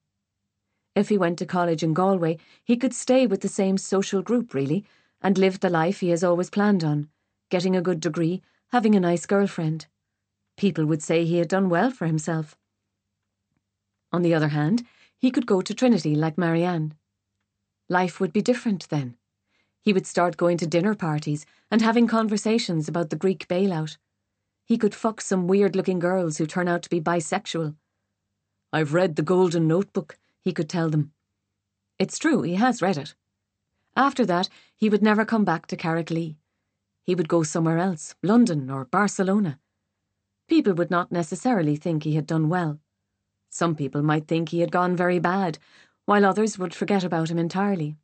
If 0.94 1.10
he 1.10 1.18
went 1.18 1.38
to 1.40 1.46
college 1.46 1.82
in 1.82 1.92
Galway, 1.92 2.38
he 2.64 2.78
could 2.78 2.94
stay 2.94 3.26
with 3.26 3.42
the 3.42 3.48
same 3.48 3.76
social 3.76 4.22
group, 4.22 4.54
really, 4.54 4.86
and 5.20 5.36
live 5.36 5.60
the 5.60 5.68
life 5.68 6.00
he 6.00 6.08
has 6.08 6.24
always 6.24 6.48
planned 6.48 6.82
on 6.82 7.10
getting 7.50 7.76
a 7.76 7.82
good 7.82 8.00
degree, 8.00 8.40
having 8.72 8.94
a 8.94 9.00
nice 9.00 9.26
girlfriend. 9.26 9.86
People 10.56 10.86
would 10.86 11.02
say 11.02 11.24
he 11.24 11.38
had 11.38 11.48
done 11.48 11.68
well 11.68 11.90
for 11.90 12.06
himself. 12.06 12.56
On 14.12 14.22
the 14.22 14.34
other 14.34 14.48
hand, 14.48 14.86
he 15.18 15.30
could 15.30 15.46
go 15.46 15.60
to 15.60 15.74
Trinity 15.74 16.14
like 16.14 16.38
Marianne. 16.38 16.94
Life 17.88 18.20
would 18.20 18.32
be 18.32 18.42
different 18.42 18.88
then. 18.88 19.16
He 19.82 19.92
would 19.92 20.06
start 20.06 20.36
going 20.36 20.56
to 20.58 20.66
dinner 20.66 20.94
parties 20.94 21.44
and 21.70 21.82
having 21.82 22.06
conversations 22.06 22.88
about 22.88 23.10
the 23.10 23.16
Greek 23.16 23.48
bailout. 23.48 23.96
He 24.64 24.78
could 24.78 24.94
fuck 24.94 25.20
some 25.20 25.46
weird 25.46 25.76
looking 25.76 25.98
girls 25.98 26.38
who 26.38 26.46
turn 26.46 26.68
out 26.68 26.82
to 26.84 26.90
be 26.90 27.00
bisexual. 27.00 27.74
I've 28.72 28.94
read 28.94 29.16
The 29.16 29.22
Golden 29.22 29.68
Notebook 29.68 30.18
he 30.44 30.52
could 30.52 30.68
tell 30.68 30.90
them. 30.90 31.12
It's 31.98 32.18
true, 32.18 32.42
he 32.42 32.54
has 32.56 32.82
read 32.82 32.98
it. 32.98 33.14
After 33.96 34.26
that, 34.26 34.48
he 34.76 34.88
would 34.88 35.02
never 35.02 35.24
come 35.24 35.44
back 35.44 35.66
to 35.68 35.76
Carricklea. 35.76 36.36
He 37.02 37.14
would 37.14 37.28
go 37.28 37.42
somewhere 37.42 37.78
else, 37.78 38.14
London 38.22 38.70
or 38.70 38.84
Barcelona. 38.84 39.58
People 40.48 40.74
would 40.74 40.90
not 40.90 41.10
necessarily 41.10 41.76
think 41.76 42.02
he 42.02 42.14
had 42.14 42.26
done 42.26 42.48
well. 42.48 42.80
Some 43.50 43.74
people 43.74 44.02
might 44.02 44.28
think 44.28 44.48
he 44.48 44.60
had 44.60 44.72
gone 44.72 44.96
very 44.96 45.18
bad, 45.18 45.58
while 46.04 46.24
others 46.24 46.58
would 46.58 46.74
forget 46.74 47.04
about 47.04 47.30
him 47.30 47.38
entirely. 47.38 47.96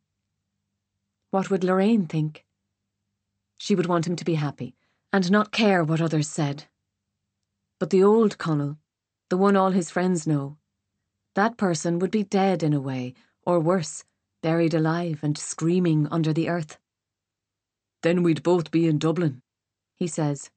What 1.29 1.49
would 1.49 1.63
Lorraine 1.63 2.07
think? 2.07 2.45
She 3.57 3.75
would 3.75 3.85
want 3.85 4.07
him 4.07 4.15
to 4.15 4.25
be 4.25 4.35
happy, 4.35 4.75
and 5.13 5.29
not 5.29 5.51
care 5.51 5.83
what 5.83 6.01
others 6.01 6.27
said. 6.27 6.65
But 7.79 7.89
the 7.89 8.03
old 8.03 8.37
Connell, 8.37 8.77
the 9.29 9.37
one 9.37 9.55
all 9.55 9.71
his 9.71 9.91
friends 9.91 10.25
know, 10.25 10.57
that 11.35 11.57
person 11.57 11.99
would 11.99 12.11
be 12.11 12.23
dead 12.23 12.63
in 12.63 12.73
a 12.73 12.81
way, 12.81 13.13
or 13.45 13.59
worse, 13.59 14.03
buried 14.41 14.73
alive 14.73 15.19
and 15.21 15.37
screaming 15.37 16.07
under 16.09 16.33
the 16.33 16.49
earth. 16.49 16.77
Then 18.01 18.23
we'd 18.23 18.43
both 18.43 18.71
be 18.71 18.87
in 18.87 18.97
Dublin, 18.97 19.41
he 19.95 20.07
says. 20.07 20.49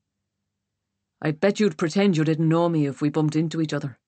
I 1.25 1.33
bet 1.33 1.59
you'd 1.59 1.77
pretend 1.77 2.17
you 2.17 2.23
didn't 2.23 2.49
know 2.49 2.69
me 2.69 2.87
if 2.87 3.01
we 3.01 3.09
bumped 3.09 3.35
into 3.35 3.61
each 3.61 3.73
other. 3.73 3.99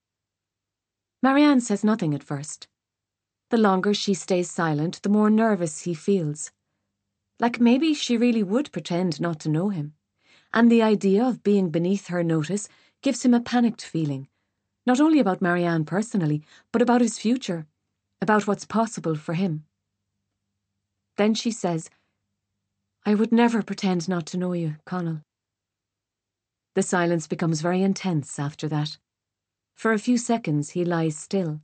Marianne 1.22 1.60
says 1.60 1.82
nothing 1.82 2.14
at 2.14 2.22
first. 2.22 2.68
The 3.50 3.56
longer 3.56 3.92
she 3.92 4.14
stays 4.14 4.50
silent, 4.50 5.00
the 5.02 5.08
more 5.08 5.30
nervous 5.30 5.80
he 5.80 5.94
feels. 5.94 6.52
Like 7.40 7.58
maybe 7.58 7.94
she 7.94 8.16
really 8.16 8.44
would 8.44 8.70
pretend 8.70 9.20
not 9.20 9.40
to 9.40 9.48
know 9.48 9.70
him. 9.70 9.94
And 10.52 10.70
the 10.70 10.82
idea 10.82 11.24
of 11.24 11.42
being 11.42 11.70
beneath 11.70 12.06
her 12.06 12.22
notice 12.22 12.68
gives 13.02 13.24
him 13.24 13.34
a 13.34 13.40
panicked 13.40 13.82
feeling 13.84 14.28
not 14.86 15.00
only 15.00 15.18
about 15.18 15.42
Marianne 15.42 15.84
personally, 15.84 16.42
but 16.72 16.80
about 16.80 17.00
his 17.00 17.18
future, 17.18 17.66
about 18.22 18.46
what's 18.46 18.64
possible 18.64 19.16
for 19.16 19.34
him. 19.34 19.64
Then 21.16 21.34
she 21.34 21.50
says, 21.50 21.90
I 23.04 23.14
would 23.14 23.32
never 23.32 23.62
pretend 23.62 24.08
not 24.08 24.26
to 24.26 24.38
know 24.38 24.52
you, 24.52 24.76
Connell. 24.84 25.22
The 26.76 26.82
silence 26.82 27.26
becomes 27.26 27.62
very 27.62 27.82
intense 27.82 28.38
after 28.38 28.68
that. 28.68 28.98
For 29.74 29.94
a 29.94 29.98
few 29.98 30.18
seconds 30.18 30.72
he 30.72 30.84
lies 30.84 31.16
still. 31.16 31.62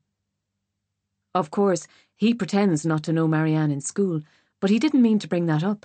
Of 1.35 1.51
course, 1.51 1.87
he 2.17 2.33
pretends 2.33 2.87
not 2.87 3.03
to 3.03 3.13
know 3.13 3.29
Marianne 3.29 3.71
in 3.71 3.83
school, 3.83 4.23
but 4.59 4.71
he 4.71 4.79
didn't 4.79 5.03
mean 5.03 5.19
to 5.19 5.29
bring 5.29 5.45
that 5.47 5.63
up. 5.63 5.85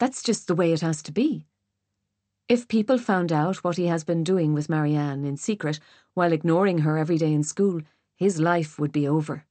That's 0.00 0.20
just 0.20 0.48
the 0.48 0.54
way 0.56 0.72
it 0.72 0.80
has 0.80 1.00
to 1.02 1.12
be. 1.12 1.46
If 2.48 2.66
people 2.66 2.98
found 2.98 3.30
out 3.30 3.62
what 3.62 3.76
he 3.76 3.86
has 3.86 4.02
been 4.02 4.24
doing 4.24 4.52
with 4.52 4.68
Marianne 4.68 5.24
in 5.24 5.36
secret 5.36 5.78
while 6.14 6.32
ignoring 6.32 6.78
her 6.78 6.98
every 6.98 7.18
day 7.18 7.32
in 7.32 7.44
school, 7.44 7.82
his 8.16 8.40
life 8.40 8.80
would 8.80 8.90
be 8.90 9.06
over. 9.06 9.44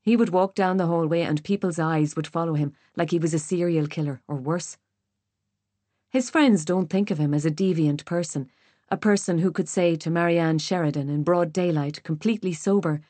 He 0.00 0.16
would 0.16 0.30
walk 0.30 0.54
down 0.54 0.76
the 0.76 0.86
hallway 0.86 1.22
and 1.22 1.42
people's 1.42 1.80
eyes 1.80 2.14
would 2.14 2.28
follow 2.28 2.54
him 2.54 2.72
like 2.94 3.10
he 3.10 3.18
was 3.18 3.34
a 3.34 3.40
serial 3.40 3.88
killer 3.88 4.22
or 4.28 4.36
worse. 4.36 4.78
His 6.10 6.28
friends 6.28 6.64
don't 6.64 6.90
think 6.90 7.10
of 7.10 7.18
him 7.18 7.32
as 7.32 7.46
a 7.46 7.50
deviant 7.50 8.04
person, 8.04 8.50
a 8.88 8.96
person 8.96 9.38
who 9.38 9.50
could 9.50 9.68
say 9.68 9.96
to 9.96 10.10
Marianne 10.10 10.58
Sheridan 10.58 11.08
in 11.08 11.22
broad 11.22 11.52
daylight, 11.52 12.02
completely 12.02 12.52
sober, 12.52 13.00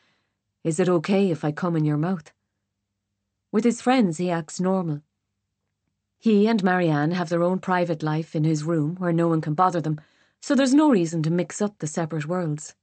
Is 0.63 0.79
it 0.79 0.89
okay 0.89 1.31
if 1.31 1.45
I 1.45 1.53
come 1.53 1.77
in 1.77 1.85
your 1.85 1.97
mouth? 1.97 2.33
With 3.51 3.65
his 3.65 3.81
friends, 3.83 4.19
he 4.19 4.31
acts 4.31 4.61
normal 4.61 5.03
he 6.21 6.47
and 6.47 6.63
Marianne 6.63 7.13
have 7.13 7.31
their 7.31 7.43
own 7.43 7.61
private 7.61 8.03
life 8.03 8.37
in 8.37 8.45
his 8.45 8.63
room 8.63 8.95
where 8.97 9.13
no 9.13 9.27
one 9.27 9.41
can 9.41 9.55
bother 9.55 9.81
them, 9.81 9.99
so 10.43 10.55
there's 10.55 10.75
no 10.75 10.91
reason 10.91 11.23
to 11.23 11.31
mix 11.31 11.63
up 11.63 11.79
the 11.79 11.87
separate 11.87 12.27
worlds. 12.27 12.75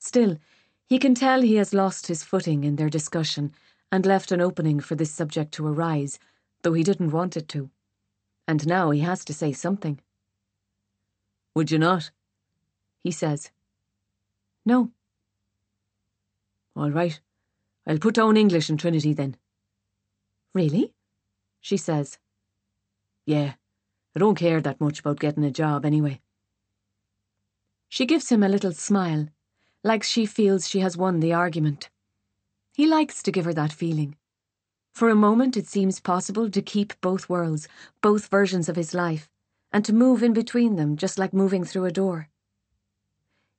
Still, 0.00 0.38
he 0.84 0.98
can 0.98 1.14
tell 1.14 1.40
he 1.40 1.54
has 1.54 1.72
lost 1.72 2.08
his 2.08 2.24
footing 2.24 2.64
in 2.64 2.74
their 2.74 2.90
discussion 2.90 3.52
and 3.92 4.04
left 4.04 4.32
an 4.32 4.40
opening 4.40 4.80
for 4.80 4.96
this 4.96 5.12
subject 5.12 5.52
to 5.52 5.68
arise, 5.68 6.18
though 6.62 6.72
he 6.72 6.82
didn't 6.82 7.12
want 7.12 7.36
it 7.36 7.48
to. 7.50 7.70
And 8.48 8.66
now 8.66 8.90
he 8.90 9.00
has 9.00 9.26
to 9.26 9.34
say 9.34 9.52
something. 9.52 10.00
Would 11.54 11.70
you 11.70 11.78
not? 11.78 12.10
He 13.04 13.10
says. 13.10 13.50
No. 14.64 14.90
All 16.74 16.90
right. 16.90 17.20
I'll 17.86 17.98
put 17.98 18.14
down 18.14 18.38
English 18.38 18.70
in 18.70 18.78
Trinity 18.78 19.12
then. 19.12 19.36
Really? 20.54 20.94
She 21.60 21.76
says. 21.76 22.18
Yeah, 23.26 23.52
I 24.16 24.18
don't 24.18 24.38
care 24.38 24.62
that 24.62 24.80
much 24.80 25.00
about 25.00 25.20
getting 25.20 25.44
a 25.44 25.50
job 25.50 25.84
anyway. 25.84 26.20
She 27.90 28.06
gives 28.06 28.30
him 28.30 28.42
a 28.42 28.48
little 28.48 28.72
smile, 28.72 29.28
like 29.84 30.02
she 30.02 30.24
feels 30.24 30.66
she 30.66 30.80
has 30.80 30.96
won 30.96 31.20
the 31.20 31.34
argument. 31.34 31.90
He 32.72 32.86
likes 32.86 33.22
to 33.24 33.32
give 33.32 33.44
her 33.44 33.54
that 33.54 33.72
feeling. 33.72 34.16
For 34.98 35.10
a 35.10 35.14
moment, 35.14 35.56
it 35.56 35.68
seems 35.68 36.00
possible 36.00 36.50
to 36.50 36.60
keep 36.60 37.00
both 37.00 37.28
worlds, 37.28 37.68
both 38.00 38.26
versions 38.26 38.68
of 38.68 38.74
his 38.74 38.92
life, 38.92 39.28
and 39.70 39.84
to 39.84 39.92
move 39.92 40.24
in 40.24 40.32
between 40.32 40.74
them 40.74 40.96
just 40.96 41.20
like 41.20 41.32
moving 41.32 41.62
through 41.62 41.84
a 41.84 41.92
door. 41.92 42.28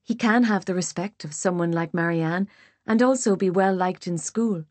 He 0.03 0.15
can 0.15 0.43
have 0.43 0.65
the 0.65 0.75
respect 0.75 1.23
of 1.23 1.33
someone 1.33 1.71
like 1.71 1.93
Marianne 1.93 2.49
and 2.85 3.01
also 3.01 3.37
be 3.37 3.49
well 3.49 3.73
liked 3.73 4.05
in 4.05 4.17
school. 4.17 4.65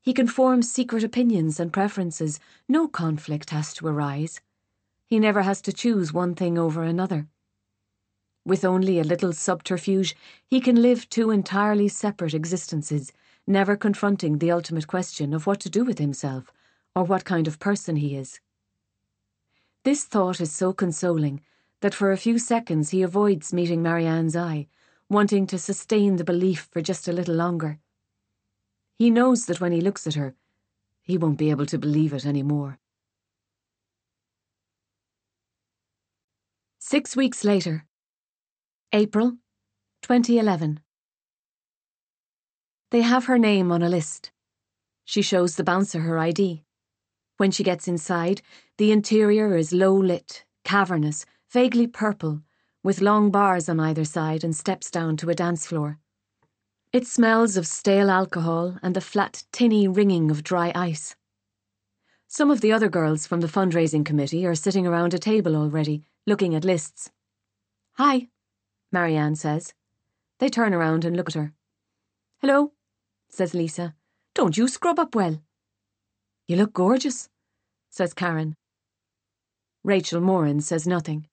He 0.00 0.14
can 0.14 0.26
form 0.26 0.62
secret 0.62 1.04
opinions 1.04 1.60
and 1.60 1.70
preferences. 1.70 2.40
No 2.66 2.88
conflict 2.88 3.50
has 3.50 3.74
to 3.74 3.86
arise. 3.86 4.40
He 5.06 5.18
never 5.18 5.42
has 5.42 5.60
to 5.60 5.70
choose 5.70 6.14
one 6.14 6.34
thing 6.34 6.56
over 6.56 6.82
another. 6.82 7.28
With 8.42 8.64
only 8.64 8.98
a 8.98 9.04
little 9.04 9.34
subterfuge, 9.34 10.16
he 10.46 10.62
can 10.62 10.80
live 10.80 11.10
two 11.10 11.30
entirely 11.30 11.88
separate 11.88 12.32
existences, 12.32 13.12
never 13.46 13.76
confronting 13.76 14.38
the 14.38 14.50
ultimate 14.50 14.86
question 14.86 15.32
of 15.32 15.46
what 15.46 15.60
to 15.60 15.70
do 15.70 15.84
with 15.84 15.98
himself 15.98 16.52
or 16.94 17.04
what 17.04 17.24
kind 17.24 17.46
of 17.46 17.58
person 17.58 17.96
he 17.96 18.16
is. 18.16 18.40
This 19.84 20.04
thought 20.04 20.40
is 20.40 20.52
so 20.52 20.72
consoling 20.72 21.42
that 21.80 21.94
for 21.94 22.10
a 22.10 22.16
few 22.16 22.38
seconds 22.38 22.90
he 22.90 23.02
avoids 23.02 23.52
meeting 23.52 23.82
Marianne's 23.82 24.34
eye, 24.34 24.66
wanting 25.08 25.46
to 25.46 25.58
sustain 25.58 26.16
the 26.16 26.24
belief 26.24 26.68
for 26.72 26.80
just 26.80 27.06
a 27.06 27.12
little 27.12 27.34
longer. 27.34 27.78
He 28.98 29.10
knows 29.10 29.46
that 29.46 29.60
when 29.60 29.72
he 29.72 29.80
looks 29.80 30.06
at 30.06 30.14
her, 30.14 30.34
he 31.02 31.16
won't 31.18 31.38
be 31.38 31.50
able 31.50 31.66
to 31.66 31.78
believe 31.78 32.12
it 32.12 32.26
any 32.26 32.42
more. 32.42 32.78
Six 36.78 37.14
weeks 37.14 37.44
later, 37.44 37.84
April 38.92 39.32
2011. 40.02 40.80
They 42.90 43.02
have 43.02 43.24
her 43.24 43.38
name 43.38 43.72
on 43.72 43.82
a 43.82 43.88
list. 43.88 44.30
She 45.04 45.20
shows 45.20 45.56
the 45.56 45.64
bouncer 45.64 46.00
her 46.00 46.18
ID. 46.18 46.62
When 47.36 47.50
she 47.50 47.64
gets 47.64 47.88
inside, 47.88 48.42
the 48.78 48.92
interior 48.92 49.56
is 49.56 49.72
low 49.72 49.94
lit, 49.94 50.44
cavernous, 50.64 51.26
vaguely 51.50 51.86
purple, 51.86 52.42
with 52.84 53.00
long 53.00 53.30
bars 53.30 53.68
on 53.68 53.80
either 53.80 54.04
side 54.04 54.44
and 54.44 54.54
steps 54.54 54.90
down 54.90 55.16
to 55.16 55.30
a 55.30 55.34
dance 55.34 55.66
floor. 55.66 55.98
It 56.92 57.06
smells 57.06 57.56
of 57.56 57.66
stale 57.66 58.08
alcohol 58.08 58.78
and 58.82 58.94
the 58.94 59.00
flat, 59.00 59.44
tinny 59.50 59.88
ringing 59.88 60.30
of 60.30 60.44
dry 60.44 60.70
ice. 60.74 61.16
Some 62.28 62.50
of 62.50 62.60
the 62.60 62.72
other 62.72 62.88
girls 62.88 63.26
from 63.26 63.40
the 63.40 63.48
fundraising 63.48 64.04
committee 64.04 64.46
are 64.46 64.54
sitting 64.54 64.86
around 64.86 65.12
a 65.12 65.18
table 65.18 65.56
already, 65.56 66.04
looking 66.26 66.54
at 66.54 66.64
lists. 66.64 67.10
Hi, 67.94 68.28
Marianne 68.92 69.34
says. 69.34 69.74
They 70.38 70.48
turn 70.48 70.72
around 70.72 71.04
and 71.04 71.16
look 71.16 71.28
at 71.28 71.34
her. 71.34 71.52
Hello, 72.40 72.72
says 73.36 73.52
Lisa. 73.52 73.94
Don't 74.34 74.56
you 74.56 74.66
scrub 74.66 74.98
up 74.98 75.14
well? 75.14 75.42
You 76.48 76.56
look 76.56 76.72
gorgeous, 76.72 77.28
says 77.90 78.14
Karen. 78.14 78.56
Rachel 79.84 80.22
Moran 80.22 80.60
says 80.62 80.86
nothing. 80.86 81.28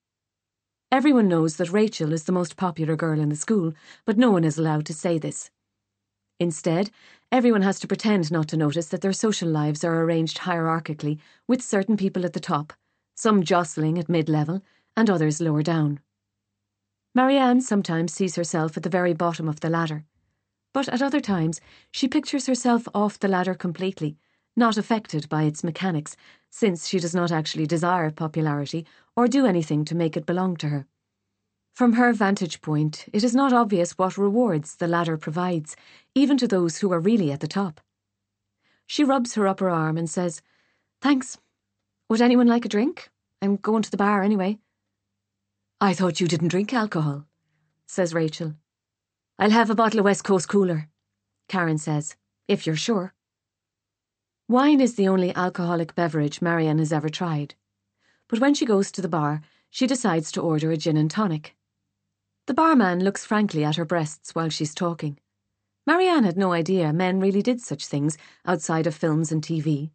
Everyone 0.92 1.28
knows 1.28 1.56
that 1.56 1.72
Rachel 1.72 2.12
is 2.12 2.24
the 2.24 2.32
most 2.32 2.56
popular 2.56 2.94
girl 2.94 3.18
in 3.18 3.30
the 3.30 3.36
school, 3.36 3.72
but 4.04 4.18
no 4.18 4.30
one 4.30 4.44
is 4.44 4.58
allowed 4.58 4.84
to 4.86 4.92
say 4.92 5.18
this. 5.18 5.50
Instead, 6.38 6.90
everyone 7.32 7.62
has 7.62 7.80
to 7.80 7.88
pretend 7.88 8.30
not 8.30 8.48
to 8.48 8.56
notice 8.56 8.88
that 8.88 9.00
their 9.00 9.12
social 9.12 9.48
lives 9.48 9.82
are 9.82 10.02
arranged 10.02 10.38
hierarchically, 10.38 11.18
with 11.48 11.62
certain 11.62 11.96
people 11.96 12.26
at 12.26 12.34
the 12.34 12.38
top, 12.38 12.74
some 13.16 13.42
jostling 13.42 13.98
at 13.98 14.10
mid 14.10 14.28
level, 14.28 14.62
and 14.94 15.08
others 15.08 15.40
lower 15.40 15.62
down. 15.62 16.00
Marianne 17.14 17.62
sometimes 17.62 18.12
sees 18.12 18.36
herself 18.36 18.76
at 18.76 18.82
the 18.82 18.90
very 18.90 19.14
bottom 19.14 19.48
of 19.48 19.60
the 19.60 19.70
ladder, 19.70 20.04
but 20.74 20.88
at 20.90 21.00
other 21.00 21.20
times 21.20 21.62
she 21.90 22.06
pictures 22.06 22.46
herself 22.46 22.86
off 22.94 23.18
the 23.18 23.28
ladder 23.28 23.54
completely, 23.54 24.18
not 24.56 24.76
affected 24.76 25.26
by 25.30 25.44
its 25.44 25.64
mechanics, 25.64 26.16
since 26.50 26.86
she 26.86 26.98
does 26.98 27.14
not 27.14 27.32
actually 27.32 27.66
desire 27.66 28.10
popularity 28.10 28.84
or 29.16 29.26
do 29.26 29.46
anything 29.46 29.86
to 29.86 29.94
make 29.94 30.16
it 30.16 30.26
belong 30.26 30.56
to 30.56 30.68
her. 30.68 30.86
From 31.74 31.94
her 31.94 32.12
vantage 32.12 32.60
point, 32.60 33.06
it 33.12 33.24
is 33.24 33.34
not 33.34 33.52
obvious 33.52 33.92
what 33.92 34.18
rewards 34.18 34.76
the 34.76 34.86
ladder 34.86 35.16
provides, 35.16 35.74
even 36.14 36.36
to 36.38 36.46
those 36.46 36.78
who 36.78 36.92
are 36.92 37.00
really 37.00 37.32
at 37.32 37.40
the 37.40 37.48
top. 37.48 37.80
She 38.86 39.02
rubs 39.02 39.34
her 39.34 39.48
upper 39.48 39.70
arm 39.70 39.96
and 39.96 40.10
says, 40.10 40.42
Thanks. 41.00 41.38
Would 42.08 42.20
anyone 42.20 42.46
like 42.46 42.64
a 42.64 42.68
drink? 42.68 43.10
I'm 43.40 43.56
going 43.56 43.82
to 43.82 43.90
the 43.90 43.96
bar 43.96 44.22
anyway. 44.22 44.58
I 45.80 45.94
thought 45.94 46.20
you 46.20 46.28
didn't 46.28 46.48
drink 46.48 46.72
alcohol, 46.72 47.26
says 47.86 48.14
Rachel. 48.14 48.54
I'll 49.36 49.50
have 49.50 49.68
a 49.68 49.74
bottle 49.74 49.98
of 49.98 50.04
West 50.04 50.22
Coast 50.22 50.48
Cooler, 50.48 50.88
Karen 51.48 51.76
says, 51.76 52.14
if 52.46 52.66
you're 52.66 52.76
sure. 52.76 53.14
Wine 54.46 54.80
is 54.80 54.94
the 54.94 55.08
only 55.08 55.34
alcoholic 55.34 55.96
beverage 55.96 56.40
Marianne 56.40 56.78
has 56.78 56.92
ever 56.92 57.08
tried. 57.08 57.56
But 58.28 58.38
when 58.38 58.54
she 58.54 58.64
goes 58.64 58.92
to 58.92 59.02
the 59.02 59.08
bar, 59.08 59.40
she 59.70 59.88
decides 59.88 60.30
to 60.32 60.40
order 60.40 60.70
a 60.70 60.76
gin 60.76 60.96
and 60.96 61.10
tonic. 61.10 61.56
The 62.46 62.54
barman 62.54 63.02
looks 63.02 63.24
frankly 63.24 63.64
at 63.64 63.74
her 63.74 63.84
breasts 63.84 64.36
while 64.36 64.50
she's 64.50 64.72
talking. 64.72 65.18
Marianne 65.84 66.22
had 66.22 66.36
no 66.36 66.52
idea 66.52 66.92
men 66.92 67.18
really 67.18 67.42
did 67.42 67.60
such 67.60 67.86
things 67.86 68.16
outside 68.46 68.86
of 68.86 68.94
films 68.94 69.32
and 69.32 69.42
TV, 69.42 69.90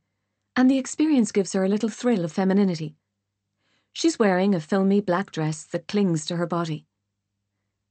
and 0.57 0.69
the 0.69 0.77
experience 0.77 1.31
gives 1.31 1.53
her 1.53 1.63
a 1.63 1.69
little 1.69 1.89
thrill 1.89 2.25
of 2.25 2.33
femininity. 2.33 2.97
She's 3.93 4.19
wearing 4.19 4.53
a 4.53 4.59
filmy 4.59 4.99
black 4.99 5.31
dress 5.31 5.63
that 5.63 5.87
clings 5.87 6.25
to 6.25 6.35
her 6.35 6.45
body. 6.45 6.87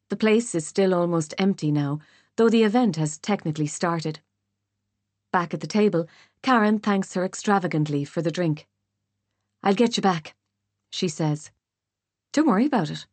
The 0.09 0.17
place 0.17 0.55
is 0.55 0.67
still 0.67 0.95
almost 0.95 1.35
empty 1.39 1.71
now, 1.71 2.01
though 2.37 2.49
the 2.49 2.63
event 2.63 2.97
has 2.97 3.19
technically 3.19 3.67
started. 3.67 4.21
Back 5.33 5.53
at 5.53 5.61
the 5.61 5.67
table, 5.67 6.09
Karen 6.43 6.79
thanks 6.79 7.15
her 7.15 7.25
extravagantly 7.25 8.05
for 8.05 8.23
the 8.23 8.31
drink. 8.31 8.67
I'll 9.63 9.75
get 9.75 9.97
you 9.97 10.03
back, 10.03 10.35
she 10.91 11.09
says. 11.09 11.51
Don't 12.33 12.47
worry 12.47 12.67
about 12.67 12.91
it, 12.91 13.07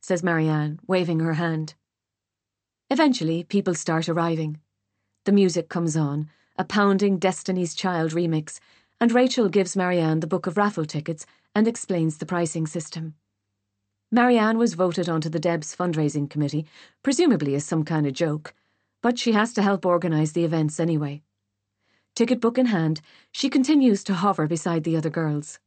says 0.00 0.22
Marianne, 0.22 0.80
waving 0.86 1.20
her 1.20 1.34
hand. 1.34 1.74
Eventually, 2.88 3.44
people 3.44 3.74
start 3.74 4.08
arriving. 4.08 4.58
The 5.24 5.32
music 5.32 5.68
comes 5.68 5.96
on, 5.96 6.28
a 6.56 6.64
pounding 6.64 7.18
Destiny's 7.18 7.74
Child 7.74 8.12
remix, 8.12 8.58
and 9.00 9.12
Rachel 9.12 9.48
gives 9.48 9.76
Marianne 9.76 10.20
the 10.20 10.26
book 10.26 10.46
of 10.46 10.56
raffle 10.56 10.84
tickets 10.84 11.26
and 11.54 11.68
explains 11.68 12.18
the 12.18 12.26
pricing 12.26 12.66
system. 12.66 13.14
Marianne 14.12 14.58
was 14.58 14.74
voted 14.74 15.08
onto 15.08 15.28
the 15.28 15.38
Debs 15.38 15.74
fundraising 15.74 16.28
committee, 16.28 16.66
presumably 17.02 17.54
as 17.54 17.64
some 17.64 17.84
kind 17.84 18.08
of 18.08 18.12
joke, 18.12 18.52
but 19.02 19.18
she 19.18 19.32
has 19.32 19.52
to 19.52 19.62
help 19.62 19.86
organise 19.86 20.32
the 20.32 20.44
events 20.44 20.80
anyway. 20.80 21.22
Ticket 22.16 22.40
book 22.40 22.58
in 22.58 22.66
hand, 22.66 23.00
she 23.30 23.48
continues 23.48 24.02
to 24.02 24.14
hover 24.14 24.48
beside 24.48 24.82
the 24.82 24.96
other 24.96 25.10
girls. 25.10 25.60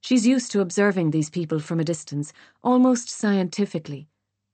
She's 0.00 0.24
used 0.24 0.52
to 0.52 0.60
observing 0.60 1.10
these 1.10 1.30
people 1.30 1.58
from 1.58 1.80
a 1.80 1.84
distance, 1.84 2.32
almost 2.62 3.10
scientifically, 3.10 4.06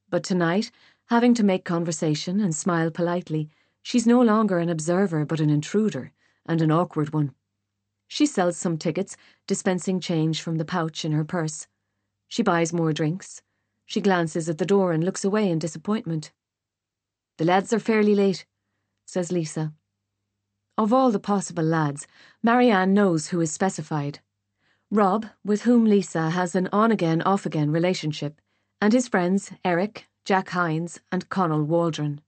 but 0.09 0.25
tonight, 0.25 0.71
having 1.07 1.35
to 1.35 1.45
make 1.45 1.65
conversation 1.67 2.41
and 2.41 2.55
smile 2.55 2.91
politely, 2.91 3.51
she's 3.83 4.07
no 4.07 4.23
longer 4.23 4.59
an 4.59 4.71
observer 4.71 5.27
but 5.27 5.41
an 5.41 5.51
intruder, 5.51 6.13
and 6.47 6.63
an 6.63 6.71
awkward 6.71 7.13
one. 7.13 7.35
She 8.09 8.25
sells 8.25 8.57
some 8.57 8.79
tickets, 8.79 9.15
dispensing 9.47 10.01
change 10.01 10.41
from 10.41 10.57
the 10.57 10.65
pouch 10.65 11.05
in 11.05 11.13
her 11.13 11.25
purse. 11.25 11.67
She 12.29 12.43
buys 12.43 12.73
more 12.73 12.93
drinks. 12.93 13.43
She 13.87 14.01
glances 14.01 14.49
at 14.49 14.59
the 14.59 14.67
door 14.67 14.93
and 14.93 15.05
looks 15.05 15.25
away 15.25 15.51
in 15.51 15.59
disappointment. 15.59 16.33
The 17.39 17.45
lads 17.45 17.73
are 17.73 17.79
fairly 17.79 18.15
late, 18.15 18.47
says 19.05 19.33
Lisa. 19.33 19.73
Of 20.77 20.93
all 20.93 21.11
the 21.11 21.21
possible 21.21 21.65
lads, 21.65 22.07
Marianne 22.43 22.95
knows 22.95 23.29
who 23.29 23.41
is 23.41 23.53
specified. 23.53 24.21
Rob, 24.91 25.27
with 25.45 25.63
whom 25.63 25.85
Lisa 25.85 26.31
has 26.31 26.55
an 26.55 26.69
on 26.73 26.91
again, 26.91 27.23
off 27.23 27.47
again 27.47 27.71
relationship, 27.71 28.41
and 28.81 28.93
his 28.93 29.09
friends 29.09 29.53
Eric, 29.65 30.09
Jack 30.25 30.51
Hines, 30.51 31.01
and 31.13 31.29
Connell 31.29 31.65
Waldron. 31.65 32.21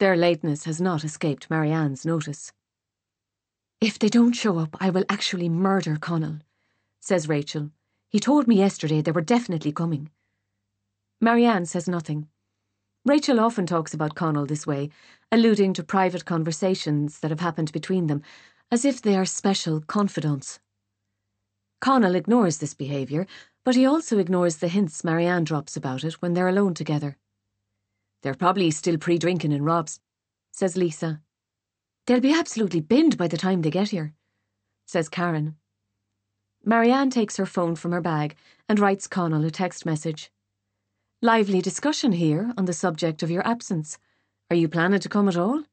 Their 0.00 0.16
lateness 0.16 0.64
has 0.64 0.80
not 0.80 1.04
escaped 1.04 1.48
Marianne's 1.48 2.04
notice. 2.04 2.52
If 3.80 3.98
they 3.98 4.08
don't 4.08 4.32
show 4.32 4.58
up, 4.58 4.76
I 4.80 4.90
will 4.90 5.04
actually 5.08 5.48
murder 5.48 5.96
Connell, 5.96 6.40
says 7.00 7.28
Rachel. 7.28 7.70
He 8.14 8.20
told 8.20 8.46
me 8.46 8.54
yesterday 8.54 9.02
they 9.02 9.10
were 9.10 9.20
definitely 9.20 9.72
coming. 9.72 10.08
Marianne 11.20 11.66
says 11.66 11.88
nothing. 11.88 12.28
Rachel 13.04 13.40
often 13.40 13.66
talks 13.66 13.92
about 13.92 14.14
Connell 14.14 14.46
this 14.46 14.68
way, 14.68 14.90
alluding 15.32 15.72
to 15.72 15.82
private 15.82 16.24
conversations 16.24 17.18
that 17.18 17.32
have 17.32 17.40
happened 17.40 17.72
between 17.72 18.06
them, 18.06 18.22
as 18.70 18.84
if 18.84 19.02
they 19.02 19.16
are 19.16 19.24
special 19.24 19.80
confidants. 19.80 20.60
Connell 21.80 22.14
ignores 22.14 22.58
this 22.58 22.72
behaviour, 22.72 23.26
but 23.64 23.74
he 23.74 23.84
also 23.84 24.20
ignores 24.20 24.58
the 24.58 24.68
hints 24.68 25.02
Marianne 25.02 25.42
drops 25.42 25.76
about 25.76 26.04
it 26.04 26.22
when 26.22 26.34
they're 26.34 26.46
alone 26.46 26.74
together. 26.74 27.16
They're 28.22 28.34
probably 28.34 28.70
still 28.70 28.96
pre 28.96 29.18
drinking 29.18 29.50
in 29.50 29.64
Rob's, 29.64 29.98
says 30.52 30.76
Lisa. 30.76 31.20
They'll 32.06 32.20
be 32.20 32.32
absolutely 32.32 32.80
binned 32.80 33.18
by 33.18 33.26
the 33.26 33.36
time 33.36 33.62
they 33.62 33.72
get 33.72 33.88
here, 33.88 34.14
says 34.86 35.08
Karen. 35.08 35.56
Marianne 36.66 37.10
takes 37.10 37.36
her 37.36 37.46
phone 37.46 37.76
from 37.76 37.92
her 37.92 38.00
bag 38.00 38.36
and 38.68 38.80
writes 38.80 39.06
Connell 39.06 39.44
a 39.44 39.50
text 39.50 39.84
message. 39.84 40.30
Lively 41.20 41.60
discussion 41.60 42.12
here 42.12 42.52
on 42.56 42.64
the 42.64 42.72
subject 42.72 43.22
of 43.22 43.30
your 43.30 43.46
absence. 43.46 43.98
Are 44.50 44.56
you 44.56 44.68
planning 44.68 45.00
to 45.00 45.08
come 45.08 45.28
at 45.28 45.36
all? 45.36 45.64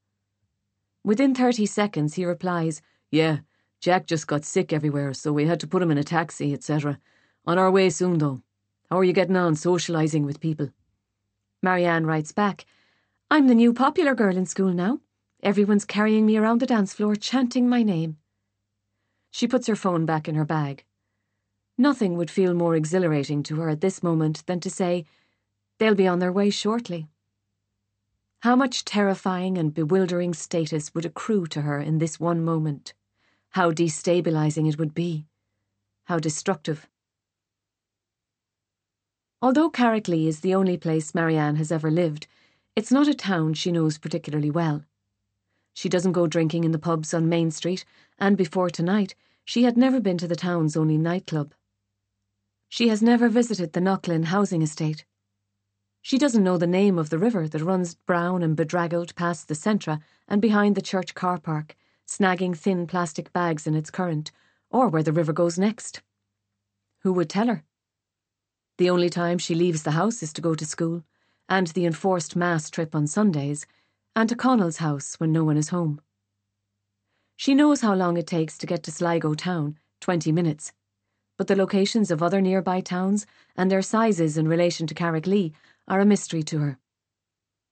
Within 1.04 1.34
30 1.34 1.66
seconds, 1.66 2.16
he 2.16 2.26
replies, 2.26 2.82
Yeah, 3.10 3.40
Jack 3.80 4.06
just 4.06 4.28
got 4.28 4.46
sick 4.46 4.72
everywhere, 4.72 5.14
so 5.14 5.34
we 5.34 5.46
had 5.46 5.60
to 5.62 5.68
put 5.68 5.82
him 5.82 5.92
in 5.92 5.98
a 5.98 6.04
taxi, 6.04 6.54
etc. 6.54 7.00
On 7.46 7.58
our 7.58 7.72
way 7.72 7.90
soon, 7.90 8.18
though. 8.18 8.42
How 8.90 9.00
are 9.00 9.04
you 9.04 9.14
getting 9.14 9.38
on 9.38 9.56
socialising 9.56 10.26
with 10.26 10.42
people? 10.42 10.70
Marianne 11.64 12.06
writes 12.06 12.32
back, 12.32 12.66
I'm 13.30 13.48
the 13.48 13.56
new 13.56 13.74
popular 13.74 14.14
girl 14.14 14.36
in 14.36 14.46
school 14.46 14.74
now. 14.74 15.00
Everyone's 15.42 15.86
carrying 15.86 16.26
me 16.26 16.38
around 16.38 16.60
the 16.60 16.66
dance 16.66 16.94
floor 16.94 17.16
chanting 17.16 17.70
my 17.70 17.82
name. 17.82 18.18
She 19.32 19.48
puts 19.48 19.68
her 19.68 19.76
phone 19.76 20.06
back 20.06 20.28
in 20.28 20.36
her 20.36 20.46
bag. 20.46 20.84
Nothing 21.78 22.16
would 22.18 22.30
feel 22.30 22.54
more 22.54 22.76
exhilarating 22.76 23.42
to 23.44 23.56
her 23.56 23.70
at 23.70 23.82
this 23.82 24.04
moment 24.04 24.46
than 24.46 24.60
to 24.60 24.70
say, 24.70 25.06
They'll 25.80 25.96
be 25.96 26.08
on 26.08 26.20
their 26.20 26.32
way 26.32 26.52
shortly. 26.52 27.08
How 28.42 28.56
much 28.56 28.86
terrifying 28.86 29.58
and 29.58 29.74
bewildering 29.74 30.34
status 30.34 30.94
would 30.94 31.06
accrue 31.06 31.48
to 31.48 31.62
her 31.62 31.80
in 31.80 31.98
this 31.98 32.20
one 32.20 32.44
moment? 32.44 32.94
How 33.52 33.72
destabilizing 33.72 34.68
it 34.68 34.78
would 34.78 34.94
be. 34.94 35.26
How 36.06 36.20
destructive. 36.20 36.88
Although 39.42 39.72
Carricklea 39.72 40.28
is 40.28 40.42
the 40.42 40.54
only 40.54 40.78
place 40.78 41.16
Marianne 41.16 41.56
has 41.56 41.72
ever 41.72 41.90
lived, 41.90 42.28
it's 42.76 42.92
not 42.92 43.08
a 43.08 43.14
town 43.14 43.54
she 43.54 43.72
knows 43.72 43.98
particularly 43.98 44.52
well. 44.52 44.84
She 45.74 45.90
doesn't 45.90 46.12
go 46.12 46.28
drinking 46.28 46.64
in 46.64 46.72
the 46.72 46.80
pubs 46.80 47.14
on 47.14 47.30
Main 47.30 47.52
Street, 47.52 47.86
and 48.20 48.38
before 48.38 48.70
tonight, 48.70 49.16
she 49.46 49.64
had 49.64 49.78
never 49.78 50.00
been 50.00 50.18
to 50.18 50.28
the 50.28 50.36
town's 50.36 50.78
only 50.78 50.98
nightclub. 50.98 51.54
She 52.70 52.88
has 52.90 53.02
never 53.02 53.30
visited 53.30 53.74
the 53.74 53.82
Knocklin 53.82 54.26
housing 54.26 54.62
estate. 54.62 55.06
She 56.02 56.18
doesn't 56.18 56.44
know 56.44 56.58
the 56.58 56.68
name 56.68 56.98
of 56.98 57.10
the 57.10 57.20
river 57.20 57.48
that 57.48 57.62
runs 57.62 57.96
brown 57.96 58.44
and 58.44 58.56
bedraggled 58.56 59.16
past 59.16 59.48
the 59.48 59.54
Centra 59.54 60.00
and 60.28 60.42
behind 60.42 60.76
the 60.76 60.82
church 60.82 61.14
car 61.14 61.38
park, 61.38 61.76
snagging 62.08 62.56
thin 62.56 62.88
plastic 62.88 63.32
bags 63.34 63.68
in 63.68 63.76
its 63.76 63.92
current, 63.92 64.32
or 64.70 64.88
where 64.90 65.04
the 65.04 65.14
river 65.14 65.34
goes 65.34 65.60
next. 65.60 66.02
Who 67.00 67.14
would 67.14 67.30
tell 67.30 67.48
her? 67.48 67.64
The 68.78 68.90
only 68.90 69.10
time 69.10 69.38
she 69.38 69.54
leaves 69.54 69.84
the 69.84 69.92
house 69.92 70.24
is 70.24 70.34
to 70.34 70.42
go 70.42 70.56
to 70.56 70.66
school, 70.66 71.04
and 71.48 71.68
the 71.68 71.86
enforced 71.86 72.36
mass 72.36 72.70
trip 72.70 72.96
on 72.96 73.06
Sundays, 73.06 73.66
and 74.16 74.28
to 74.30 74.36
Connell's 74.36 74.78
house 74.78 75.16
when 75.20 75.32
no 75.32 75.44
one 75.44 75.58
is 75.58 75.70
home. 75.70 76.02
She 77.38 77.56
knows 77.56 77.82
how 77.82 77.94
long 77.96 78.18
it 78.18 78.28
takes 78.28 78.58
to 78.60 78.68
get 78.68 78.84
to 78.84 78.92
Sligo 78.92 79.34
town, 79.34 79.78
20 80.02 80.32
minutes, 80.32 80.74
but 81.38 81.48
the 81.48 81.56
locations 81.56 82.12
of 82.12 82.22
other 82.22 82.42
nearby 82.42 82.82
towns 82.82 83.26
and 83.56 83.72
their 83.72 83.82
sizes 83.82 84.38
in 84.38 84.48
relation 84.48 84.86
to 84.88 84.94
Carricklea 84.94 85.52
are 85.88 86.00
a 86.00 86.06
mystery 86.06 86.44
to 86.44 86.60
her. 86.60 86.78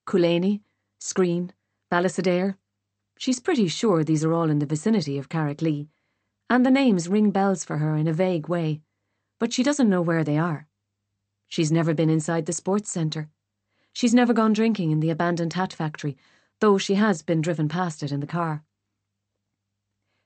Coolaney, 0.06 0.60
Skreen, 1.00 1.50
Ballisodare. 1.92 2.56
She's 3.18 3.38
pretty 3.38 3.68
sure 3.68 4.02
these 4.02 4.24
are 4.24 4.32
all 4.32 4.50
in 4.50 4.58
the 4.58 4.66
vicinity 4.66 5.18
of 5.18 5.28
Carricklea, 5.28 5.86
and 6.48 6.66
the 6.66 6.70
names 6.70 7.08
ring 7.08 7.30
bells 7.30 7.64
for 7.64 7.78
her 7.78 7.94
in 7.94 8.08
a 8.08 8.12
vague 8.12 8.48
way, 8.48 8.80
but 9.38 9.52
she 9.52 9.62
doesn't 9.62 9.90
know 9.90 10.02
where 10.02 10.24
they 10.24 10.38
are. 10.38 10.66
She's 11.46 11.70
never 11.70 11.94
been 11.94 12.10
inside 12.10 12.46
the 12.46 12.52
sports 12.52 12.90
centre. 12.90 13.28
She's 13.92 14.14
never 14.14 14.32
gone 14.32 14.52
drinking 14.52 14.90
in 14.90 15.00
the 15.00 15.10
abandoned 15.10 15.52
hat 15.54 15.72
factory, 15.72 16.16
though 16.60 16.78
she 16.78 16.94
has 16.94 17.22
been 17.22 17.40
driven 17.40 17.68
past 17.68 18.02
it 18.02 18.12
in 18.12 18.20
the 18.20 18.26
car. 18.26 18.64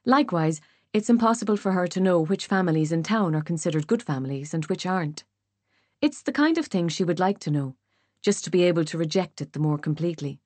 Likewise, 0.04 0.60
it's 0.92 1.10
impossible 1.10 1.56
for 1.56 1.72
her 1.72 1.86
to 1.88 2.00
know 2.00 2.20
which 2.20 2.46
families 2.46 2.92
in 2.92 3.02
town 3.02 3.34
are 3.34 3.42
considered 3.42 3.86
good 3.86 4.02
families 4.02 4.54
and 4.54 4.64
which 4.66 4.86
aren't. 4.86 5.24
It's 6.00 6.22
the 6.22 6.32
kind 6.32 6.58
of 6.58 6.66
thing 6.66 6.88
she 6.88 7.04
would 7.04 7.18
like 7.18 7.38
to 7.40 7.50
know, 7.50 7.76
just 8.22 8.44
to 8.44 8.50
be 8.50 8.62
able 8.64 8.84
to 8.84 8.98
reject 8.98 9.40
it 9.40 9.54
the 9.54 9.58
more 9.58 9.78
completely. 9.78 10.40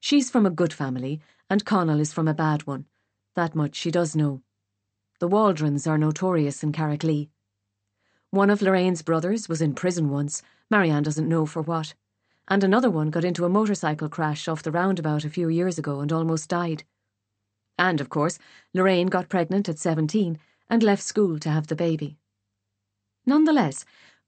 She's 0.00 0.30
from 0.30 0.46
a 0.46 0.50
good 0.50 0.72
family, 0.72 1.20
and 1.48 1.64
Connell 1.64 2.00
is 2.00 2.12
from 2.12 2.26
a 2.26 2.34
bad 2.34 2.66
one. 2.66 2.86
That 3.36 3.54
much 3.54 3.74
she 3.74 3.90
does 3.90 4.16
know. 4.16 4.42
The 5.20 5.28
Waldrons 5.28 5.86
are 5.86 5.98
notorious 5.98 6.62
in 6.62 6.72
Carricklea. 6.72 7.28
One 8.30 8.50
of 8.50 8.60
Lorraine's 8.60 9.02
brothers 9.02 9.48
was 9.48 9.62
in 9.62 9.74
prison 9.74 10.10
once, 10.10 10.42
Marianne 10.70 11.02
doesn't 11.02 11.28
know 11.28 11.46
for 11.46 11.62
what 11.62 11.94
and 12.48 12.62
another 12.62 12.90
one 12.90 13.10
got 13.10 13.24
into 13.24 13.44
a 13.44 13.48
motorcycle 13.48 14.08
crash 14.08 14.48
off 14.48 14.62
the 14.62 14.70
roundabout 14.70 15.24
a 15.24 15.30
few 15.30 15.48
years 15.48 15.78
ago 15.78 16.00
and 16.00 16.12
almost 16.12 16.48
died. 16.48 16.84
And, 17.78 18.00
of 18.00 18.08
course, 18.08 18.38
Lorraine 18.72 19.08
got 19.08 19.28
pregnant 19.28 19.68
at 19.68 19.78
17 19.78 20.38
and 20.68 20.82
left 20.82 21.02
school 21.02 21.38
to 21.38 21.50
have 21.50 21.66
the 21.66 21.76
baby. 21.76 22.18
Nonetheless, 23.26 23.84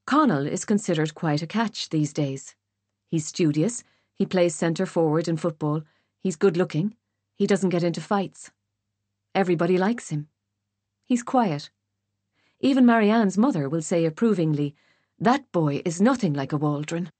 Connell 0.06 0.46
is 0.46 0.64
considered 0.64 1.14
quite 1.14 1.42
a 1.42 1.46
catch 1.46 1.88
these 1.90 2.12
days. 2.12 2.54
He's 3.08 3.26
studious, 3.26 3.84
he 4.14 4.26
plays 4.26 4.54
centre 4.54 4.86
forward 4.86 5.28
in 5.28 5.36
football, 5.36 5.82
he's 6.20 6.36
good 6.36 6.56
looking, 6.56 6.96
he 7.34 7.46
doesn't 7.46 7.70
get 7.70 7.82
into 7.82 8.00
fights. 8.00 8.50
Everybody 9.34 9.76
likes 9.76 10.08
him. 10.08 10.28
He's 11.04 11.22
quiet. 11.22 11.70
Even 12.60 12.86
Marianne's 12.86 13.36
mother 13.36 13.68
will 13.68 13.82
say 13.82 14.06
approvingly, 14.06 14.74
That 15.18 15.52
boy 15.52 15.82
is 15.84 16.00
nothing 16.00 16.32
like 16.32 16.52
a 16.52 16.56
Waldron. 16.56 17.10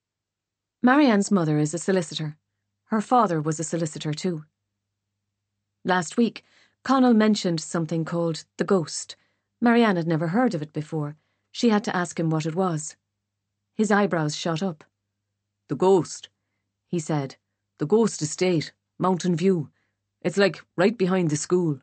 Marianne's 0.82 1.30
mother 1.30 1.58
is 1.58 1.72
a 1.72 1.78
solicitor. 1.78 2.36
Her 2.86 3.00
father 3.00 3.40
was 3.40 3.58
a 3.58 3.64
solicitor 3.64 4.12
too. 4.12 4.44
Last 5.84 6.16
week, 6.16 6.44
Connell 6.84 7.14
mentioned 7.14 7.60
something 7.60 8.04
called 8.04 8.44
the 8.58 8.64
ghost. 8.64 9.16
Marianne 9.60 9.96
had 9.96 10.06
never 10.06 10.28
heard 10.28 10.54
of 10.54 10.62
it 10.62 10.72
before. 10.72 11.16
She 11.50 11.70
had 11.70 11.82
to 11.84 11.96
ask 11.96 12.20
him 12.20 12.28
what 12.28 12.44
it 12.44 12.54
was. 12.54 12.94
His 13.74 13.90
eyebrows 13.90 14.36
shot 14.36 14.62
up. 14.62 14.84
The 15.68 15.76
ghost, 15.76 16.28
he 16.86 16.98
said. 16.98 17.36
The 17.78 17.86
ghost 17.86 18.20
estate, 18.20 18.72
Mountain 18.98 19.36
View. 19.36 19.70
It's 20.22 20.36
like 20.36 20.62
right 20.76 20.96
behind 20.96 21.30
the 21.30 21.36
school. 21.36 21.80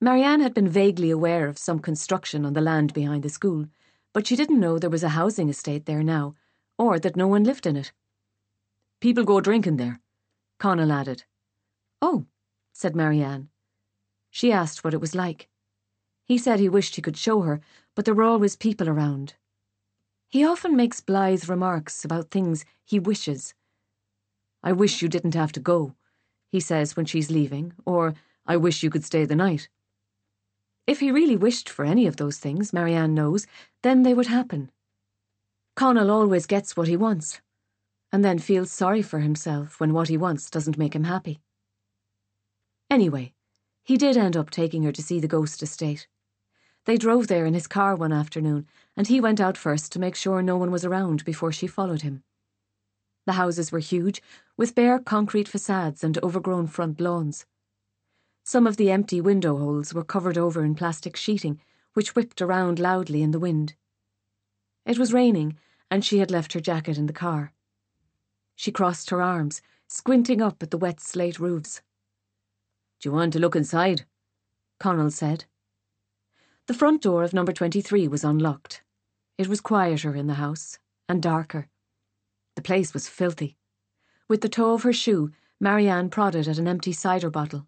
Marianne 0.00 0.40
had 0.40 0.52
been 0.52 0.68
vaguely 0.68 1.10
aware 1.10 1.46
of 1.46 1.58
some 1.58 1.78
construction 1.78 2.44
on 2.44 2.54
the 2.54 2.60
land 2.60 2.92
behind 2.92 3.22
the 3.22 3.28
school, 3.28 3.66
but 4.12 4.26
she 4.26 4.34
didn't 4.34 4.60
know 4.60 4.78
there 4.78 4.90
was 4.90 5.04
a 5.04 5.10
housing 5.10 5.48
estate 5.48 5.86
there 5.86 6.02
now 6.02 6.34
or 6.82 6.98
that 6.98 7.16
no 7.16 7.28
one 7.28 7.44
lived 7.44 7.66
in 7.66 7.76
it. 7.76 7.92
People 9.00 9.24
go 9.24 9.40
drinking 9.40 9.76
there, 9.76 10.00
Connell 10.58 10.90
added. 10.92 11.24
Oh, 12.00 12.26
said 12.72 12.96
Marianne. 12.96 13.48
She 14.30 14.50
asked 14.50 14.82
what 14.82 14.94
it 14.94 15.00
was 15.00 15.14
like. 15.14 15.48
He 16.24 16.38
said 16.38 16.58
he 16.58 16.68
wished 16.68 16.96
he 16.96 17.02
could 17.02 17.16
show 17.16 17.42
her, 17.42 17.60
but 17.94 18.04
there 18.04 18.14
were 18.14 18.24
always 18.24 18.56
people 18.56 18.88
around. 18.88 19.34
He 20.28 20.44
often 20.44 20.74
makes 20.74 21.00
blithe 21.00 21.48
remarks 21.48 22.04
about 22.04 22.30
things 22.30 22.64
he 22.84 22.98
wishes. 22.98 23.54
I 24.62 24.72
wish 24.72 25.02
you 25.02 25.08
didn't 25.08 25.34
have 25.34 25.52
to 25.52 25.60
go, 25.60 25.94
he 26.50 26.58
says 26.58 26.96
when 26.96 27.06
she's 27.06 27.30
leaving, 27.30 27.74
or 27.84 28.14
I 28.46 28.56
wish 28.56 28.82
you 28.82 28.90
could 28.90 29.04
stay 29.04 29.24
the 29.24 29.36
night. 29.36 29.68
If 30.86 31.00
he 31.00 31.12
really 31.12 31.36
wished 31.36 31.68
for 31.68 31.84
any 31.84 32.06
of 32.06 32.16
those 32.16 32.38
things, 32.38 32.72
Marianne 32.72 33.14
knows, 33.14 33.46
then 33.82 34.02
they 34.02 34.14
would 34.14 34.26
happen. 34.26 34.70
Connell 35.74 36.10
always 36.10 36.46
gets 36.46 36.76
what 36.76 36.88
he 36.88 36.96
wants, 36.96 37.40
and 38.12 38.24
then 38.24 38.38
feels 38.38 38.70
sorry 38.70 39.02
for 39.02 39.20
himself 39.20 39.80
when 39.80 39.94
what 39.94 40.08
he 40.08 40.16
wants 40.16 40.50
doesn't 40.50 40.78
make 40.78 40.94
him 40.94 41.04
happy. 41.04 41.40
Anyway, 42.90 43.32
he 43.82 43.96
did 43.96 44.16
end 44.16 44.36
up 44.36 44.50
taking 44.50 44.82
her 44.82 44.92
to 44.92 45.02
see 45.02 45.18
the 45.18 45.28
ghost 45.28 45.62
estate. 45.62 46.06
They 46.84 46.98
drove 46.98 47.28
there 47.28 47.46
in 47.46 47.54
his 47.54 47.66
car 47.66 47.96
one 47.96 48.12
afternoon, 48.12 48.66
and 48.96 49.06
he 49.06 49.20
went 49.20 49.40
out 49.40 49.56
first 49.56 49.92
to 49.92 49.98
make 49.98 50.14
sure 50.14 50.42
no 50.42 50.56
one 50.56 50.70
was 50.70 50.84
around 50.84 51.24
before 51.24 51.52
she 51.52 51.66
followed 51.66 52.02
him. 52.02 52.22
The 53.24 53.34
houses 53.34 53.72
were 53.72 53.78
huge, 53.78 54.20
with 54.56 54.74
bare 54.74 54.98
concrete 54.98 55.48
facades 55.48 56.04
and 56.04 56.18
overgrown 56.22 56.66
front 56.66 57.00
lawns. 57.00 57.46
Some 58.44 58.66
of 58.66 58.76
the 58.76 58.90
empty 58.90 59.20
window 59.20 59.56
holes 59.56 59.94
were 59.94 60.04
covered 60.04 60.36
over 60.36 60.64
in 60.64 60.74
plastic 60.74 61.16
sheeting, 61.16 61.60
which 61.94 62.14
whipped 62.14 62.42
around 62.42 62.78
loudly 62.78 63.22
in 63.22 63.30
the 63.30 63.38
wind. 63.38 63.74
It 64.84 64.98
was 64.98 65.12
raining, 65.12 65.56
and 65.90 66.04
she 66.04 66.18
had 66.18 66.30
left 66.30 66.52
her 66.54 66.60
jacket 66.60 66.98
in 66.98 67.06
the 67.06 67.12
car. 67.12 67.52
She 68.56 68.72
crossed 68.72 69.10
her 69.10 69.22
arms, 69.22 69.62
squinting 69.86 70.42
up 70.42 70.62
at 70.62 70.70
the 70.70 70.78
wet 70.78 71.00
slate 71.00 71.38
roofs. 71.38 71.82
Do 73.00 73.08
you 73.08 73.12
want 73.12 73.32
to 73.34 73.38
look 73.38 73.56
inside? 73.56 74.06
Connell 74.78 75.10
said. 75.10 75.44
The 76.66 76.74
front 76.74 77.02
door 77.02 77.22
of 77.22 77.32
number 77.32 77.52
23 77.52 78.08
was 78.08 78.24
unlocked. 78.24 78.82
It 79.38 79.48
was 79.48 79.60
quieter 79.60 80.14
in 80.14 80.26
the 80.26 80.34
house, 80.34 80.78
and 81.08 81.22
darker. 81.22 81.68
The 82.54 82.62
place 82.62 82.94
was 82.94 83.08
filthy. 83.08 83.56
With 84.28 84.40
the 84.40 84.48
toe 84.48 84.74
of 84.74 84.82
her 84.82 84.92
shoe, 84.92 85.30
Marianne 85.60 86.10
prodded 86.10 86.48
at 86.48 86.58
an 86.58 86.68
empty 86.68 86.92
cider 86.92 87.30
bottle. 87.30 87.66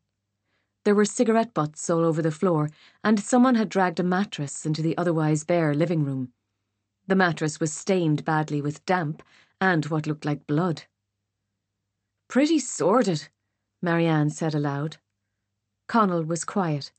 There 0.85 0.95
were 0.95 1.05
cigarette 1.05 1.55
butts 1.55 1.89
all 1.89 2.05
over 2.05 2.23
the 2.23 2.31
floor, 2.31 2.71
and 3.03 3.19
someone 3.19 3.55
had 3.55 3.69
dragged 3.69 4.01
a 4.01 4.03
mattress 4.03 4.67
into 4.67 4.83
the 4.83 4.97
otherwise 4.99 5.45
bare 5.45 5.75
living 5.75 6.05
room. 6.05 6.33
The 7.07 7.15
mattress 7.15 7.61
was 7.61 7.73
stained 7.73 8.25
badly 8.25 8.63
with 8.63 8.85
damp 8.87 9.23
and 9.61 9.85
what 9.87 10.07
looked 10.07 10.25
like 10.25 10.47
blood. 10.47 10.85
Pretty 12.29 12.59
sordid, 12.59 13.29
Marianne 13.83 14.31
said 14.31 14.55
aloud. 14.55 14.97
Connell 15.87 16.25
was 16.25 16.45
quiet, 16.45 16.93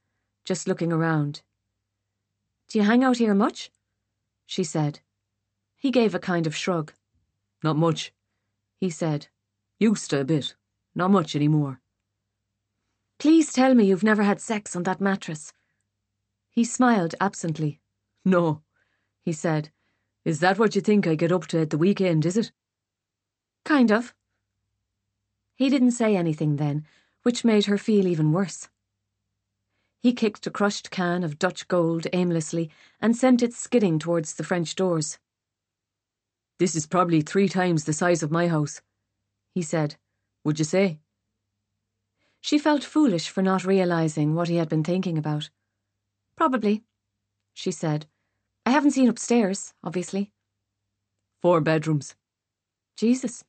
just 0.43 0.67
looking 0.67 0.91
around. 0.91 1.41
Do 2.69 2.77
you 2.77 2.85
hang 2.85 3.03
out 3.03 3.17
here 3.17 3.33
much? 3.33 3.71
she 4.45 4.63
said. 4.63 4.99
He 5.75 5.91
gave 5.91 6.13
a 6.13 6.19
kind 6.19 6.45
of 6.45 6.55
shrug. 6.55 6.93
Not 7.63 7.75
much, 7.75 8.13
he 8.79 8.89
said. 8.89 9.27
Used 9.79 10.09
to 10.11 10.21
a 10.21 10.23
bit. 10.23 10.55
Not 10.93 11.11
much 11.11 11.35
anymore. 11.35 11.81
Please 13.17 13.51
tell 13.51 13.73
me 13.73 13.85
you've 13.85 14.03
never 14.03 14.23
had 14.23 14.39
sex 14.39 14.75
on 14.75 14.83
that 14.83 15.01
mattress. 15.01 15.51
He 16.49 16.63
smiled 16.63 17.15
absently. 17.19 17.81
No, 18.23 18.61
he 19.23 19.33
said. 19.33 19.71
Is 20.25 20.39
that 20.39 20.57
what 20.57 20.73
you 20.73 20.81
think 20.81 21.05
I 21.05 21.13
get 21.13 21.31
up 21.31 21.45
to 21.47 21.61
at 21.61 21.69
the 21.69 21.77
weekend, 21.77 22.25
is 22.25 22.35
it? 22.35 22.51
Kind 23.63 23.91
of. 23.91 24.15
He 25.55 25.69
didn't 25.69 25.91
say 25.91 26.15
anything 26.15 26.55
then, 26.55 26.85
which 27.21 27.45
made 27.45 27.67
her 27.67 27.77
feel 27.77 28.07
even 28.07 28.31
worse. 28.31 28.67
He 30.01 30.13
kicked 30.13 30.45
a 30.47 30.51
crushed 30.51 30.89
can 30.89 31.23
of 31.23 31.37
Dutch 31.37 31.67
gold 31.67 32.07
aimlessly 32.11 32.71
and 32.99 33.15
sent 33.15 33.43
it 33.43 33.53
skidding 33.53 33.99
towards 33.99 34.33
the 34.33 34.43
French 34.43 34.75
doors. 34.75 35.19
This 36.57 36.75
is 36.75 36.87
probably 36.87 37.21
three 37.21 37.47
times 37.47 37.83
the 37.83 37.93
size 37.93 38.23
of 38.23 38.31
my 38.31 38.47
house, 38.47 38.81
he 39.53 39.61
said. 39.61 39.95
Would 40.43 40.57
you 40.57 40.65
say? 40.65 40.99
She 42.41 42.57
felt 42.57 42.83
foolish 42.83 43.29
for 43.29 43.41
not 43.41 43.65
realizing 43.65 44.35
what 44.35 44.47
he 44.47 44.55
had 44.55 44.69
been 44.69 44.83
thinking 44.83 45.17
about. 45.17 45.49
Probably, 46.35 46.83
she 47.53 47.71
said. 47.71 48.07
I 48.65 48.71
haven't 48.71 48.91
seen 48.91 49.09
upstairs, 49.09 49.73
obviously. 49.83 50.31
Four 51.41 51.61
bedrooms. 51.61 52.15
Jesus. 52.97 53.43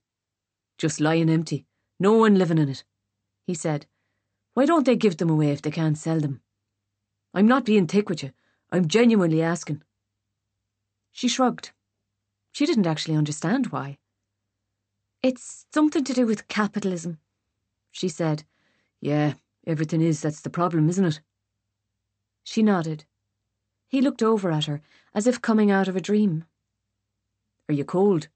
Just 0.77 1.01
lying 1.01 1.31
empty. 1.31 1.67
No 1.99 2.13
one 2.13 2.35
living 2.35 2.59
in 2.59 2.69
it, 2.69 2.85
he 3.47 3.55
said. 3.55 3.87
Why 4.53 4.67
don't 4.67 4.85
they 4.85 4.97
give 4.97 5.17
them 5.17 5.31
away 5.31 5.51
if 5.51 5.63
they 5.63 5.71
can't 5.71 5.97
sell 5.97 6.21
them? 6.21 6.43
I'm 7.33 7.47
not 7.47 7.65
being 7.65 7.87
thick 7.87 8.09
with 8.11 8.23
you. 8.23 8.33
I'm 8.71 8.89
genuinely 8.89 9.43
asking. 9.43 9.83
She 11.13 11.29
shrugged. 11.29 11.73
She 12.53 12.67
didn't 12.67 12.87
actually 12.87 13.17
understand 13.17 13.69
why. 13.69 13.99
It's 15.23 15.67
something 15.73 16.05
to 16.05 16.13
do 16.13 16.27
with 16.27 16.49
capitalism, 16.49 17.19
she 17.91 18.09
said. 18.09 18.45
Yeah, 19.01 19.35
everything 19.67 20.03
is. 20.03 20.21
That's 20.21 20.43
the 20.43 20.51
problem, 20.51 20.89
isn't 20.89 21.05
it? 21.05 21.21
She 22.45 22.63
nodded. 22.63 23.07
He 23.97 24.03
looked 24.03 24.23
over 24.23 24.53
at 24.53 24.67
her, 24.67 24.83
as 25.15 25.27
if 25.27 25.41
coming 25.41 25.71
out 25.71 25.89
of 25.89 25.97
a 25.97 26.03
dream. 26.03 26.45
Are 27.67 27.73
you 27.73 27.83
cold? 27.83 28.29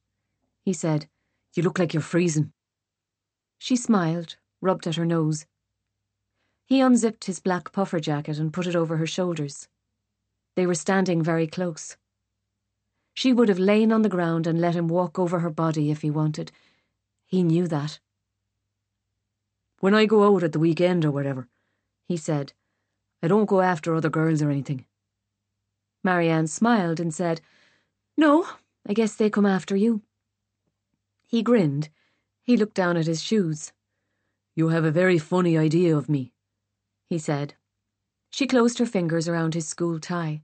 he 0.64 0.72
said. 0.72 1.06
You 1.52 1.62
look 1.62 1.78
like 1.78 1.92
you're 1.92 2.00
freezing. 2.00 2.54
She 3.58 3.76
smiled, 3.76 4.38
rubbed 4.62 4.86
at 4.86 4.96
her 4.96 5.04
nose. 5.04 5.44
He 6.64 6.80
unzipped 6.80 7.26
his 7.26 7.40
black 7.40 7.72
puffer 7.72 8.00
jacket 8.00 8.38
and 8.38 8.54
put 8.54 8.66
it 8.66 8.74
over 8.74 8.96
her 8.96 9.06
shoulders. 9.06 9.68
They 10.56 10.66
were 10.66 10.74
standing 10.74 11.22
very 11.22 11.46
close. 11.46 11.98
She 13.12 13.34
would 13.34 13.50
have 13.50 13.58
lain 13.58 13.92
on 13.92 14.00
the 14.00 14.08
ground 14.08 14.46
and 14.46 14.62
let 14.62 14.74
him 14.74 14.88
walk 14.88 15.18
over 15.18 15.40
her 15.40 15.50
body 15.50 15.90
if 15.90 16.00
he 16.00 16.10
wanted. 16.10 16.52
He 17.26 17.42
knew 17.42 17.68
that. 17.68 18.00
When 19.80 19.92
I 19.92 20.06
go 20.06 20.24
out 20.34 20.42
at 20.42 20.52
the 20.52 20.58
weekend 20.58 21.04
or 21.04 21.10
whatever, 21.10 21.48
he 22.08 22.16
said, 22.16 22.54
I 23.22 23.28
don't 23.28 23.44
go 23.44 23.60
after 23.60 23.94
other 23.94 24.08
girls 24.08 24.40
or 24.40 24.50
anything. 24.50 24.86
Marianne 26.02 26.46
smiled 26.46 27.00
and 27.00 27.12
said, 27.14 27.40
No, 28.16 28.48
I 28.86 28.92
guess 28.92 29.14
they 29.14 29.30
come 29.30 29.46
after 29.46 29.76
you. 29.76 30.02
He 31.26 31.42
grinned. 31.42 31.88
He 32.42 32.56
looked 32.56 32.74
down 32.74 32.96
at 32.96 33.06
his 33.06 33.22
shoes. 33.22 33.72
You 34.54 34.68
have 34.68 34.84
a 34.84 34.90
very 34.90 35.18
funny 35.18 35.56
idea 35.56 35.96
of 35.96 36.08
me, 36.08 36.32
he 37.08 37.18
said. 37.18 37.54
She 38.30 38.46
closed 38.46 38.78
her 38.78 38.86
fingers 38.86 39.28
around 39.28 39.54
his 39.54 39.68
school 39.68 40.00
tie. 40.00 40.42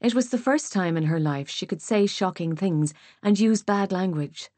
It 0.00 0.14
was 0.14 0.30
the 0.30 0.38
first 0.38 0.72
time 0.72 0.96
in 0.96 1.04
her 1.04 1.18
life 1.18 1.48
she 1.48 1.66
could 1.66 1.82
say 1.82 2.06
shocking 2.06 2.54
things 2.54 2.94
and 3.22 3.38
use 3.38 3.62
bad 3.62 3.90
language, 3.90 4.50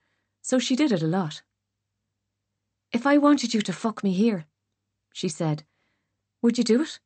so 0.42 0.58
she 0.58 0.76
did 0.76 0.92
it 0.92 1.02
a 1.02 1.06
lot. 1.06 1.42
If 2.92 3.06
I 3.06 3.18
wanted 3.18 3.54
you 3.54 3.62
to 3.62 3.72
fuck 3.72 4.02
me 4.02 4.12
here, 4.12 4.46
she 5.12 5.28
said, 5.28 5.64
would 6.42 6.56
you 6.56 6.64
do 6.64 6.82
it? 6.82 7.00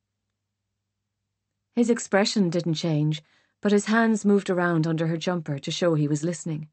His 1.74 1.90
expression 1.90 2.50
didn't 2.50 2.74
change, 2.74 3.22
but 3.60 3.72
his 3.72 3.86
hands 3.86 4.24
moved 4.24 4.50
around 4.50 4.86
under 4.86 5.06
her 5.08 5.16
jumper 5.16 5.58
to 5.58 5.70
show 5.70 5.94
he 5.94 6.06
was 6.06 6.22
listening. 6.22 6.68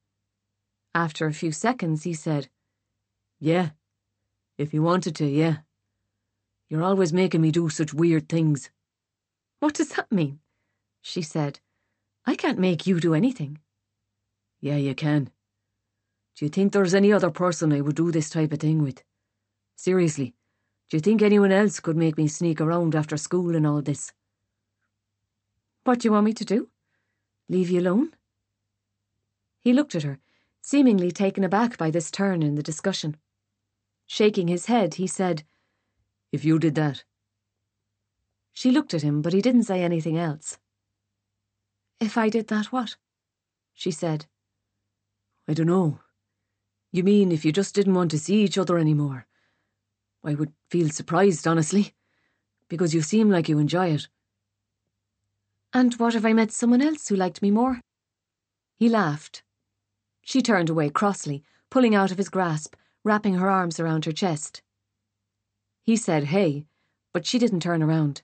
After 0.93 1.25
a 1.25 1.33
few 1.33 1.51
seconds, 1.51 2.03
he 2.03 2.13
said, 2.13 2.49
Yeah, 3.39 3.69
if 4.57 4.73
you 4.73 4.83
wanted 4.83 5.15
to, 5.15 5.25
yeah. 5.25 5.57
You're 6.69 6.83
always 6.83 7.11
making 7.11 7.41
me 7.41 7.51
do 7.51 7.69
such 7.69 7.93
weird 7.93 8.29
things. 8.29 8.69
What 9.59 9.73
does 9.73 9.89
that 9.89 10.11
mean? 10.11 10.39
she 11.01 11.21
said. 11.21 11.59
I 12.25 12.35
can't 12.35 12.59
make 12.59 12.85
you 12.85 12.99
do 12.99 13.15
anything. 13.15 13.59
Yeah, 14.59 14.75
you 14.75 14.93
can. 14.93 15.31
Do 16.35 16.45
you 16.45 16.49
think 16.49 16.71
there's 16.71 16.93
any 16.93 17.11
other 17.11 17.31
person 17.31 17.73
I 17.73 17.81
would 17.81 17.95
do 17.95 18.11
this 18.11 18.29
type 18.29 18.53
of 18.53 18.59
thing 18.59 18.83
with? 18.83 19.03
Seriously, 19.75 20.35
do 20.89 20.97
you 20.97 21.01
think 21.01 21.21
anyone 21.21 21.51
else 21.51 21.79
could 21.79 21.97
make 21.97 22.17
me 22.17 22.27
sneak 22.27 22.61
around 22.61 22.95
after 22.95 23.17
school 23.17 23.55
and 23.55 23.65
all 23.65 23.81
this? 23.81 24.13
What 25.83 25.99
do 25.99 26.07
you 26.07 26.11
want 26.11 26.25
me 26.25 26.33
to 26.33 26.45
do? 26.45 26.69
Leave 27.49 27.69
you 27.69 27.79
alone? 27.79 28.13
He 29.59 29.73
looked 29.73 29.95
at 29.95 30.03
her, 30.03 30.19
seemingly 30.61 31.11
taken 31.11 31.43
aback 31.43 31.77
by 31.77 31.89
this 31.89 32.11
turn 32.11 32.43
in 32.43 32.55
the 32.55 32.63
discussion. 32.63 33.17
Shaking 34.05 34.47
his 34.47 34.67
head, 34.67 34.95
he 34.95 35.07
said, 35.07 35.43
If 36.31 36.45
you 36.45 36.59
did 36.59 36.75
that. 36.75 37.03
She 38.53 38.71
looked 38.71 38.93
at 38.93 39.01
him, 39.01 39.21
but 39.21 39.33
he 39.33 39.41
didn't 39.41 39.63
say 39.63 39.81
anything 39.81 40.17
else. 40.17 40.57
If 41.99 42.17
I 42.17 42.29
did 42.29 42.47
that, 42.47 42.71
what? 42.71 42.95
she 43.73 43.91
said. 43.91 44.25
I 45.47 45.53
don't 45.53 45.67
know. 45.67 45.99
You 46.91 47.03
mean 47.03 47.31
if 47.31 47.45
you 47.45 47.51
just 47.51 47.73
didn't 47.73 47.93
want 47.93 48.11
to 48.11 48.19
see 48.19 48.43
each 48.43 48.57
other 48.57 48.77
anymore? 48.77 49.25
I 50.23 50.35
would 50.35 50.53
feel 50.69 50.89
surprised, 50.89 51.47
honestly, 51.47 51.95
because 52.67 52.93
you 52.93 53.01
seem 53.01 53.29
like 53.29 53.49
you 53.49 53.57
enjoy 53.57 53.89
it. 53.89 54.07
And 55.73 55.93
what 55.95 56.15
if 56.15 56.25
I 56.25 56.33
met 56.33 56.51
someone 56.51 56.81
else 56.81 57.07
who 57.07 57.15
liked 57.15 57.41
me 57.41 57.49
more? 57.49 57.79
He 58.77 58.89
laughed. 58.89 59.41
She 60.21 60.41
turned 60.41 60.69
away 60.69 60.89
crossly, 60.89 61.43
pulling 61.69 61.95
out 61.95 62.11
of 62.11 62.17
his 62.17 62.29
grasp, 62.29 62.75
wrapping 63.03 63.35
her 63.35 63.49
arms 63.49 63.79
around 63.79 64.05
her 64.05 64.11
chest. 64.11 64.61
He 65.83 65.95
said, 65.95 66.25
hey, 66.25 66.65
but 67.13 67.25
she 67.25 67.39
didn't 67.39 67.61
turn 67.61 67.81
around. 67.81 68.21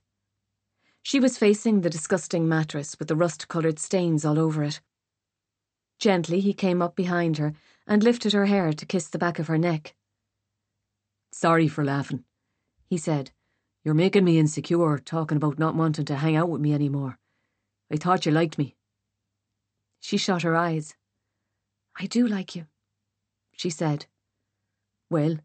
She 1.04 1.22
was 1.22 1.38
facing 1.38 1.82
the 1.82 1.90
disgusting 1.90 2.50
mattress 2.50 3.00
with 3.00 3.08
the 3.08 3.16
rust 3.16 3.48
coloured 3.48 3.80
stains 3.80 4.26
all 4.26 4.38
over 4.38 4.64
it. 4.64 4.82
Gently, 6.00 6.42
he 6.42 6.54
came 6.54 6.82
up 6.82 6.96
behind 6.96 7.38
her 7.38 7.54
and 7.88 8.04
lifted 8.04 8.34
her 8.34 8.46
hair 8.46 8.74
to 8.74 8.86
kiss 8.86 9.08
the 9.08 9.18
back 9.18 9.40
of 9.40 9.48
her 9.48 9.58
neck. 9.58 9.96
Sorry 11.32 11.68
for 11.68 11.84
laughing, 11.84 12.26
he 12.90 12.98
said. 12.98 13.32
You're 13.84 13.94
making 13.94 14.26
me 14.26 14.38
insecure 14.38 14.98
talking 14.98 15.38
about 15.38 15.58
not 15.58 15.76
wanting 15.76 16.06
to 16.06 16.16
hang 16.18 16.36
out 16.36 16.50
with 16.50 16.60
me 16.60 16.74
anymore. 16.74 17.18
I 17.92 17.98
thought 17.98 18.26
you 18.26 18.32
liked 18.32 18.58
me. 18.58 18.76
She 20.00 20.18
shut 20.18 20.44
her 20.44 20.56
eyes. 20.56 20.96
I 22.00 22.06
do 22.06 22.28
like 22.28 22.56
you, 22.56 22.68
she 23.54 23.70
said. 23.70 24.06
Well, 25.10 25.38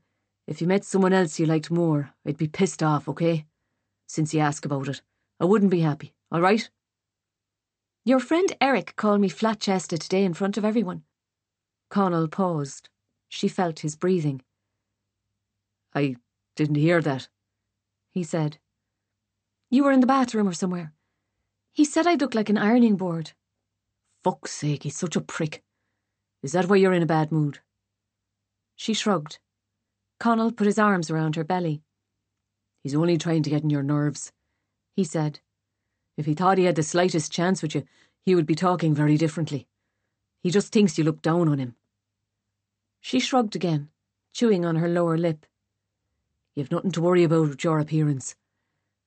if 0.46 0.60
you 0.60 0.66
met 0.66 0.84
someone 0.84 1.12
else 1.12 1.38
you 1.38 1.46
liked 1.46 1.70
more, 1.70 2.10
I'd 2.26 2.36
be 2.36 2.48
pissed 2.48 2.82
off, 2.82 3.08
okay? 3.08 3.46
Since 4.06 4.34
you 4.34 4.40
ask 4.40 4.64
about 4.64 4.88
it. 4.88 5.00
I 5.40 5.44
wouldn't 5.44 5.70
be 5.70 5.80
happy, 5.80 6.14
all 6.30 6.40
right? 6.40 6.68
Your 8.04 8.20
friend 8.20 8.52
Eric 8.60 8.96
called 8.96 9.20
me 9.20 9.28
flat 9.28 9.60
chested 9.60 10.00
today 10.00 10.24
in 10.24 10.34
front 10.34 10.56
of 10.56 10.64
everyone. 10.64 11.04
Connell 11.88 12.28
paused. 12.28 12.88
She 13.28 13.48
felt 13.48 13.80
his 13.80 13.96
breathing. 13.96 14.42
I 15.94 16.16
didn't 16.56 16.76
hear 16.76 17.00
that, 17.00 17.28
he 18.10 18.24
said. 18.24 18.58
You 19.70 19.84
were 19.84 19.92
in 19.92 20.00
the 20.00 20.06
bathroom 20.06 20.48
or 20.48 20.52
somewhere. 20.52 20.92
He 21.72 21.84
said 21.84 22.06
I'd 22.06 22.20
look 22.20 22.34
like 22.34 22.50
an 22.50 22.58
ironing 22.58 22.96
board. 22.96 23.32
Fuck's 24.22 24.52
sake, 24.52 24.84
he's 24.84 24.96
such 24.96 25.16
a 25.16 25.20
prick. 25.20 25.62
Is 26.42 26.52
that 26.52 26.68
why 26.68 26.76
you're 26.76 26.92
in 26.92 27.02
a 27.02 27.06
bad 27.06 27.32
mood? 27.32 27.60
She 28.76 28.94
shrugged. 28.94 29.38
Connell 30.20 30.52
put 30.52 30.66
his 30.66 30.78
arms 30.78 31.10
around 31.10 31.36
her 31.36 31.44
belly. 31.44 31.82
He's 32.82 32.94
only 32.94 33.16
trying 33.16 33.42
to 33.44 33.50
get 33.50 33.62
in 33.62 33.70
your 33.70 33.82
nerves 33.82 34.32
he 34.94 35.04
said. 35.04 35.40
If 36.16 36.26
he 36.26 36.34
thought 36.34 36.58
he 36.58 36.64
had 36.64 36.76
the 36.76 36.82
slightest 36.82 37.32
chance 37.32 37.62
with 37.62 37.74
you, 37.74 37.84
he 38.24 38.34
would 38.34 38.46
be 38.46 38.54
talking 38.54 38.94
very 38.94 39.16
differently. 39.16 39.66
He 40.42 40.50
just 40.50 40.72
thinks 40.72 40.98
you 40.98 41.04
look 41.04 41.22
down 41.22 41.48
on 41.48 41.58
him. 41.58 41.74
She 43.00 43.18
shrugged 43.18 43.56
again, 43.56 43.88
chewing 44.32 44.64
on 44.64 44.76
her 44.76 44.88
lower 44.88 45.16
lip. 45.16 45.46
You've 46.54 46.70
nothing 46.70 46.92
to 46.92 47.00
worry 47.00 47.24
about 47.24 47.48
with 47.48 47.64
your 47.64 47.80
appearance, 47.80 48.36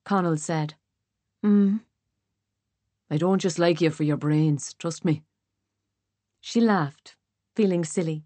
Connell 0.03 0.38
said. 0.38 0.74
Hmm. 1.43 1.78
I 3.10 3.18
don't 3.18 3.39
just 3.39 3.60
like 3.60 3.82
you 3.82 3.89
for 3.89 4.03
your 4.03 4.18
brains, 4.18 4.74
trust 4.74 5.06
me. 5.06 5.24
She 6.41 6.60
laughed, 6.60 7.16
feeling 7.56 7.84
silly. 7.84 8.26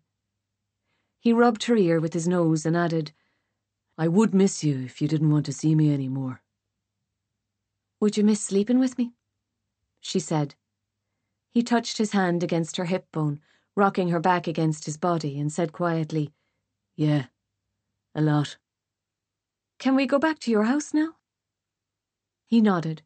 He 1.19 1.34
rubbed 1.34 1.63
her 1.63 1.75
ear 1.75 1.99
with 1.99 2.13
his 2.13 2.27
nose 2.27 2.65
and 2.65 2.77
added, 2.77 3.11
I 3.97 4.07
would 4.07 4.34
miss 4.34 4.63
you 4.63 4.80
if 4.80 5.01
you 5.01 5.09
didn't 5.09 5.32
want 5.32 5.45
to 5.47 5.53
see 5.53 5.75
me 5.75 5.93
any 5.93 6.07
more. 6.07 6.41
Would 7.99 8.15
you 8.15 8.23
miss 8.23 8.39
sleeping 8.39 8.80
with 8.80 8.97
me? 8.97 9.11
She 9.99 10.21
said. 10.21 10.55
He 11.49 11.63
touched 11.63 11.97
his 11.97 12.11
hand 12.11 12.41
against 12.43 12.77
her 12.77 12.86
hip 12.86 13.11
bone, 13.11 13.41
rocking 13.75 14.09
her 14.09 14.19
back 14.21 14.47
against 14.47 14.86
his 14.86 14.95
body, 14.95 15.38
and 15.38 15.51
said 15.51 15.73
quietly, 15.73 16.34
Yeah, 16.95 17.25
a 18.15 18.21
lot. 18.21 18.57
Can 19.80 19.95
we 19.95 20.05
go 20.05 20.19
back 20.19 20.39
to 20.39 20.51
your 20.51 20.63
house 20.63 20.93
now? 20.93 21.15
He 22.45 22.61
nodded. 22.61 23.01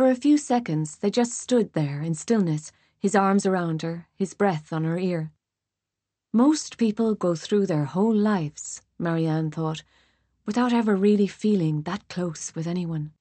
For 0.00 0.10
a 0.10 0.14
few 0.14 0.38
seconds, 0.38 0.96
they 0.96 1.10
just 1.10 1.34
stood 1.34 1.74
there 1.74 2.00
in 2.00 2.14
stillness, 2.14 2.72
his 2.98 3.14
arms 3.14 3.44
around 3.44 3.82
her, 3.82 4.06
his 4.16 4.32
breath 4.32 4.72
on 4.72 4.84
her 4.84 4.98
ear. 4.98 5.30
Most 6.32 6.78
people 6.78 7.14
go 7.14 7.34
through 7.34 7.66
their 7.66 7.84
whole 7.84 8.14
lives, 8.14 8.80
Marianne 8.98 9.50
thought, 9.50 9.82
without 10.46 10.72
ever 10.72 10.96
really 10.96 11.26
feeling 11.26 11.82
that 11.82 12.08
close 12.08 12.54
with 12.54 12.66
anyone. 12.66 13.12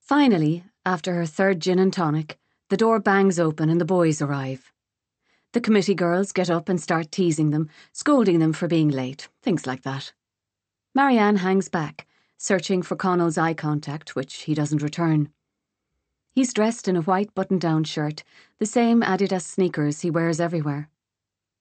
Finally, 0.00 0.64
after 0.84 1.14
her 1.14 1.26
third 1.26 1.60
gin 1.60 1.78
and 1.78 1.92
tonic, 1.92 2.36
the 2.70 2.76
door 2.76 2.98
bangs 2.98 3.38
open 3.38 3.70
and 3.70 3.80
the 3.80 3.84
boys 3.84 4.20
arrive. 4.20 4.72
The 5.52 5.60
committee 5.60 5.94
girls 5.94 6.32
get 6.32 6.50
up 6.50 6.68
and 6.68 6.80
start 6.80 7.12
teasing 7.12 7.50
them, 7.50 7.68
scolding 7.92 8.40
them 8.40 8.52
for 8.52 8.66
being 8.66 8.88
late, 8.88 9.28
things 9.44 9.64
like 9.64 9.82
that. 9.82 10.12
Marianne 10.92 11.36
hangs 11.36 11.68
back, 11.68 12.08
searching 12.44 12.82
for 12.82 12.94
Connell's 12.94 13.38
eye 13.38 13.54
contact, 13.54 14.14
which 14.14 14.42
he 14.42 14.52
doesn't 14.52 14.82
return. 14.82 15.30
He's 16.30 16.52
dressed 16.52 16.86
in 16.86 16.94
a 16.94 17.00
white 17.00 17.34
button 17.34 17.58
down 17.58 17.84
shirt, 17.84 18.22
the 18.58 18.66
same 18.66 19.00
Adidas 19.00 19.46
sneakers 19.46 20.02
he 20.02 20.10
wears 20.10 20.40
everywhere. 20.40 20.90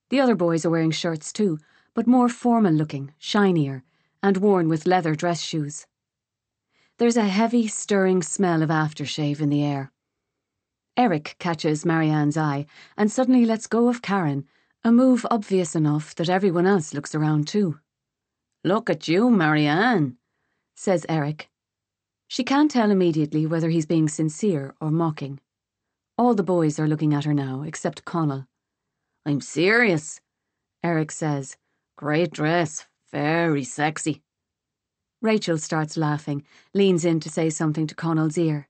The 0.10 0.20
other 0.20 0.36
boys 0.36 0.66
are 0.66 0.70
wearing 0.70 0.92
shirts 0.92 1.32
too, 1.32 1.58
but 1.94 2.06
more 2.06 2.28
formal 2.28 2.74
looking, 2.74 3.14
shinier, 3.18 3.84
and 4.22 4.36
worn 4.36 4.68
with 4.68 4.86
leather 4.86 5.16
dress 5.16 5.40
shoes. 5.40 5.88
There's 6.98 7.16
a 7.16 7.30
heavy, 7.30 7.68
stirring 7.70 8.22
smell 8.22 8.62
of 8.62 8.70
aftershave 8.70 9.40
in 9.40 9.48
the 9.48 9.64
air. 9.64 9.94
Eric 10.98 11.38
catches 11.40 11.86
Marianne's 11.86 12.36
eye 12.36 12.66
and 12.98 13.10
suddenly 13.10 13.46
lets 13.46 13.68
go 13.68 13.88
of 13.88 14.02
Karen, 14.02 14.46
a 14.84 14.92
move 14.92 15.26
obvious 15.32 15.78
enough 15.78 16.14
that 16.16 16.30
everyone 16.30 16.68
else 16.68 16.94
looks 16.94 17.16
around 17.16 17.48
too. 17.48 17.80
Look 18.66 18.90
at 18.90 19.08
you, 19.08 19.30
Marianne, 19.30 20.18
says 20.76 21.06
Eric. 21.10 21.50
She 22.28 22.44
can't 22.44 22.72
tell 22.72 22.92
immediately 22.92 23.46
whether 23.46 23.70
he's 23.70 23.86
being 23.86 24.08
sincere 24.08 24.74
or 24.82 24.90
mocking. 24.90 25.40
All 26.18 26.34
the 26.34 26.44
boys 26.44 26.80
are 26.80 26.88
looking 26.88 27.14
at 27.14 27.26
her 27.26 27.34
now, 27.34 27.64
except 27.64 28.06
Connell. 28.06 28.48
I'm 29.26 29.42
serious, 29.42 30.20
Eric 30.84 31.12
says. 31.12 31.58
Great 31.98 32.32
dress, 32.32 32.88
very 33.12 33.64
sexy. 33.64 34.22
Rachel 35.22 35.58
starts 35.58 35.96
laughing, 35.96 36.44
leans 36.74 37.06
in 37.06 37.20
to 37.22 37.30
say 37.30 37.50
something 37.50 37.88
to 37.88 37.96
Connell's 37.96 38.38
ear. 38.38 38.68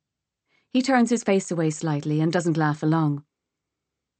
He 0.71 0.81
turns 0.81 1.09
his 1.09 1.23
face 1.23 1.49
away 1.49 1.69
slightly 1.69 2.19
and 2.21 2.31
doesn't 2.31 2.57
laugh 2.57 2.83
along. 2.83 3.23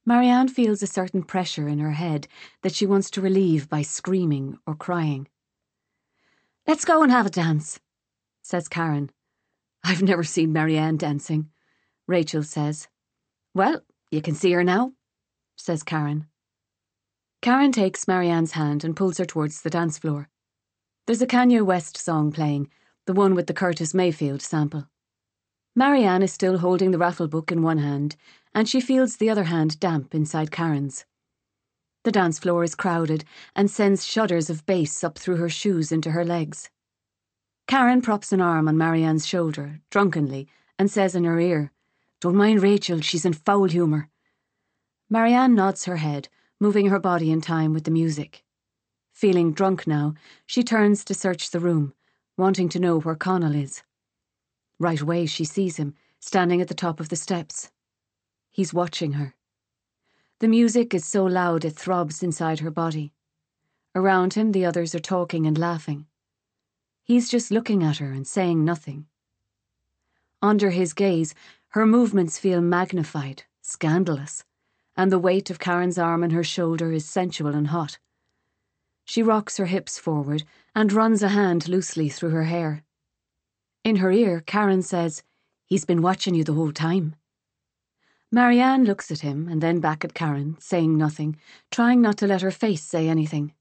Marianne 0.05 0.47
feels 0.47 0.81
a 0.83 0.87
certain 0.87 1.23
pressure 1.23 1.67
in 1.67 1.79
her 1.79 1.91
head 1.91 2.27
that 2.61 2.75
she 2.75 2.85
wants 2.85 3.09
to 3.11 3.21
relieve 3.21 3.69
by 3.69 3.81
screaming 3.81 4.57
or 4.67 4.75
crying. 4.75 5.27
Let's 6.65 6.85
go 6.85 7.03
and 7.03 7.11
have 7.11 7.25
a 7.25 7.29
dance, 7.29 7.81
says 8.41 8.69
Karen. 8.69 9.11
I've 9.83 10.01
never 10.01 10.23
seen 10.23 10.53
Marianne 10.53 10.95
dancing, 10.95 11.49
Rachel 12.07 12.41
says. 12.41 12.87
Well, 13.53 13.81
you 14.11 14.21
can 14.21 14.33
see 14.33 14.53
her 14.53 14.63
now, 14.63 14.93
says 15.57 15.83
Karen. 15.83 16.27
Karen 17.41 17.73
takes 17.73 18.07
Marianne's 18.07 18.53
hand 18.53 18.85
and 18.85 18.95
pulls 18.95 19.17
her 19.17 19.25
towards 19.25 19.61
the 19.61 19.69
dance 19.69 19.97
floor. 19.97 20.29
There's 21.05 21.21
a 21.21 21.27
Kanye 21.27 21.61
West 21.61 21.97
song 21.97 22.31
playing, 22.31 22.69
the 23.07 23.13
one 23.13 23.35
with 23.35 23.47
the 23.47 23.53
Curtis 23.53 23.93
Mayfield 23.93 24.41
sample. 24.41 24.87
Marianne 25.75 26.23
is 26.23 26.31
still 26.31 26.59
holding 26.59 26.91
the 26.91 26.97
raffle 26.97 27.27
book 27.27 27.51
in 27.51 27.61
one 27.61 27.79
hand, 27.79 28.15
and 28.55 28.69
she 28.69 28.79
feels 28.79 29.17
the 29.17 29.29
other 29.29 29.43
hand 29.45 29.81
damp 29.81 30.15
inside 30.15 30.49
Karen's. 30.49 31.03
The 32.03 32.11
dance 32.11 32.37
floor 32.37 32.63
is 32.63 32.75
crowded 32.75 33.23
and 33.55 33.71
sends 33.71 34.05
shudders 34.05 34.49
of 34.49 34.65
bass 34.65 35.03
up 35.03 35.17
through 35.17 35.37
her 35.37 35.49
shoes 35.49 35.91
into 35.91 36.11
her 36.11 36.25
legs. 36.25 36.69
Karen 37.67 38.01
props 38.01 38.33
an 38.33 38.41
arm 38.41 38.67
on 38.67 38.77
Marianne's 38.77 39.25
shoulder, 39.25 39.79
drunkenly, 39.89 40.47
and 40.77 40.91
says 40.91 41.15
in 41.15 41.23
her 41.23 41.39
ear, 41.39 41.71
Don't 42.19 42.35
mind 42.35 42.61
Rachel, 42.61 42.99
she's 42.99 43.25
in 43.25 43.33
foul 43.33 43.65
humour. 43.65 44.09
Marianne 45.09 45.55
nods 45.55 45.85
her 45.85 45.97
head, 45.97 46.27
moving 46.59 46.87
her 46.87 46.99
body 46.99 47.31
in 47.31 47.39
time 47.39 47.73
with 47.73 47.85
the 47.85 47.91
music. 47.91 48.43
Feeling 49.13 49.53
drunk 49.53 49.87
now, 49.87 50.13
she 50.45 50.63
turns 50.63 51.05
to 51.05 51.13
search 51.13 51.51
the 51.51 51.59
room, 51.59 51.93
wanting 52.35 52.67
to 52.69 52.79
know 52.79 52.99
where 52.99 53.15
Connell 53.15 53.55
is. 53.55 53.83
Right 54.79 54.99
away, 54.99 55.25
she 55.25 55.45
sees 55.45 55.77
him, 55.77 55.93
standing 56.19 56.61
at 56.61 56.67
the 56.67 56.73
top 56.73 56.99
of 56.99 57.09
the 57.09 57.15
steps. 57.15 57.71
He's 58.51 58.73
watching 58.73 59.13
her. 59.13 59.35
The 60.43 60.49
music 60.49 60.93
is 60.93 61.05
so 61.05 61.23
loud 61.23 61.63
it 61.63 61.77
throbs 61.77 62.21
inside 62.21 62.59
her 62.59 62.69
body. 62.69 63.13
Around 63.95 64.33
him, 64.33 64.51
the 64.51 64.65
others 64.65 64.93
are 64.93 64.99
talking 64.99 65.47
and 65.47 65.57
laughing. 65.57 66.05
He's 67.01 67.29
just 67.29 67.49
looking 67.49 67.81
at 67.81 67.99
her 67.99 68.11
and 68.11 68.27
saying 68.27 68.65
nothing. 68.65 69.05
Under 70.41 70.71
his 70.71 70.91
gaze, 70.91 71.33
her 71.69 71.85
movements 71.85 72.39
feel 72.39 72.59
magnified, 72.59 73.43
scandalous, 73.61 74.43
and 74.97 75.13
the 75.13 75.17
weight 75.17 75.49
of 75.49 75.59
Karen's 75.59 75.97
arm 75.97 76.25
on 76.25 76.31
her 76.31 76.43
shoulder 76.43 76.91
is 76.91 77.05
sensual 77.05 77.55
and 77.55 77.67
hot. 77.67 77.97
She 79.05 79.23
rocks 79.23 79.55
her 79.55 79.67
hips 79.67 79.97
forward 79.97 80.43
and 80.75 80.91
runs 80.91 81.23
a 81.23 81.29
hand 81.29 81.69
loosely 81.69 82.09
through 82.09 82.31
her 82.31 82.43
hair. 82.43 82.83
In 83.85 83.95
her 83.95 84.11
ear, 84.11 84.43
Karen 84.45 84.81
says, 84.81 85.23
He's 85.67 85.85
been 85.85 86.01
watching 86.01 86.35
you 86.35 86.43
the 86.43 86.51
whole 86.51 86.73
time. 86.73 87.15
Marianne 88.33 88.83
looks 88.83 89.11
at 89.11 89.19
him 89.19 89.47
and 89.47 89.61
then 89.61 89.79
back 89.79 90.03
at 90.03 90.15
Karen, 90.15 90.57
saying 90.59 90.97
nothing, 90.97 91.37
trying 91.69 92.01
not 92.01 92.17
to 92.17 92.25
let 92.25 92.41
her 92.41 92.49
face 92.49 92.81
say 92.81 93.07
anything. 93.07 93.53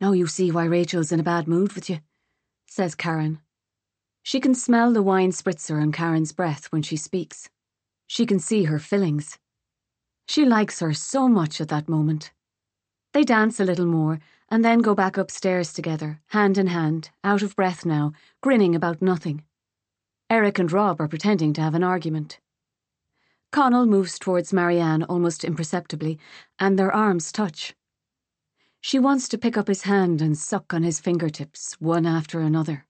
Now 0.00 0.12
you 0.12 0.26
see 0.26 0.50
why 0.50 0.64
Rachel's 0.64 1.12
in 1.12 1.20
a 1.20 1.22
bad 1.22 1.46
mood 1.46 1.74
with 1.74 1.90
you, 1.90 1.98
says 2.66 2.94
Karen. 2.94 3.38
She 4.22 4.40
can 4.40 4.54
smell 4.54 4.94
the 4.94 5.02
wine 5.02 5.30
spritzer 5.30 5.78
on 5.78 5.92
Karen's 5.92 6.32
breath 6.32 6.72
when 6.72 6.80
she 6.80 6.96
speaks. 6.96 7.50
She 8.06 8.24
can 8.24 8.38
see 8.38 8.64
her 8.64 8.78
fillings. 8.78 9.38
She 10.26 10.46
likes 10.46 10.80
her 10.80 10.94
so 10.94 11.28
much 11.28 11.60
at 11.60 11.68
that 11.68 11.86
moment. 11.86 12.32
They 13.12 13.24
dance 13.24 13.60
a 13.60 13.64
little 13.66 13.84
more 13.84 14.20
and 14.48 14.64
then 14.64 14.78
go 14.78 14.94
back 14.94 15.18
upstairs 15.18 15.74
together, 15.74 16.22
hand 16.28 16.56
in 16.56 16.68
hand, 16.68 17.10
out 17.22 17.42
of 17.42 17.56
breath 17.56 17.84
now, 17.84 18.14
grinning 18.40 18.74
about 18.74 19.02
nothing. 19.02 19.44
Eric 20.30 20.58
and 20.58 20.72
Rob 20.72 20.98
are 20.98 21.08
pretending 21.08 21.52
to 21.52 21.60
have 21.60 21.74
an 21.74 21.84
argument. 21.84 22.40
Connell 23.52 23.86
moves 23.86 24.18
towards 24.18 24.52
Marianne 24.52 25.02
almost 25.04 25.44
imperceptibly, 25.44 26.18
and 26.58 26.78
their 26.78 26.92
arms 26.92 27.32
touch. 27.32 27.74
She 28.80 28.98
wants 28.98 29.28
to 29.28 29.38
pick 29.38 29.56
up 29.56 29.68
his 29.68 29.82
hand 29.82 30.22
and 30.22 30.38
suck 30.38 30.72
on 30.72 30.82
his 30.82 31.00
fingertips, 31.00 31.76
one 31.80 32.06
after 32.06 32.40
another. 32.40 32.86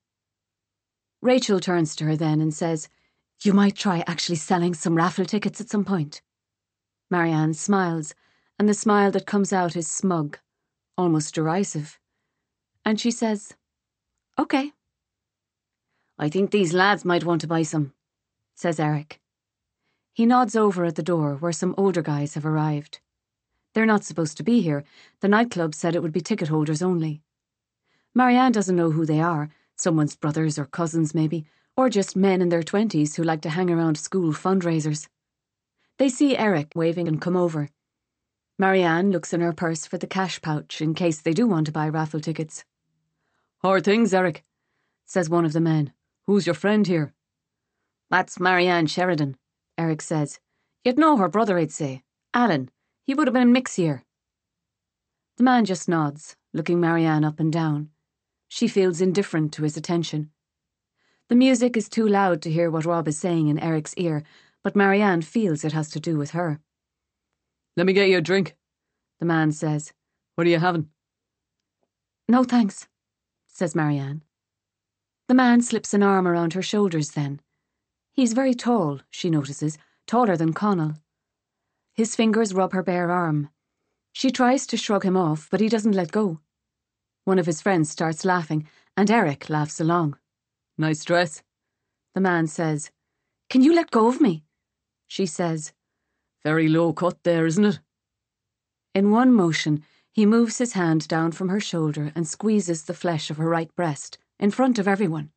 Rachel 1.22 1.60
turns 1.60 1.96
to 1.96 2.04
her 2.04 2.16
then 2.16 2.40
and 2.40 2.54
says, 2.54 2.88
You 3.42 3.52
might 3.52 3.76
try 3.76 4.04
actually 4.06 4.36
selling 4.36 4.74
some 4.74 4.94
raffle 4.94 5.24
tickets 5.24 5.60
at 5.60 5.70
some 5.70 5.84
point. 5.84 6.22
Marianne 7.10 7.54
smiles, 7.54 8.14
and 8.58 8.68
the 8.68 8.74
smile 8.74 9.10
that 9.10 9.26
comes 9.26 9.52
out 9.52 9.76
is 9.76 9.88
smug 9.88 10.38
almost 11.00 11.34
derisive. 11.34 11.98
And 12.84 13.00
she 13.00 13.10
says, 13.10 13.54
OK. 14.36 14.72
I 16.18 16.28
think 16.28 16.50
these 16.50 16.74
lads 16.74 17.04
might 17.04 17.24
want 17.24 17.40
to 17.40 17.46
buy 17.46 17.62
some, 17.62 17.94
says 18.54 18.78
Eric. 18.78 19.19
He 20.20 20.26
nods 20.26 20.54
over 20.54 20.84
at 20.84 20.96
the 20.96 21.02
door 21.02 21.36
where 21.36 21.50
some 21.50 21.74
older 21.78 22.02
guys 22.02 22.34
have 22.34 22.44
arrived. 22.44 23.00
They're 23.72 23.86
not 23.86 24.04
supposed 24.04 24.36
to 24.36 24.42
be 24.42 24.60
here. 24.60 24.84
The 25.20 25.28
nightclub 25.28 25.74
said 25.74 25.94
it 25.94 26.02
would 26.02 26.12
be 26.12 26.20
ticket 26.20 26.48
holders 26.48 26.82
only. 26.82 27.22
Marianne 28.14 28.52
doesn't 28.52 28.76
know 28.76 28.90
who 28.90 29.06
they 29.06 29.22
are, 29.22 29.48
someone's 29.76 30.16
brothers 30.16 30.58
or 30.58 30.66
cousins, 30.66 31.14
maybe, 31.14 31.46
or 31.74 31.88
just 31.88 32.16
men 32.16 32.42
in 32.42 32.50
their 32.50 32.62
twenties 32.62 33.16
who 33.16 33.22
like 33.22 33.40
to 33.40 33.48
hang 33.48 33.70
around 33.70 33.96
school 33.96 34.34
fundraisers. 34.34 35.08
They 35.96 36.10
see 36.10 36.36
Eric 36.36 36.72
waving 36.74 37.08
and 37.08 37.18
come 37.18 37.34
over. 37.34 37.70
Marianne 38.58 39.10
looks 39.10 39.32
in 39.32 39.40
her 39.40 39.54
purse 39.54 39.86
for 39.86 39.96
the 39.96 40.06
cash 40.06 40.42
pouch 40.42 40.82
in 40.82 40.92
case 40.92 41.22
they 41.22 41.32
do 41.32 41.46
want 41.46 41.64
to 41.64 41.72
buy 41.72 41.88
raffle 41.88 42.20
tickets. 42.20 42.66
How 43.62 43.70
are 43.70 43.80
things, 43.80 44.12
Eric? 44.12 44.44
says 45.06 45.30
one 45.30 45.46
of 45.46 45.54
the 45.54 45.62
men. 45.62 45.94
Who's 46.26 46.44
your 46.44 46.52
friend 46.54 46.86
here? 46.86 47.14
That's 48.10 48.38
Marianne 48.38 48.86
Sheridan, 48.86 49.38
Eric 49.80 50.02
says. 50.02 50.38
You'd 50.84 50.98
know 50.98 51.16
her 51.16 51.28
brother, 51.28 51.56
I'd 51.56 51.72
say. 51.72 52.02
Alan. 52.34 52.70
He 53.06 53.14
would 53.14 53.26
have 53.26 53.34
been 53.34 53.50
mix 53.50 53.76
here. 53.76 54.04
The 55.38 55.42
man 55.42 55.64
just 55.64 55.88
nods, 55.88 56.36
looking 56.52 56.80
Marianne 56.80 57.24
up 57.24 57.40
and 57.40 57.50
down. 57.50 57.88
She 58.46 58.68
feels 58.68 59.00
indifferent 59.00 59.54
to 59.54 59.62
his 59.62 59.78
attention. 59.78 60.30
The 61.28 61.34
music 61.34 61.78
is 61.78 61.88
too 61.88 62.06
loud 62.06 62.42
to 62.42 62.50
hear 62.50 62.70
what 62.70 62.84
Rob 62.84 63.08
is 63.08 63.18
saying 63.18 63.48
in 63.48 63.58
Eric's 63.58 63.94
ear, 63.94 64.22
but 64.62 64.76
Marianne 64.76 65.22
feels 65.22 65.64
it 65.64 65.72
has 65.72 65.88
to 65.92 66.00
do 66.00 66.18
with 66.18 66.32
her. 66.32 66.60
Let 67.76 67.86
me 67.86 67.94
get 67.94 68.10
you 68.10 68.18
a 68.18 68.20
drink, 68.20 68.56
the 69.18 69.24
man 69.24 69.50
says. 69.50 69.94
What 70.34 70.46
are 70.46 70.50
you 70.50 70.58
having? 70.58 70.90
No 72.28 72.44
thanks, 72.44 72.86
says 73.46 73.74
Marianne. 73.74 74.22
The 75.28 75.34
man 75.34 75.62
slips 75.62 75.94
an 75.94 76.02
arm 76.02 76.28
around 76.28 76.52
her 76.52 76.62
shoulders 76.62 77.12
then. 77.12 77.40
He's 78.12 78.32
very 78.32 78.54
tall, 78.54 79.00
she 79.10 79.30
notices, 79.30 79.78
taller 80.06 80.36
than 80.36 80.52
Connell. 80.52 80.94
His 81.94 82.16
fingers 82.16 82.54
rub 82.54 82.72
her 82.72 82.82
bare 82.82 83.10
arm. 83.10 83.50
She 84.12 84.30
tries 84.30 84.66
to 84.68 84.76
shrug 84.76 85.04
him 85.04 85.16
off, 85.16 85.48
but 85.50 85.60
he 85.60 85.68
doesn't 85.68 85.94
let 85.94 86.12
go. 86.12 86.40
One 87.24 87.38
of 87.38 87.46
his 87.46 87.62
friends 87.62 87.90
starts 87.90 88.24
laughing, 88.24 88.66
and 88.96 89.10
Eric 89.10 89.48
laughs 89.48 89.80
along. 89.80 90.18
Nice 90.76 91.04
dress. 91.04 91.42
The 92.14 92.20
man 92.20 92.46
says, 92.46 92.90
Can 93.48 93.62
you 93.62 93.74
let 93.74 93.90
go 93.90 94.08
of 94.08 94.20
me? 94.20 94.44
She 95.06 95.26
says, 95.26 95.72
Very 96.42 96.68
low 96.68 96.92
cut 96.92 97.22
there, 97.22 97.46
isn't 97.46 97.64
it? 97.64 97.80
In 98.94 99.10
one 99.10 99.32
motion, 99.32 99.84
he 100.12 100.26
moves 100.26 100.58
his 100.58 100.72
hand 100.72 101.06
down 101.06 101.32
from 101.32 101.48
her 101.50 101.60
shoulder 101.60 102.12
and 102.16 102.26
squeezes 102.26 102.84
the 102.84 102.94
flesh 102.94 103.30
of 103.30 103.36
her 103.36 103.48
right 103.48 103.74
breast, 103.76 104.18
in 104.38 104.50
front 104.50 104.78
of 104.78 104.88
everyone. 104.88 105.30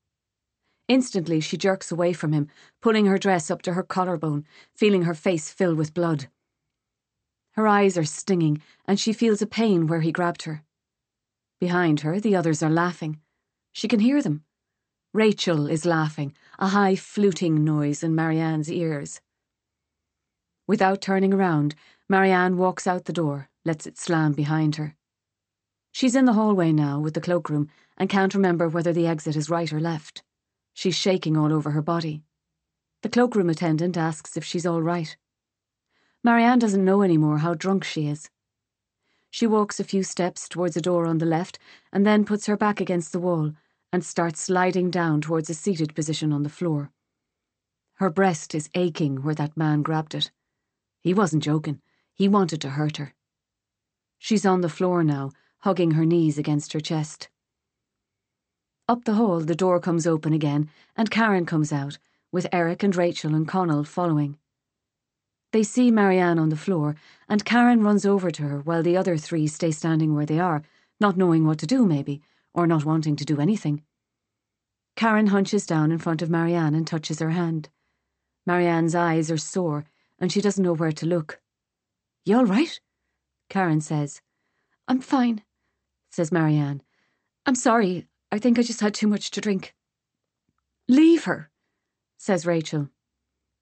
Instantly, 0.88 1.39
she 1.39 1.57
jerks 1.57 1.91
away 1.91 2.13
from 2.13 2.34
him, 2.34 2.49
pulling 2.81 3.05
her 3.05 3.17
dress 3.17 3.49
up 3.49 3.61
to 3.61 3.73
her 3.73 3.84
collarbone, 3.84 4.45
feeling 4.75 5.03
her 5.03 5.13
face 5.13 5.49
fill 5.49 5.75
with 5.75 5.93
blood. 5.93 6.27
Her 7.51 7.67
eyes 7.67 7.97
are 7.97 8.03
stinging, 8.03 8.61
and 8.86 8.99
she 8.99 9.13
feels 9.13 9.41
a 9.41 9.47
pain 9.47 9.88
where 9.88 10.01
he 10.01 10.11
grabbed 10.11 10.43
her. 10.43 10.63
Behind 11.59 12.01
her, 12.01 12.19
the 12.19 12.36
others 12.36 12.61
are 12.61 12.69
laughing. 12.69 13.21
She 13.71 13.88
can 13.88 13.99
hear 13.99 14.21
them. 14.21 14.43
Rachel 15.13 15.67
is 15.67 15.86
laughing, 15.86 16.36
a 16.57 16.69
high 16.69 16.95
fluting 16.95 17.63
noise 17.63 18.03
in 18.03 18.15
Marianne's 18.15 18.71
ears. 18.71 19.21
Without 20.67 21.01
turning 21.01 21.34
around, 21.34 21.75
Marianne 22.09 22.57
walks 22.57 22.88
out 22.88 23.05
the 23.05 23.13
door, 23.13 23.49
lets 23.63 23.86
it 23.86 23.97
slam 23.97 24.34
behind 24.34 24.75
her. 24.77 24.95
She's 25.91 26.15
in 26.15 26.25
the 26.25 26.34
hallway 26.34 26.71
now 26.71 26.99
with 26.99 27.13
the 27.13 27.21
cloakroom 27.21 27.69
and 27.95 28.09
can't 28.09 28.34
remember 28.34 28.67
whether 28.67 28.91
the 28.91 29.05
exit 29.05 29.36
is 29.36 29.49
right 29.49 29.71
or 29.71 29.79
left. 29.79 30.23
She's 30.74 30.95
shaking 30.95 31.38
all 31.38 31.53
over 31.53 31.71
her 31.71 31.82
body. 31.82 32.24
The 33.01 33.09
cloakroom 33.09 33.49
attendant 33.49 33.97
asks 33.97 34.36
if 34.36 34.43
she's 34.43 34.65
all 34.65 34.82
right. 34.82 35.15
Marianne 36.24 36.59
doesn't 36.59 36.86
know 36.86 37.01
anymore 37.01 37.39
how 37.39 37.53
drunk 37.53 37.84
she 37.84 38.07
is. 38.07 38.30
She 39.30 39.47
walks 39.47 39.80
a 39.80 39.84
few 39.84 40.03
steps 40.03 40.47
towards 40.47 40.78
a 40.78 40.82
door 40.82 41.05
on 41.05 41.17
the 41.17 41.26
left 41.26 41.59
and 41.91 42.05
then 42.05 42.24
puts 42.24 42.45
her 42.45 42.55
back 42.55 42.80
against 42.80 43.11
the 43.11 43.19
wall 43.19 43.53
and 43.91 44.05
starts 44.05 44.39
sliding 44.39 44.89
down 44.89 45.21
towards 45.21 45.49
a 45.49 45.53
seated 45.53 45.93
position 45.95 46.32
on 46.32 46.43
the 46.43 46.49
floor. 46.49 46.91
Her 47.95 48.09
breast 48.09 48.55
is 48.55 48.69
aching 48.74 49.24
where 49.24 49.36
that 49.36 49.57
man 49.57 49.82
grabbed 49.82 50.15
it. 50.15 50.32
He 51.01 51.13
wasn't 51.13 51.43
joking, 51.43 51.82
he 52.13 52.28
wanted 52.28 52.61
to 52.61 52.71
hurt 52.71 52.97
her. 52.97 53.13
She's 54.17 54.45
on 54.45 54.61
the 54.61 54.69
floor 54.69 55.03
now, 55.03 55.32
hugging 55.59 55.91
her 55.91 56.05
knees 56.05 56.38
against 56.38 56.74
her 56.74 56.80
chest. 56.80 57.28
Up 58.89 59.05
the 59.05 59.13
hall, 59.13 59.39
the 59.39 59.55
door 59.55 59.79
comes 59.79 60.05
open 60.05 60.34
again, 60.34 60.69
and 60.97 61.09
Karen 61.09 61.45
comes 61.45 61.71
out, 61.71 61.97
with 62.34 62.47
Eric 62.51 62.84
and 62.84 62.93
Rachel 62.93 63.34
and 63.34 63.47
Connell 63.47 63.86
following. 63.86 64.38
They 65.53 65.63
see 65.63 65.89
Marianne 65.89 66.38
on 66.38 66.49
the 66.49 66.57
floor, 66.57 66.95
and 67.29 67.45
Karen 67.45 67.81
runs 67.81 68.05
over 68.05 68.29
to 68.31 68.43
her 68.43 68.59
while 68.59 68.84
the 68.84 68.97
other 68.97 69.15
three 69.15 69.47
stay 69.47 69.71
standing 69.71 70.13
where 70.13 70.25
they 70.25 70.39
are, 70.39 70.63
not 70.99 71.15
knowing 71.15 71.47
what 71.47 71.59
to 71.59 71.67
do, 71.67 71.86
maybe, 71.86 72.21
or 72.53 72.67
not 72.67 72.84
wanting 72.84 73.15
to 73.15 73.25
do 73.25 73.39
anything. 73.39 73.84
Karen 74.97 75.27
hunches 75.27 75.65
down 75.65 75.91
in 75.91 75.97
front 75.97 76.21
of 76.21 76.29
Marianne 76.29 76.75
and 76.75 76.86
touches 76.86 77.19
her 77.19 77.29
hand. 77.29 77.69
Marianne's 78.45 78.95
eyes 78.95 79.31
are 79.31 79.38
sore, 79.38 79.86
and 80.19 80.29
she 80.31 80.41
doesn't 80.41 80.63
know 80.63 80.73
where 80.73 80.91
to 80.91 81.05
look. 81.05 81.39
You 82.25 82.38
all 82.38 82.45
right? 82.45 82.79
Karen 83.49 83.79
says. 83.79 84.21
I'm 84.89 84.99
fine, 84.99 85.43
says 86.11 86.34
Marianne. 86.34 86.81
I'm 87.45 87.55
sorry. 87.55 88.07
I 88.34 88.39
think 88.39 88.57
I 88.57 88.63
just 88.63 88.81
had 88.81 88.95
too 88.95 89.05
much 89.05 89.29
to 89.29 89.41
drink. 89.41 89.75
Leave 90.88 91.25
her, 91.25 91.51
says 92.17 92.47
Rachel. 92.47 92.89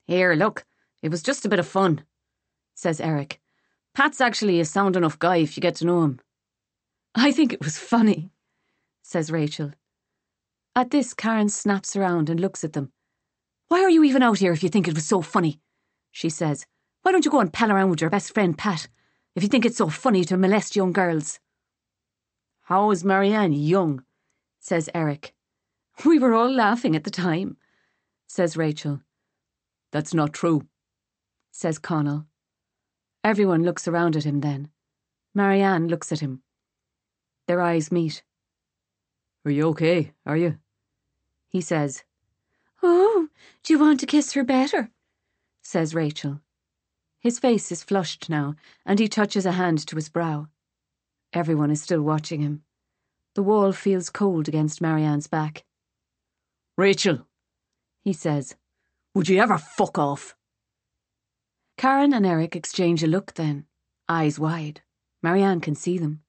Here, 0.07 0.33
look. 0.33 0.63
It 1.01 1.11
was 1.11 1.21
just 1.21 1.43
a 1.43 1.49
bit 1.49 1.59
of 1.59 1.67
fun, 1.67 2.05
says 2.73 3.01
Eric. 3.01 3.41
Pat's 3.93 4.21
actually 4.21 4.61
a 4.61 4.65
sound 4.65 4.95
enough 4.95 5.19
guy 5.19 5.37
if 5.37 5.57
you 5.57 5.61
get 5.61 5.75
to 5.75 5.85
know 5.85 6.03
him. 6.03 6.21
I 7.13 7.33
think 7.33 7.51
it 7.51 7.61
was 7.61 7.77
funny, 7.77 8.31
says 9.01 9.29
Rachel. 9.29 9.73
At 10.73 10.91
this, 10.91 11.13
Karen 11.13 11.49
snaps 11.49 11.97
around 11.97 12.29
and 12.29 12.39
looks 12.39 12.63
at 12.63 12.71
them. 12.71 12.93
Why 13.67 13.81
are 13.81 13.89
you 13.89 14.05
even 14.05 14.23
out 14.23 14.37
here 14.37 14.53
if 14.53 14.63
you 14.63 14.69
think 14.69 14.87
it 14.87 14.95
was 14.95 15.05
so 15.05 15.21
funny? 15.21 15.59
She 16.11 16.29
says. 16.29 16.65
Why 17.01 17.11
don't 17.11 17.25
you 17.25 17.31
go 17.31 17.41
and 17.41 17.51
pal 17.51 17.73
around 17.73 17.89
with 17.89 17.99
your 17.99 18.09
best 18.09 18.33
friend, 18.33 18.57
Pat, 18.57 18.87
if 19.35 19.43
you 19.43 19.49
think 19.49 19.65
it's 19.65 19.79
so 19.79 19.89
funny 19.89 20.23
to 20.23 20.37
molest 20.37 20.77
young 20.77 20.93
girls? 20.93 21.41
How 22.61 22.91
is 22.91 23.03
Marianne 23.03 23.51
young? 23.51 24.05
Says 24.61 24.89
Eric. 24.95 25.33
We 26.05 26.19
were 26.19 26.33
all 26.33 26.49
laughing 26.49 26.95
at 26.95 27.03
the 27.03 27.11
time, 27.11 27.57
says 28.27 28.55
Rachel. 28.55 29.01
That's 29.91 30.13
not 30.13 30.31
true, 30.31 30.67
says 31.51 31.77
Connell. 31.77 32.27
Everyone 33.23 33.63
looks 33.63 33.87
around 33.87 34.15
at 34.15 34.23
him 34.23 34.39
then. 34.39 34.69
Marianne 35.35 35.87
looks 35.87 36.11
at 36.11 36.21
him. 36.21 36.41
Their 37.47 37.61
eyes 37.61 37.91
meet. 37.91 38.23
Are 39.43 39.51
you 39.51 39.67
okay, 39.69 40.13
are 40.25 40.37
you? 40.37 40.57
He 41.49 41.59
says. 41.59 42.03
Oh, 42.81 43.27
do 43.63 43.73
you 43.73 43.79
want 43.79 43.99
to 43.99 44.05
kiss 44.05 44.33
her 44.33 44.43
better? 44.43 44.91
says 45.61 45.93
Rachel. 45.93 46.39
His 47.19 47.39
face 47.39 47.71
is 47.71 47.83
flushed 47.83 48.29
now, 48.29 48.55
and 48.85 48.97
he 48.97 49.07
touches 49.07 49.45
a 49.45 49.51
hand 49.51 49.85
to 49.87 49.95
his 49.95 50.09
brow. 50.09 50.47
Everyone 51.33 51.69
is 51.69 51.81
still 51.81 52.01
watching 52.01 52.41
him. 52.41 52.63
The 53.35 53.43
wall 53.43 53.71
feels 53.71 54.09
cold 54.09 54.47
against 54.47 54.81
Marianne's 54.81 55.27
back. 55.27 55.63
Rachel, 56.77 57.27
he 58.03 58.13
says, 58.13 58.55
would 59.13 59.27
you 59.27 59.39
ever 59.39 59.57
fuck 59.57 59.99
off? 59.99 60.35
Karen 61.77 62.13
and 62.13 62.25
Eric 62.25 62.55
exchange 62.55 63.03
a 63.03 63.07
look 63.07 63.33
then, 63.33 63.65
eyes 64.07 64.39
wide. 64.39 64.81
Marianne 65.21 65.59
can 65.61 65.75
see 65.75 65.97
them. 65.97 66.21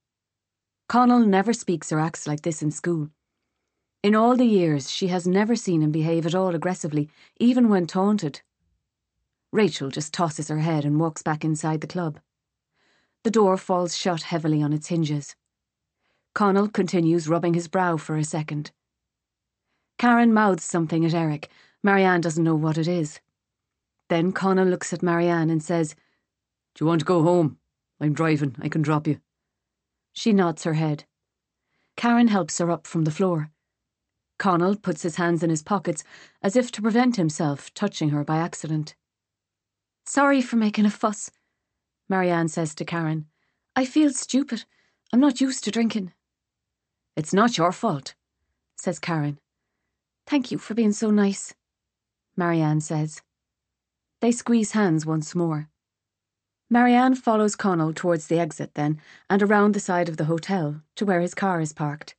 Connell 0.88 1.20
never 1.20 1.52
speaks 1.52 1.92
or 1.92 2.00
acts 2.00 2.26
like 2.26 2.42
this 2.42 2.60
in 2.60 2.70
school. 2.70 3.10
In 4.02 4.16
all 4.16 4.36
the 4.36 4.44
years, 4.44 4.90
she 4.90 5.08
has 5.08 5.28
never 5.28 5.54
seen 5.54 5.80
him 5.80 5.92
behave 5.92 6.26
at 6.26 6.34
all 6.34 6.54
aggressively, 6.54 7.08
even 7.38 7.68
when 7.68 7.86
taunted. 7.86 8.42
Rachel 9.52 9.90
just 9.90 10.12
tosses 10.12 10.48
her 10.48 10.58
head 10.58 10.84
and 10.84 10.98
walks 10.98 11.22
back 11.22 11.44
inside 11.44 11.80
the 11.80 11.86
club. 11.86 12.18
The 13.22 13.30
door 13.30 13.56
falls 13.56 13.96
shut 13.96 14.22
heavily 14.22 14.60
on 14.60 14.72
its 14.72 14.88
hinges. 14.88 15.36
Connell 16.34 16.68
continues 16.68 17.28
rubbing 17.28 17.54
his 17.54 17.68
brow 17.68 17.96
for 17.96 18.16
a 18.16 18.24
second. 18.24 18.70
Karen 19.98 20.32
mouths 20.32 20.64
something 20.64 21.04
at 21.04 21.14
Eric. 21.14 21.48
Marianne 21.82 22.20
doesn't 22.20 22.44
know 22.44 22.54
what 22.54 22.78
it 22.78 22.88
is. 22.88 23.20
Then 24.08 24.32
Connell 24.32 24.66
looks 24.66 24.92
at 24.92 25.02
Marianne 25.02 25.50
and 25.50 25.62
says, 25.62 25.94
Do 26.74 26.84
you 26.84 26.86
want 26.86 27.00
to 27.00 27.04
go 27.04 27.22
home? 27.22 27.58
I'm 28.00 28.14
driving. 28.14 28.56
I 28.60 28.68
can 28.68 28.82
drop 28.82 29.06
you. 29.06 29.20
She 30.12 30.32
nods 30.32 30.64
her 30.64 30.74
head. 30.74 31.04
Karen 31.96 32.28
helps 32.28 32.58
her 32.58 32.70
up 32.70 32.86
from 32.86 33.04
the 33.04 33.10
floor. 33.10 33.50
Connell 34.38 34.76
puts 34.76 35.02
his 35.02 35.16
hands 35.16 35.42
in 35.42 35.50
his 35.50 35.62
pockets 35.62 36.02
as 36.42 36.56
if 36.56 36.72
to 36.72 36.82
prevent 36.82 37.16
himself 37.16 37.72
touching 37.74 38.10
her 38.10 38.24
by 38.24 38.38
accident. 38.38 38.94
Sorry 40.04 40.42
for 40.42 40.56
making 40.56 40.86
a 40.86 40.90
fuss, 40.90 41.30
Marianne 42.08 42.48
says 42.48 42.74
to 42.74 42.84
Karen. 42.84 43.26
I 43.76 43.84
feel 43.84 44.10
stupid. 44.10 44.64
I'm 45.12 45.20
not 45.20 45.40
used 45.40 45.62
to 45.64 45.70
drinking. 45.70 46.12
It's 47.14 47.34
not 47.34 47.58
your 47.58 47.72
fault, 47.72 48.14
says 48.76 48.98
Karen. 48.98 49.38
Thank 50.26 50.50
you 50.50 50.56
for 50.56 50.72
being 50.72 50.92
so 50.92 51.10
nice, 51.10 51.54
Marianne 52.36 52.80
says. 52.80 53.20
They 54.20 54.32
squeeze 54.32 54.72
hands 54.72 55.04
once 55.04 55.34
more. 55.34 55.68
Marianne 56.70 57.14
follows 57.14 57.54
Connell 57.54 57.92
towards 57.92 58.28
the 58.28 58.38
exit 58.38 58.72
then, 58.74 58.98
and 59.28 59.42
around 59.42 59.74
the 59.74 59.80
side 59.80 60.08
of 60.08 60.16
the 60.16 60.24
hotel, 60.24 60.80
to 60.96 61.04
where 61.04 61.20
his 61.20 61.34
car 61.34 61.60
is 61.60 61.74
parked. 61.74 62.14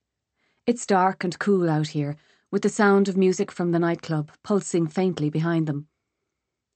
It's 0.67 0.85
dark 0.85 1.23
and 1.23 1.39
cool 1.39 1.71
out 1.71 1.87
here, 1.87 2.15
with 2.51 2.61
the 2.61 2.69
sound 2.69 3.09
of 3.09 3.17
music 3.17 3.51
from 3.51 3.71
the 3.71 3.79
nightclub 3.79 4.29
pulsing 4.43 4.85
faintly 4.85 5.31
behind 5.31 5.65
them. 5.65 5.87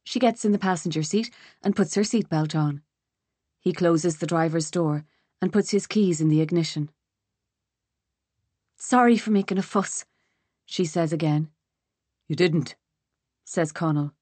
She 0.05 0.17
gets 0.17 0.43
in 0.43 0.53
the 0.53 0.57
passenger 0.57 1.03
seat 1.03 1.29
and 1.61 1.75
puts 1.75 1.93
her 1.93 2.01
seatbelt 2.01 2.55
on. 2.55 2.81
He 3.59 3.73
closes 3.73 4.17
the 4.17 4.25
driver's 4.25 4.71
door 4.71 5.05
and 5.39 5.53
puts 5.53 5.69
his 5.69 5.85
keys 5.85 6.19
in 6.19 6.29
the 6.29 6.41
ignition. 6.41 6.89
Sorry 8.79 9.17
for 9.17 9.31
making 9.31 9.57
a 9.57 9.63
fuss, 9.63 10.05
she 10.65 10.85
says 10.85 11.11
again. 11.11 11.49
You 12.29 12.35
didn't, 12.35 12.75
says 13.43 13.71
Connell. 13.71 14.13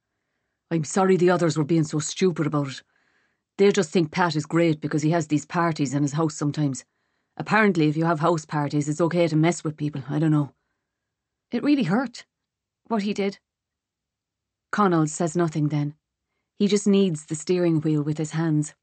I'm 0.71 0.85
sorry 0.85 1.17
the 1.17 1.29
others 1.29 1.57
were 1.57 1.65
being 1.65 1.83
so 1.83 1.99
stupid 1.99 2.47
about 2.47 2.69
it. 2.69 2.83
They'll 3.57 3.73
just 3.73 3.91
think 3.91 4.11
Pat 4.11 4.33
is 4.33 4.45
great 4.45 4.79
because 4.79 5.01
he 5.01 5.11
has 5.11 5.27
these 5.27 5.45
parties 5.45 5.93
in 5.93 6.03
his 6.03 6.13
house 6.13 6.35
sometimes. 6.35 6.85
Apparently, 7.35 7.89
if 7.89 7.97
you 7.97 8.05
have 8.05 8.21
house 8.21 8.45
parties, 8.45 8.87
it's 8.87 9.01
okay 9.01 9.27
to 9.27 9.35
mess 9.35 9.63
with 9.63 9.75
people. 9.75 10.03
I 10.09 10.19
don't 10.19 10.31
know. 10.31 10.53
It 11.51 11.63
really 11.63 11.83
hurt, 11.83 12.25
what 12.87 13.03
he 13.03 13.13
did. 13.13 13.39
Connell 14.71 15.07
says 15.07 15.35
nothing 15.35 15.67
then. 15.67 15.95
He 16.57 16.69
just 16.69 16.87
kneads 16.87 17.25
the 17.25 17.35
steering 17.35 17.81
wheel 17.81 18.03
with 18.03 18.17
his 18.17 18.31
hands. 18.31 18.73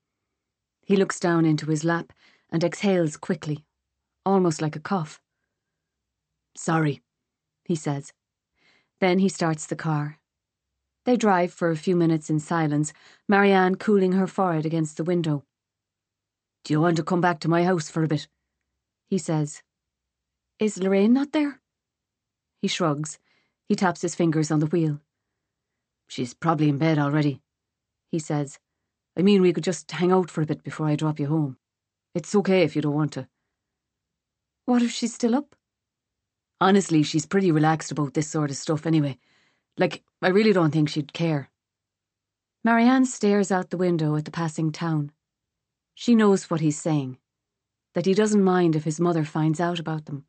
He 0.84 0.96
looks 0.96 1.18
down 1.18 1.46
into 1.46 1.70
his 1.70 1.82
lap 1.82 2.12
and 2.50 2.62
exhales 2.62 3.16
quickly, 3.16 3.64
almost 4.26 4.60
like 4.60 4.76
a 4.76 4.80
cough. 4.80 5.21
Sorry, 6.56 7.02
he 7.64 7.74
says. 7.74 8.12
Then 9.00 9.18
he 9.18 9.28
starts 9.28 9.66
the 9.66 9.76
car. 9.76 10.18
They 11.04 11.16
drive 11.16 11.52
for 11.52 11.70
a 11.70 11.76
few 11.76 11.96
minutes 11.96 12.30
in 12.30 12.38
silence, 12.38 12.92
Marianne 13.28 13.74
cooling 13.76 14.12
her 14.12 14.26
forehead 14.26 14.64
against 14.64 14.96
the 14.96 15.04
window. 15.04 15.44
Do 16.64 16.72
you 16.72 16.80
want 16.80 16.96
to 16.96 17.02
come 17.02 17.20
back 17.20 17.40
to 17.40 17.48
my 17.48 17.64
house 17.64 17.90
for 17.90 18.04
a 18.04 18.08
bit? 18.08 18.28
He 19.08 19.18
says. 19.18 19.62
Is 20.60 20.78
Lorraine 20.78 21.12
not 21.12 21.32
there? 21.32 21.60
He 22.60 22.68
shrugs. 22.68 23.18
He 23.68 23.74
taps 23.74 24.02
his 24.02 24.14
fingers 24.14 24.50
on 24.52 24.60
the 24.60 24.66
wheel. 24.66 25.00
She's 26.06 26.34
probably 26.34 26.68
in 26.68 26.78
bed 26.78 26.98
already, 26.98 27.42
he 28.10 28.18
says. 28.18 28.60
I 29.16 29.22
mean, 29.22 29.42
we 29.42 29.52
could 29.52 29.64
just 29.64 29.90
hang 29.90 30.12
out 30.12 30.30
for 30.30 30.42
a 30.42 30.46
bit 30.46 30.62
before 30.62 30.86
I 30.86 30.94
drop 30.94 31.18
you 31.18 31.26
home. 31.26 31.56
It's 32.14 32.34
okay 32.34 32.62
if 32.62 32.76
you 32.76 32.82
don't 32.82 32.94
want 32.94 33.12
to. 33.14 33.28
What 34.66 34.82
if 34.82 34.92
she's 34.92 35.14
still 35.14 35.34
up? 35.34 35.56
Honestly, 36.62 37.02
she's 37.02 37.26
pretty 37.26 37.50
relaxed 37.50 37.90
about 37.90 38.14
this 38.14 38.28
sort 38.28 38.48
of 38.48 38.56
stuff 38.56 38.86
anyway. 38.86 39.18
Like, 39.76 40.04
I 40.22 40.28
really 40.28 40.52
don't 40.52 40.70
think 40.70 40.88
she'd 40.88 41.12
care. 41.12 41.50
Marianne 42.62 43.04
stares 43.04 43.50
out 43.50 43.70
the 43.70 43.76
window 43.76 44.14
at 44.14 44.26
the 44.26 44.30
passing 44.30 44.70
town. 44.70 45.10
She 45.96 46.14
knows 46.14 46.48
what 46.48 46.60
he's 46.60 46.80
saying 46.80 47.18
that 47.94 48.06
he 48.06 48.14
doesn't 48.14 48.44
mind 48.44 48.76
if 48.76 48.84
his 48.84 49.00
mother 49.00 49.24
finds 49.24 49.58
out 49.58 49.80
about 49.80 50.06
them. 50.06 50.24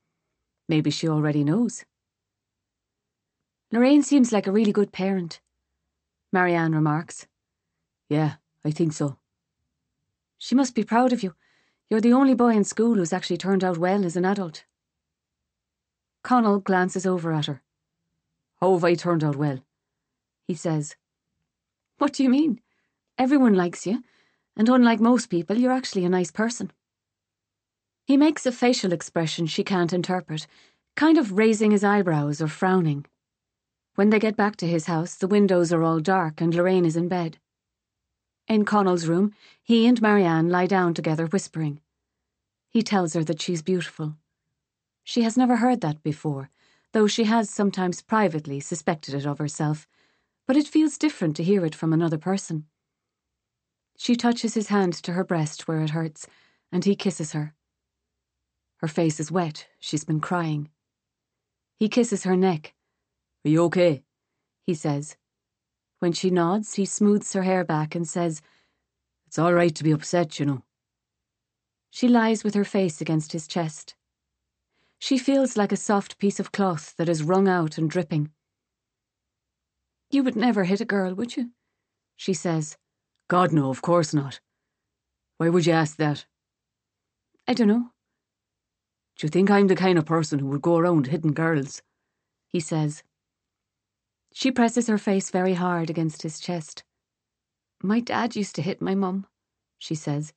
Maybe 0.67 0.89
she 0.89 1.07
already 1.07 1.43
knows. 1.43 1.85
Lorraine 3.71 4.01
seems 4.01 4.31
like 4.31 4.47
a 4.47 4.51
really 4.51 4.71
good 4.71 4.91
parent, 4.91 5.39
Marianne 6.31 6.73
remarks. 6.73 7.27
Yeah, 8.09 8.37
I 8.65 8.71
think 8.71 8.93
so. 8.93 9.19
She 10.39 10.55
must 10.55 10.73
be 10.73 10.83
proud 10.83 11.13
of 11.13 11.21
you. 11.21 11.35
You're 11.91 12.01
the 12.01 12.13
only 12.13 12.33
boy 12.33 12.55
in 12.55 12.63
school 12.63 12.95
who's 12.95 13.13
actually 13.13 13.37
turned 13.37 13.63
out 13.63 13.77
well 13.77 14.03
as 14.03 14.15
an 14.15 14.25
adult. 14.25 14.65
Connell 16.23 16.59
glances 16.59 17.05
over 17.05 17.33
at 17.33 17.47
her. 17.47 17.61
How 18.61 18.73
have 18.73 18.83
I 18.83 18.95
turned 18.95 19.23
out 19.23 19.35
well? 19.35 19.59
He 20.47 20.55
says. 20.55 20.95
What 21.97 22.13
do 22.13 22.23
you 22.23 22.29
mean? 22.29 22.61
Everyone 23.17 23.53
likes 23.53 23.85
you, 23.85 24.03
and 24.55 24.69
unlike 24.69 24.99
most 24.99 25.29
people, 25.29 25.57
you're 25.57 25.71
actually 25.71 26.05
a 26.05 26.09
nice 26.09 26.31
person. 26.31 26.71
He 28.05 28.17
makes 28.17 28.45
a 28.45 28.51
facial 28.51 28.93
expression 28.93 29.47
she 29.47 29.63
can't 29.63 29.93
interpret, 29.93 30.47
kind 30.95 31.17
of 31.17 31.37
raising 31.37 31.71
his 31.71 31.83
eyebrows 31.83 32.41
or 32.41 32.47
frowning. 32.47 33.05
When 33.95 34.09
they 34.09 34.19
get 34.19 34.35
back 34.35 34.55
to 34.57 34.67
his 34.67 34.85
house, 34.85 35.15
the 35.15 35.27
windows 35.27 35.71
are 35.71 35.83
all 35.83 35.99
dark 35.99 36.41
and 36.41 36.53
Lorraine 36.53 36.85
is 36.85 36.95
in 36.95 37.07
bed. 37.07 37.37
In 38.47 38.65
Connell's 38.65 39.07
room, 39.07 39.33
he 39.61 39.87
and 39.87 40.01
Marianne 40.01 40.49
lie 40.49 40.67
down 40.67 40.93
together, 40.93 41.27
whispering. 41.27 41.79
He 42.69 42.81
tells 42.81 43.13
her 43.13 43.23
that 43.23 43.41
she's 43.41 43.61
beautiful. 43.61 44.15
She 45.03 45.23
has 45.23 45.37
never 45.37 45.57
heard 45.57 45.81
that 45.81 46.01
before, 46.01 46.49
though 46.93 47.07
she 47.07 47.25
has 47.25 47.49
sometimes 47.49 48.01
privately 48.01 48.59
suspected 48.59 49.13
it 49.13 49.25
of 49.25 49.37
herself, 49.37 49.87
but 50.47 50.57
it 50.57 50.67
feels 50.67 50.97
different 50.97 51.35
to 51.37 51.43
hear 51.43 51.65
it 51.65 51.75
from 51.75 51.93
another 51.93 52.17
person. 52.17 52.65
She 53.97 54.15
touches 54.15 54.53
his 54.53 54.69
hand 54.69 54.93
to 55.03 55.13
her 55.13 55.23
breast 55.23 55.67
where 55.67 55.81
it 55.81 55.91
hurts, 55.91 56.27
and 56.71 56.85
he 56.85 56.95
kisses 56.95 57.33
her. 57.33 57.53
Her 58.77 58.87
face 58.87 59.19
is 59.19 59.31
wet, 59.31 59.67
she's 59.79 60.03
been 60.03 60.19
crying. 60.19 60.69
He 61.77 61.89
kisses 61.89 62.23
her 62.23 62.35
neck. 62.35 62.73
Are 63.45 63.49
you 63.49 63.63
okay? 63.63 64.03
He 64.65 64.73
says. 64.73 65.17
When 65.99 66.13
she 66.13 66.29
nods, 66.29 66.73
he 66.73 66.85
smooths 66.85 67.33
her 67.33 67.43
hair 67.43 67.63
back 67.63 67.95
and 67.95 68.07
says, 68.07 68.41
It's 69.27 69.39
all 69.39 69.53
right 69.53 69.73
to 69.75 69.83
be 69.83 69.91
upset, 69.91 70.39
you 70.39 70.45
know. 70.45 70.63
She 71.91 72.07
lies 72.07 72.43
with 72.43 72.55
her 72.55 72.65
face 72.65 73.01
against 73.01 73.31
his 73.31 73.47
chest. 73.47 73.95
She 75.03 75.17
feels 75.17 75.57
like 75.57 75.73
a 75.73 75.75
soft 75.91 76.17
piece 76.17 76.39
of 76.39 76.53
cloth 76.53 76.95
that 76.95 77.09
is 77.09 77.23
wrung 77.23 77.45
out 77.49 77.77
and 77.77 77.89
dripping. 77.89 78.31
You 80.09 80.23
would 80.23 80.37
never 80.37 80.63
hit 80.63 80.79
a 80.79 80.85
girl, 80.85 81.13
would 81.13 81.35
you? 81.35 81.49
She 82.15 82.33
says. 82.33 82.77
God, 83.27 83.51
no, 83.51 83.69
of 83.69 83.81
course 83.81 84.13
not. 84.13 84.39
Why 85.39 85.49
would 85.49 85.65
you 85.65 85.73
ask 85.73 85.97
that? 85.97 86.25
I 87.49 87.53
don't 87.53 87.67
know. 87.67 87.89
Do 89.17 89.25
you 89.25 89.29
think 89.29 89.51
I'm 89.51 89.67
the 89.67 89.75
kind 89.75 89.97
of 89.97 90.05
person 90.05 90.39
who 90.39 90.47
would 90.47 90.61
go 90.61 90.77
around 90.77 91.07
hitting 91.07 91.33
girls? 91.33 91.81
He 92.47 92.61
says. 92.61 93.03
She 94.31 94.51
presses 94.51 94.87
her 94.87 94.97
face 94.97 95.31
very 95.31 95.55
hard 95.55 95.89
against 95.89 96.21
his 96.21 96.39
chest. 96.39 96.85
My 97.81 97.99
dad 97.99 98.37
used 98.37 98.55
to 98.55 98.61
hit 98.61 98.81
my 98.81 98.95
mum, 98.95 99.27
she 99.79 99.95
says. 99.95 100.31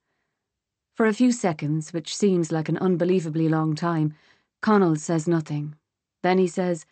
For 0.96 1.06
a 1.06 1.14
few 1.14 1.30
seconds, 1.30 1.92
which 1.92 2.16
seems 2.16 2.50
like 2.50 2.68
an 2.68 2.78
unbelievably 2.78 3.48
long 3.48 3.76
time, 3.76 4.14
Connell 4.66 4.96
says 4.96 5.28
nothing. 5.28 5.76
Then 6.24 6.38
he 6.38 6.48
says, 6.48 6.86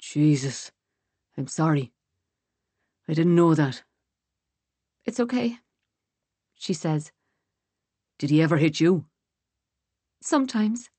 Jesus, 0.00 0.72
I'm 1.38 1.46
sorry. 1.46 1.92
I 3.08 3.14
didn't 3.14 3.36
know 3.36 3.54
that. 3.54 3.84
It's 5.04 5.20
okay, 5.20 5.58
she 6.56 6.72
says. 6.72 7.12
Did 8.18 8.30
he 8.30 8.42
ever 8.42 8.56
hit 8.56 8.80
you? 8.80 9.04
Sometimes. 10.20 10.90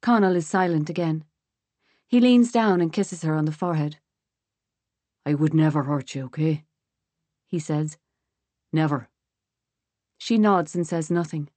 Connell 0.00 0.36
is 0.36 0.46
silent 0.46 0.88
again. 0.88 1.24
He 2.08 2.18
leans 2.18 2.50
down 2.50 2.80
and 2.80 2.94
kisses 2.94 3.20
her 3.20 3.34
on 3.34 3.44
the 3.44 3.52
forehead. 3.52 3.98
I 5.26 5.34
would 5.34 5.52
never 5.52 5.82
hurt 5.82 6.14
you, 6.14 6.24
okay? 6.24 6.64
He 7.46 7.58
says. 7.58 7.98
Never. 8.72 9.10
She 10.16 10.38
nods 10.38 10.74
and 10.74 10.86
says 10.86 11.10
nothing. 11.10 11.50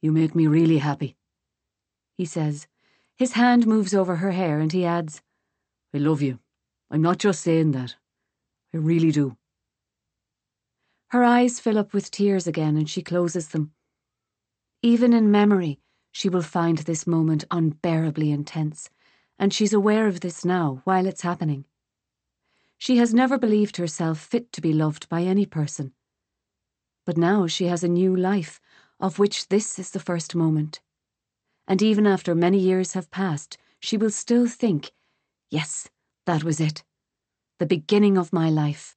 You 0.00 0.10
make 0.10 0.34
me 0.34 0.46
really 0.46 0.78
happy, 0.78 1.17
he 2.18 2.26
says. 2.26 2.66
His 3.16 3.32
hand 3.32 3.66
moves 3.66 3.94
over 3.94 4.16
her 4.16 4.32
hair 4.32 4.58
and 4.58 4.72
he 4.72 4.84
adds, 4.84 5.22
I 5.94 5.98
love 5.98 6.20
you. 6.20 6.40
I'm 6.90 7.00
not 7.00 7.18
just 7.18 7.40
saying 7.40 7.70
that. 7.72 7.94
I 8.74 8.76
really 8.76 9.12
do. 9.12 9.36
Her 11.10 11.24
eyes 11.24 11.60
fill 11.60 11.78
up 11.78 11.94
with 11.94 12.10
tears 12.10 12.46
again 12.46 12.76
and 12.76 12.90
she 12.90 13.00
closes 13.00 13.48
them. 13.48 13.72
Even 14.82 15.12
in 15.12 15.30
memory, 15.30 15.78
she 16.12 16.28
will 16.28 16.42
find 16.42 16.78
this 16.78 17.06
moment 17.06 17.44
unbearably 17.50 18.30
intense, 18.30 18.90
and 19.38 19.54
she's 19.54 19.72
aware 19.72 20.06
of 20.06 20.20
this 20.20 20.44
now 20.44 20.82
while 20.84 21.06
it's 21.06 21.22
happening. 21.22 21.64
She 22.76 22.98
has 22.98 23.14
never 23.14 23.38
believed 23.38 23.76
herself 23.76 24.18
fit 24.18 24.52
to 24.52 24.60
be 24.60 24.72
loved 24.72 25.08
by 25.08 25.22
any 25.22 25.46
person. 25.46 25.92
But 27.06 27.16
now 27.16 27.46
she 27.46 27.66
has 27.66 27.82
a 27.82 27.88
new 27.88 28.14
life, 28.14 28.60
of 29.00 29.18
which 29.18 29.48
this 29.48 29.78
is 29.78 29.90
the 29.90 30.00
first 30.00 30.34
moment. 30.34 30.80
And 31.68 31.82
even 31.82 32.06
after 32.06 32.34
many 32.34 32.58
years 32.58 32.94
have 32.94 33.10
passed, 33.10 33.58
she 33.78 33.96
will 33.96 34.10
still 34.10 34.48
think, 34.48 34.90
yes, 35.50 35.88
that 36.26 36.42
was 36.42 36.58
it. 36.60 36.82
The 37.60 37.66
beginning 37.66 38.18
of 38.18 38.32
my 38.32 38.50
life. 38.50 38.96